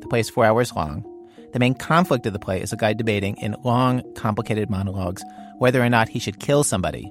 The 0.00 0.08
play 0.08 0.20
is 0.20 0.30
four 0.30 0.44
hours 0.44 0.74
long. 0.74 1.04
The 1.52 1.58
main 1.58 1.74
conflict 1.74 2.26
of 2.26 2.32
the 2.32 2.38
play 2.38 2.60
is 2.60 2.72
a 2.72 2.76
guy 2.76 2.94
debating 2.94 3.36
in 3.36 3.56
long, 3.64 4.02
complicated 4.14 4.70
monologues 4.70 5.22
whether 5.58 5.82
or 5.82 5.88
not 5.88 6.08
he 6.08 6.18
should 6.18 6.40
kill 6.40 6.64
somebody. 6.64 7.10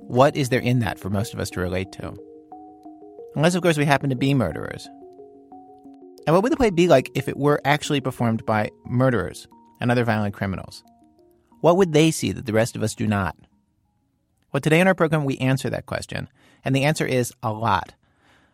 What 0.00 0.36
is 0.36 0.48
there 0.48 0.60
in 0.60 0.78
that 0.80 0.98
for 0.98 1.10
most 1.10 1.34
of 1.34 1.40
us 1.40 1.50
to 1.50 1.60
relate 1.60 1.92
to? 1.92 2.14
Unless, 3.36 3.54
of 3.54 3.62
course, 3.62 3.76
we 3.76 3.84
happen 3.84 4.10
to 4.10 4.16
be 4.16 4.32
murderers. 4.34 4.88
And 6.26 6.34
what 6.34 6.42
would 6.42 6.52
the 6.52 6.56
play 6.56 6.70
be 6.70 6.88
like 6.88 7.10
if 7.14 7.28
it 7.28 7.36
were 7.36 7.60
actually 7.64 8.00
performed 8.00 8.44
by 8.46 8.70
murderers 8.86 9.46
and 9.80 9.90
other 9.90 10.04
violent 10.04 10.34
criminals? 10.34 10.82
What 11.60 11.76
would 11.76 11.92
they 11.92 12.10
see 12.10 12.32
that 12.32 12.46
the 12.46 12.52
rest 12.52 12.76
of 12.76 12.82
us 12.82 12.94
do 12.94 13.06
not? 13.06 13.36
Well, 14.52 14.60
today 14.60 14.80
on 14.80 14.86
our 14.86 14.94
program, 14.94 15.24
we 15.24 15.38
answer 15.38 15.68
that 15.70 15.86
question. 15.86 16.28
And 16.64 16.74
the 16.74 16.84
answer 16.84 17.06
is 17.06 17.32
a 17.42 17.52
lot. 17.52 17.94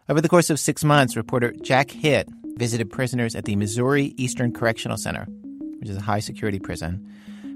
Over 0.09 0.21
the 0.21 0.29
course 0.29 0.51
of 0.51 0.61
six 0.61 0.85
months, 0.85 1.17
reporter 1.17 1.53
Jack 1.63 1.91
Hitt 1.91 2.29
visited 2.57 2.91
prisoners 2.91 3.35
at 3.35 3.45
the 3.45 3.57
Missouri 3.57 4.15
Eastern 4.17 4.53
Correctional 4.53 4.97
Center, 4.97 5.25
which 5.79 5.89
is 5.89 5.97
a 5.97 6.03
high 6.03 6.21
security 6.21 6.59
prison, 6.59 7.07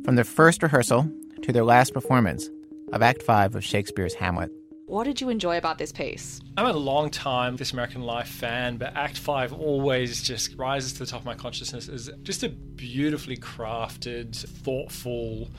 from 0.05 0.17
their 0.17 0.25
first 0.25 0.63
rehearsal 0.63 1.11
to 1.43 1.53
their 1.53 1.65
last 1.65 1.93
performance 1.93 2.49
of 2.93 3.03
Act 3.03 3.23
Five 3.23 3.55
of 3.55 3.65
Shakespeare's 3.65 4.15
Hamlet. 4.15 4.51
What 4.89 5.05
did 5.05 5.21
you 5.21 5.29
enjoy 5.29 5.59
about 5.59 5.77
this 5.77 5.93
piece? 5.93 6.41
I'm 6.57 6.65
a 6.65 6.73
long 6.73 7.11
time 7.11 7.57
This 7.57 7.75
American 7.75 8.05
Life 8.05 8.29
fan, 8.29 8.79
but 8.79 8.97
Act 8.97 9.19
5 9.19 9.53
always 9.53 10.23
just 10.23 10.57
rises 10.57 10.95
to 10.95 11.01
the 11.01 11.07
top 11.07 11.21
of 11.21 11.27
my 11.27 11.35
consciousness 11.35 11.91
as 11.91 12.09
just 12.23 12.43
a 12.43 12.49
beautifully 12.49 13.37
crafted, 13.37 14.35
thoughtful, 14.35 15.51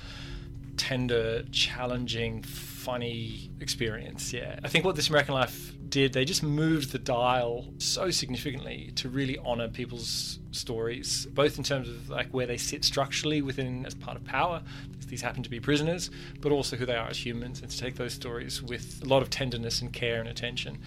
tender, 0.79 1.43
challenging, 1.51 2.41
funny 2.41 3.51
experience. 3.59 4.33
Yeah. 4.33 4.59
I 4.63 4.69
think 4.69 4.85
what 4.85 4.95
This 4.95 5.09
American 5.09 5.35
Life 5.35 5.73
did, 5.89 6.13
they 6.13 6.23
just 6.23 6.41
moved 6.41 6.91
the 6.91 6.97
dial 6.97 7.65
so 7.77 8.09
significantly 8.09 8.91
to 8.95 9.09
really 9.09 9.37
honor 9.39 9.67
people's 9.67 10.39
stories, 10.51 11.27
both 11.27 11.57
in 11.57 11.63
terms 11.63 11.89
of 11.89 12.09
like 12.09 12.29
where 12.29 12.47
they 12.47 12.57
sit 12.57 12.85
structurally 12.85 13.41
within 13.41 13.85
as 13.85 13.93
part 13.93 14.15
of 14.15 14.23
power. 14.23 14.63
These 15.07 15.21
happen 15.21 15.43
to 15.43 15.49
be 15.49 15.59
prisoners, 15.59 16.11
but 16.39 16.51
also 16.51 16.77
who 16.77 16.85
they 16.85 16.95
are 16.95 17.09
as 17.09 17.25
humans, 17.25 17.61
and 17.61 17.69
to 17.69 17.77
take 17.77 17.95
those 17.95 18.13
stories 18.13 18.61
with 18.61 19.01
a 19.03 19.05
lot 19.05 19.21
of 19.21 19.29
tenderness 19.29 19.81
and 19.81 19.91
care 19.91 20.19
and 20.19 20.29
attention. 20.29 20.77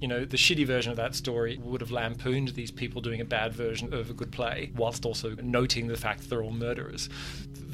You 0.00 0.08
know, 0.08 0.24
the 0.24 0.36
shitty 0.36 0.66
version 0.66 0.90
of 0.90 0.96
that 0.96 1.14
story 1.14 1.58
would 1.62 1.80
have 1.80 1.90
lampooned 1.90 2.50
these 2.50 2.70
people 2.70 3.00
doing 3.02 3.20
a 3.20 3.24
bad 3.24 3.52
version 3.52 3.92
of 3.92 4.08
a 4.08 4.14
good 4.14 4.32
play, 4.32 4.70
whilst 4.76 5.04
also 5.04 5.34
noting 5.42 5.88
the 5.88 5.96
fact 5.96 6.20
that 6.20 6.30
they're 6.30 6.42
all 6.42 6.52
murderers 6.52 7.08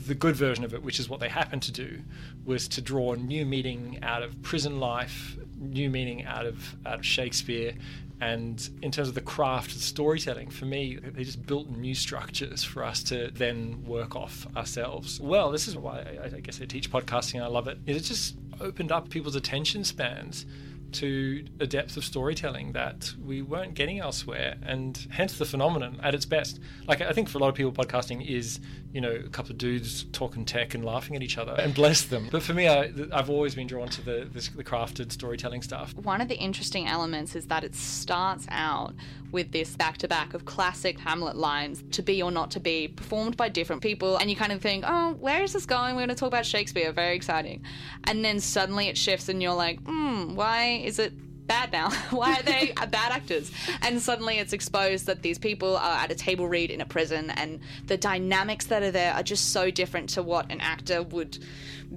the 0.09 0.15
good 0.15 0.35
version 0.35 0.65
of 0.65 0.75
it, 0.75 0.83
which 0.83 0.99
is 0.99 1.09
what 1.09 1.21
they 1.21 1.29
happened 1.29 1.63
to 1.63 1.73
do, 1.73 2.01
was 2.45 2.67
to 2.69 2.81
draw 2.81 3.15
new 3.15 3.47
meaning 3.47 3.99
out 4.03 4.23
of 4.23 4.41
prison 4.43 4.81
life, 4.81 5.37
new 5.59 5.89
meaning 5.91 6.25
out 6.25 6.47
of 6.47 6.77
out 6.85 6.99
of 6.99 7.07
Shakespeare, 7.07 7.75
and 8.21 8.69
in 8.83 8.91
terms 8.91 9.09
of 9.09 9.15
the 9.15 9.21
craft 9.21 9.71
of 9.71 9.81
storytelling, 9.81 10.51
for 10.51 10.65
me, 10.65 10.97
they 10.97 11.23
just 11.23 11.47
built 11.47 11.69
new 11.69 11.95
structures 11.95 12.65
for 12.65 12.83
us 12.83 13.03
to 13.05 13.31
then 13.31 13.85
work 13.85 14.17
off 14.17 14.47
ourselves. 14.57 15.21
Well, 15.21 15.53
this 15.53 15.69
is 15.69 15.77
why 15.77 16.19
I, 16.23 16.37
I 16.37 16.41
guess 16.41 16.61
I 16.61 16.65
teach 16.65 16.91
podcasting 16.91 17.35
and 17.35 17.45
I 17.45 17.49
love 17.49 17.69
it. 17.69 17.79
It 17.87 18.01
just 18.01 18.37
opened 18.61 18.91
up 18.91 19.09
people's 19.09 19.37
attention 19.37 19.85
spans 19.85 20.47
to 20.91 21.45
a 21.61 21.67
depth 21.67 21.97
of 21.97 22.05
storytelling 22.05 22.73
that 22.73 23.13
we 23.23 23.43
weren't 23.43 23.75
getting 23.75 24.01
elsewhere, 24.01 24.57
and 24.63 25.07
hence 25.11 25.39
the 25.39 25.45
phenomenon 25.45 26.01
at 26.03 26.15
its 26.15 26.25
best. 26.25 26.61
Like 26.87 27.01
I 27.01 27.13
think 27.13 27.29
for 27.29 27.39
a 27.39 27.41
lot 27.41 27.49
of 27.49 27.55
people, 27.55 27.73
podcasting 27.73 28.27
is 28.27 28.59
you 28.93 29.01
know, 29.01 29.13
a 29.13 29.29
couple 29.29 29.53
of 29.53 29.59
dudes 29.59 30.05
talking 30.13 30.45
tech 30.45 30.75
and 30.75 30.85
laughing 30.85 31.15
at 31.15 31.23
each 31.23 31.37
other, 31.37 31.53
and 31.53 31.75
bless 31.75 32.03
them. 32.03 32.29
But 32.31 32.43
for 32.43 32.55
me, 32.55 32.69
I, 32.69 32.91
I've 33.13 33.29
always 33.29 33.55
been 33.55 33.67
drawn 33.67 33.89
to 33.91 34.03
the, 34.03 34.29
this, 34.33 34.49
the 34.49 34.65
crafted 34.65 35.13
storytelling 35.13 35.63
stuff. 35.63 35.95
One 35.95 36.21
of 36.21 36.29
the 36.29 36.37
interesting 36.37 36.87
elements 36.87 37.37
is 37.37 37.47
that 37.47 37.65
it 37.65 37.75
starts 37.75 38.47
out 38.51 38.95
with 39.31 39.53
this 39.53 39.77
back 39.77 39.99
to 39.99 40.09
back 40.09 40.33
of 40.33 40.47
classic 40.47 40.99
Hamlet 40.99 41.37
lines, 41.37 41.85
to 41.93 42.03
be 42.03 42.23
or 42.23 42.31
not 42.31 42.51
to 42.53 42.61
be, 42.61 42.89
performed 42.89 43.37
by 43.37 43.51
different 43.51 43.83
people. 43.83 44.17
And 44.17 44.31
you 44.31 44.37
kind 44.37 44.53
of 44.53 44.63
think, 44.63 44.85
oh, 44.87 45.13
where 45.21 45.43
is 45.43 45.53
this 45.53 45.67
going? 45.67 45.95
We're 45.95 46.07
going 46.07 46.09
to 46.09 46.15
talk 46.15 46.29
about 46.29 46.47
Shakespeare. 46.47 46.91
Very 46.93 47.15
exciting. 47.15 47.63
And 48.05 48.25
then 48.25 48.41
suddenly 48.41 48.89
it 48.89 48.97
shifts, 48.97 49.29
and 49.29 49.43
you're 49.43 49.55
like, 49.55 49.81
hmm, 49.85 50.35
why 50.35 50.81
is 50.83 50.99
it 50.99 51.13
bad 51.49 51.73
now? 51.73 51.91
Why 52.11 52.35
are 52.35 52.43
they 52.43 52.73
bad 52.91 53.13
actors? 53.13 53.51
And 53.83 54.01
suddenly 54.01 54.39
it's 54.39 54.53
exposed 54.53 55.07
that 55.07 55.23
these 55.23 55.39
people 55.39 55.77
are 55.77 55.99
at 55.99 56.13
a 56.13 56.15
table 56.15 56.47
read 56.47 56.71
in 56.71 56.81
a 56.81 56.87
prison, 56.87 57.31
and 57.31 57.61
the 57.87 57.97
dynamics 57.97 58.67
that 58.67 58.83
are 58.83 58.91
there 58.91 59.15
are 59.15 59.23
just 59.23 59.53
so 59.53 59.71
different 59.71 60.11
to 60.11 60.23
what 60.23 60.51
an 60.53 60.61
actor 60.61 61.03
would 61.03 61.39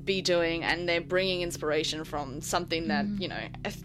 be 0.03 0.21
doing, 0.21 0.63
and 0.63 0.87
they're 0.87 1.01
bringing 1.01 1.41
inspiration 1.41 2.03
from 2.03 2.41
something 2.41 2.87
that 2.87 3.05
mm. 3.05 3.21
you 3.21 3.27
know 3.27 3.41
if 3.65 3.83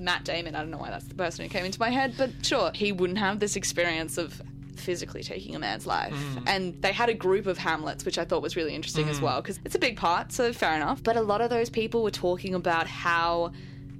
Matt 0.00 0.24
Damon. 0.24 0.54
I 0.54 0.60
don't 0.60 0.70
know 0.70 0.78
why 0.78 0.90
that's 0.90 1.06
the 1.06 1.14
person 1.14 1.44
who 1.44 1.50
came 1.50 1.64
into 1.64 1.78
my 1.78 1.90
head, 1.90 2.14
but 2.16 2.30
sure, 2.42 2.72
he 2.74 2.92
wouldn't 2.92 3.18
have 3.18 3.38
this 3.38 3.56
experience 3.56 4.18
of 4.18 4.42
physically 4.76 5.22
taking 5.22 5.54
a 5.54 5.58
man's 5.58 5.86
life. 5.86 6.12
Mm. 6.12 6.42
And 6.46 6.82
they 6.82 6.92
had 6.92 7.08
a 7.08 7.14
group 7.14 7.46
of 7.46 7.58
Hamlets, 7.58 8.04
which 8.04 8.18
I 8.18 8.24
thought 8.24 8.42
was 8.42 8.56
really 8.56 8.74
interesting 8.74 9.08
as 9.08 9.18
mm. 9.18 9.22
well, 9.22 9.40
because 9.40 9.58
it's 9.64 9.74
a 9.74 9.78
big 9.78 9.96
part, 9.96 10.32
so 10.32 10.52
fair 10.52 10.74
enough. 10.76 11.02
But 11.02 11.16
a 11.16 11.22
lot 11.22 11.40
of 11.40 11.50
those 11.50 11.70
people 11.70 12.02
were 12.02 12.10
talking 12.10 12.54
about 12.54 12.86
how, 12.86 13.52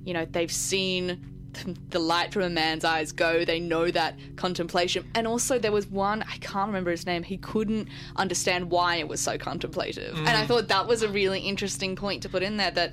you 0.05 0.15
know, 0.15 0.25
they've 0.25 0.53
seen 0.53 1.35
the 1.91 1.99
light 1.99 2.33
from 2.33 2.43
a 2.43 2.51
man's 2.51 2.85
eyes 2.85 3.13
go. 3.13 3.45
They 3.45 3.61
know 3.61 3.91
that 3.91 4.19
contemplation. 4.37 5.05
And 5.15 5.27
also, 5.27 5.59
there 5.59 5.73
was 5.73 5.87
one, 5.87 6.23
I 6.23 6.37
can't 6.39 6.69
remember 6.69 6.91
his 6.91 7.07
name, 7.07 7.23
he 7.23 7.37
couldn't 7.39 7.89
understand 8.17 8.71
why 8.71 8.97
it 8.97 9.09
was 9.09 9.21
so 9.21 9.39
contemplative. 9.39 10.17
And 10.17 10.29
I 10.29 10.45
mm. 10.45 10.47
thought 10.47 10.69
that 10.69 10.87
was 10.87 11.03
a 11.03 11.09
really 11.09 11.41
interesting 11.41 11.97
point 11.97 12.23
to 12.23 12.29
put 12.29 12.43
in 12.43 12.57
there 12.57 12.71
that 12.73 12.93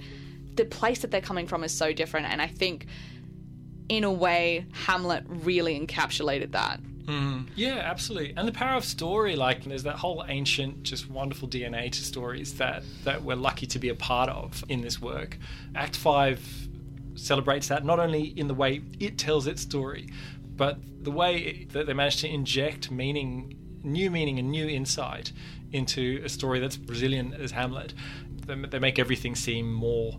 the 0.55 0.65
place 0.65 0.99
that 0.99 1.11
they're 1.11 1.21
coming 1.21 1.47
from 1.47 1.63
is 1.63 1.73
so 1.73 1.93
different. 1.93 2.27
And 2.27 2.41
I 2.41 2.47
think, 2.47 2.87
in 3.89 4.03
a 4.03 4.11
way, 4.11 4.65
Hamlet 4.71 5.23
really 5.27 5.79
encapsulated 5.79 6.51
that. 6.51 6.79
Mm. 7.05 7.47
Yeah, 7.55 7.81
absolutely. 7.83 8.33
And 8.37 8.47
the 8.47 8.51
power 8.51 8.77
of 8.77 8.85
story, 8.85 9.35
like 9.35 9.63
there's 9.63 9.83
that 9.83 9.95
whole 9.95 10.23
ancient, 10.27 10.83
just 10.83 11.09
wonderful 11.09 11.47
DNA 11.47 11.91
to 11.91 12.03
stories 12.03 12.55
that 12.55 12.83
that 13.03 13.23
we're 13.23 13.35
lucky 13.35 13.65
to 13.67 13.79
be 13.79 13.89
a 13.89 13.95
part 13.95 14.29
of 14.29 14.63
in 14.69 14.81
this 14.81 15.01
work. 15.01 15.37
Act 15.75 15.95
five 15.95 16.39
celebrates 17.15 17.67
that 17.67 17.85
not 17.85 17.99
only 17.99 18.23
in 18.23 18.47
the 18.47 18.53
way 18.53 18.81
it 18.99 19.17
tells 19.17 19.47
its 19.47 19.61
story, 19.61 20.09
but 20.55 20.79
the 21.03 21.11
way 21.11 21.65
that 21.71 21.87
they 21.87 21.93
managed 21.93 22.19
to 22.19 22.29
inject 22.29 22.91
meaning, 22.91 23.57
new 23.83 24.11
meaning 24.11 24.39
and 24.39 24.49
new 24.51 24.67
insight 24.67 25.31
into 25.71 26.21
a 26.23 26.29
story 26.29 26.59
that's 26.59 26.77
Brazilian 26.77 27.33
as 27.33 27.51
Hamlet. 27.51 27.93
They 28.45 28.79
make 28.79 28.99
everything 28.99 29.35
seem 29.35 29.71
more 29.71 30.17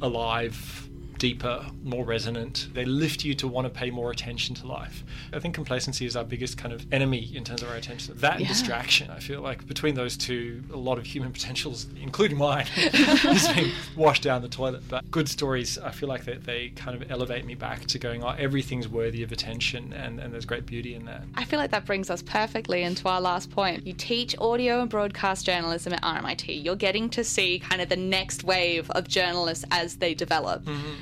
alive, 0.00 0.88
deeper, 1.22 1.64
more 1.84 2.04
resonant. 2.04 2.66
They 2.74 2.84
lift 2.84 3.24
you 3.24 3.32
to 3.36 3.46
want 3.46 3.64
to 3.64 3.70
pay 3.70 3.92
more 3.92 4.10
attention 4.10 4.56
to 4.56 4.66
life. 4.66 5.04
I 5.32 5.38
think 5.38 5.54
complacency 5.54 6.04
is 6.04 6.16
our 6.16 6.24
biggest 6.24 6.58
kind 6.58 6.74
of 6.74 6.84
enemy 6.92 7.30
in 7.32 7.44
terms 7.44 7.62
of 7.62 7.68
our 7.70 7.76
attention. 7.76 8.16
That 8.16 8.40
Yeah. 8.40 8.48
distraction. 8.48 9.08
I 9.08 9.20
feel 9.20 9.40
like 9.40 9.64
between 9.68 9.94
those 9.94 10.16
two, 10.16 10.64
a 10.72 10.76
lot 10.76 10.98
of 10.98 11.04
human 11.06 11.30
potentials, 11.38 11.86
including 12.02 12.38
mine, 12.38 12.66
is 12.76 13.48
being 13.54 13.70
washed 13.94 14.24
down 14.24 14.42
the 14.42 14.48
toilet. 14.48 14.82
But 14.88 15.08
good 15.12 15.28
stories, 15.28 15.78
I 15.78 15.92
feel 15.92 16.08
like 16.08 16.24
they, 16.24 16.38
they 16.38 16.70
kind 16.70 17.00
of 17.00 17.08
elevate 17.08 17.44
me 17.44 17.54
back 17.54 17.86
to 17.86 18.00
going, 18.00 18.24
oh, 18.24 18.34
everything's 18.36 18.88
worthy 18.88 19.22
of 19.22 19.30
attention, 19.30 19.92
and, 19.92 20.18
and 20.18 20.34
there's 20.34 20.44
great 20.44 20.66
beauty 20.66 20.96
in 20.96 21.04
that. 21.04 21.22
I 21.36 21.44
feel 21.44 21.60
like 21.60 21.70
that 21.70 21.86
brings 21.86 22.10
us 22.10 22.20
perfectly 22.22 22.82
into 22.82 23.08
our 23.08 23.20
last 23.20 23.48
point. 23.48 23.86
You 23.86 23.92
teach 23.92 24.34
audio 24.40 24.80
and 24.80 24.90
broadcast 24.90 25.46
journalism 25.46 25.92
at 25.92 26.02
RMIT. 26.02 26.64
You're 26.64 26.74
getting 26.74 27.08
to 27.10 27.22
see 27.22 27.60
kind 27.60 27.80
of 27.80 27.88
the 27.88 27.96
next 27.96 28.42
wave 28.42 28.90
of 28.90 29.06
journalists 29.06 29.64
as 29.70 29.98
they 29.98 30.14
develop. 30.14 30.64
Mm-hmm. 30.64 30.94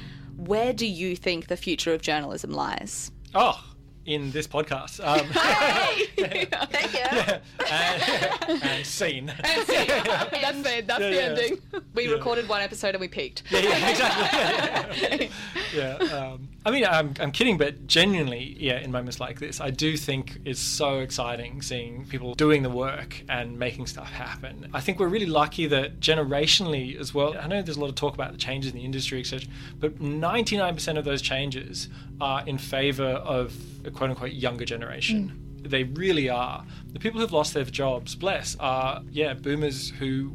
Where 0.46 0.72
do 0.72 0.86
you 0.86 1.16
think 1.16 1.46
the 1.48 1.56
future 1.56 1.92
of 1.94 2.02
journalism 2.02 2.50
lies? 2.50 3.10
Oh, 3.34 3.62
in 4.06 4.30
this 4.30 4.46
podcast. 4.48 4.98
Um, 5.06 5.26
Thank 6.70 6.92
you. 6.94 7.40
and, 7.70 8.62
and 8.62 8.86
scene. 8.86 9.26
That's 9.42 9.68
it. 9.68 10.86
That's 10.86 11.00
Yeah, 11.00 11.10
the 11.10 11.14
yeah. 11.14 11.20
ending. 11.22 11.58
We 11.94 12.06
Yeah. 12.08 12.12
recorded 12.14 12.48
one 12.48 12.62
episode 12.62 12.94
and 12.94 13.00
we 13.00 13.08
peaked. 13.08 13.42
yeah, 13.50 13.60
yeah, 13.60 13.88
exactly. 13.90 15.30
yeah, 15.74 15.96
um, 15.96 16.48
I 16.64 16.70
mean, 16.70 16.84
I'm, 16.84 17.14
I'm 17.18 17.32
kidding, 17.32 17.56
but 17.56 17.86
genuinely, 17.86 18.54
yeah, 18.60 18.80
in 18.80 18.92
moments 18.92 19.18
like 19.18 19.40
this, 19.40 19.62
I 19.62 19.70
do 19.70 19.96
think 19.96 20.40
it's 20.44 20.60
so 20.60 20.98
exciting 20.98 21.62
seeing 21.62 22.04
people 22.04 22.34
doing 22.34 22.62
the 22.62 22.68
work 22.68 23.22
and 23.30 23.58
making 23.58 23.86
stuff 23.86 24.10
happen. 24.10 24.68
I 24.74 24.80
think 24.80 24.98
we're 24.98 25.08
really 25.08 25.26
lucky 25.26 25.66
that 25.68 26.00
generationally 26.00 26.98
as 27.00 27.14
well. 27.14 27.34
I 27.38 27.46
know 27.46 27.62
there's 27.62 27.78
a 27.78 27.80
lot 27.80 27.88
of 27.88 27.94
talk 27.94 28.12
about 28.12 28.32
the 28.32 28.38
changes 28.38 28.72
in 28.72 28.78
the 28.78 28.84
industry, 28.84 29.20
etc., 29.20 29.48
but 29.78 29.98
99% 30.00 30.98
of 30.98 31.04
those 31.06 31.22
changes 31.22 31.88
are 32.20 32.46
in 32.46 32.58
favor 32.58 33.04
of 33.04 33.56
a 33.86 33.90
quote 33.90 34.10
unquote 34.10 34.32
younger 34.32 34.66
generation. 34.66 35.32
Mm. 35.62 35.70
They 35.70 35.84
really 35.84 36.28
are. 36.28 36.66
The 36.92 36.98
people 36.98 37.20
who've 37.20 37.32
lost 37.32 37.54
their 37.54 37.64
jobs, 37.64 38.14
bless, 38.14 38.54
are 38.60 39.02
yeah, 39.10 39.32
boomers 39.32 39.90
who 39.90 40.30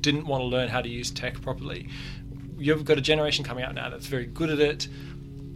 didn't 0.00 0.26
want 0.26 0.40
to 0.40 0.46
learn 0.46 0.70
how 0.70 0.80
to 0.80 0.88
use 0.88 1.10
tech 1.10 1.40
properly. 1.42 1.88
You've 2.58 2.86
got 2.86 2.96
a 2.96 3.02
generation 3.02 3.44
coming 3.44 3.64
out 3.64 3.74
now 3.74 3.90
that's 3.90 4.06
very 4.06 4.24
good 4.24 4.48
at 4.48 4.60
it, 4.60 4.88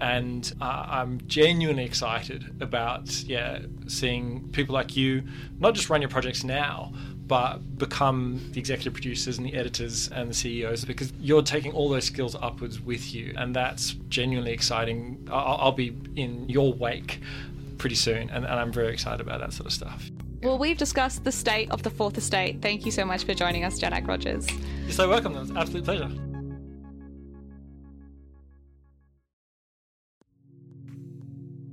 and 0.00 0.52
uh, 0.60 0.86
I'm 0.88 1.20
genuinely 1.26 1.84
excited 1.84 2.60
about 2.60 3.22
yeah 3.24 3.60
seeing 3.86 4.48
people 4.50 4.74
like 4.74 4.96
you 4.96 5.22
not 5.58 5.74
just 5.74 5.90
run 5.90 6.00
your 6.00 6.10
projects 6.10 6.44
now, 6.44 6.92
but 7.26 7.78
become 7.78 8.40
the 8.52 8.58
executive 8.58 8.92
producers 8.92 9.38
and 9.38 9.46
the 9.46 9.54
editors 9.54 10.08
and 10.08 10.28
the 10.28 10.34
CEOs 10.34 10.84
because 10.84 11.12
you're 11.20 11.42
taking 11.42 11.72
all 11.72 11.88
those 11.88 12.04
skills 12.04 12.34
upwards 12.34 12.80
with 12.80 13.14
you, 13.14 13.34
and 13.36 13.54
that's 13.54 13.92
genuinely 14.08 14.52
exciting. 14.52 15.28
I'll, 15.30 15.56
I'll 15.60 15.72
be 15.72 15.96
in 16.16 16.48
your 16.48 16.72
wake 16.72 17.20
pretty 17.78 17.94
soon, 17.94 18.30
and, 18.30 18.44
and 18.44 18.46
I'm 18.46 18.72
very 18.72 18.92
excited 18.92 19.20
about 19.20 19.40
that 19.40 19.52
sort 19.52 19.66
of 19.66 19.72
stuff. 19.72 20.10
Well, 20.42 20.58
we've 20.58 20.78
discussed 20.78 21.24
the 21.24 21.32
state 21.32 21.70
of 21.70 21.82
the 21.82 21.90
fourth 21.90 22.16
estate. 22.16 22.62
Thank 22.62 22.84
you 22.84 22.90
so 22.90 23.04
much 23.04 23.24
for 23.24 23.34
joining 23.34 23.62
us, 23.62 23.78
Janak 23.78 24.08
Rogers. 24.08 24.48
You're 24.82 24.92
so 24.92 25.08
welcome. 25.08 25.36
It 25.36 25.40
was 25.40 25.50
an 25.50 25.58
absolute 25.58 25.84
pleasure. 25.84 26.10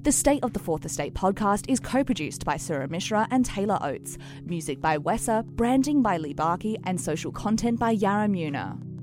The 0.07 0.13
State 0.13 0.41
of 0.45 0.53
the 0.53 0.59
Fourth 0.59 0.85
Estate 0.85 1.13
podcast 1.15 1.65
is 1.67 1.81
co 1.81 2.01
produced 2.01 2.45
by 2.45 2.55
Sura 2.55 2.87
Mishra 2.87 3.27
and 3.29 3.43
Tayla 3.43 3.83
Oates, 3.83 4.17
music 4.45 4.79
by 4.79 4.97
Wessa, 4.97 5.43
branding 5.43 6.01
by 6.01 6.15
Li 6.15 6.33
Barki, 6.33 6.77
and 6.85 6.97
social 6.97 7.29
content 7.29 7.77
by 7.77 7.93
Yarrah 7.93 8.29
Muneer. 8.31 8.96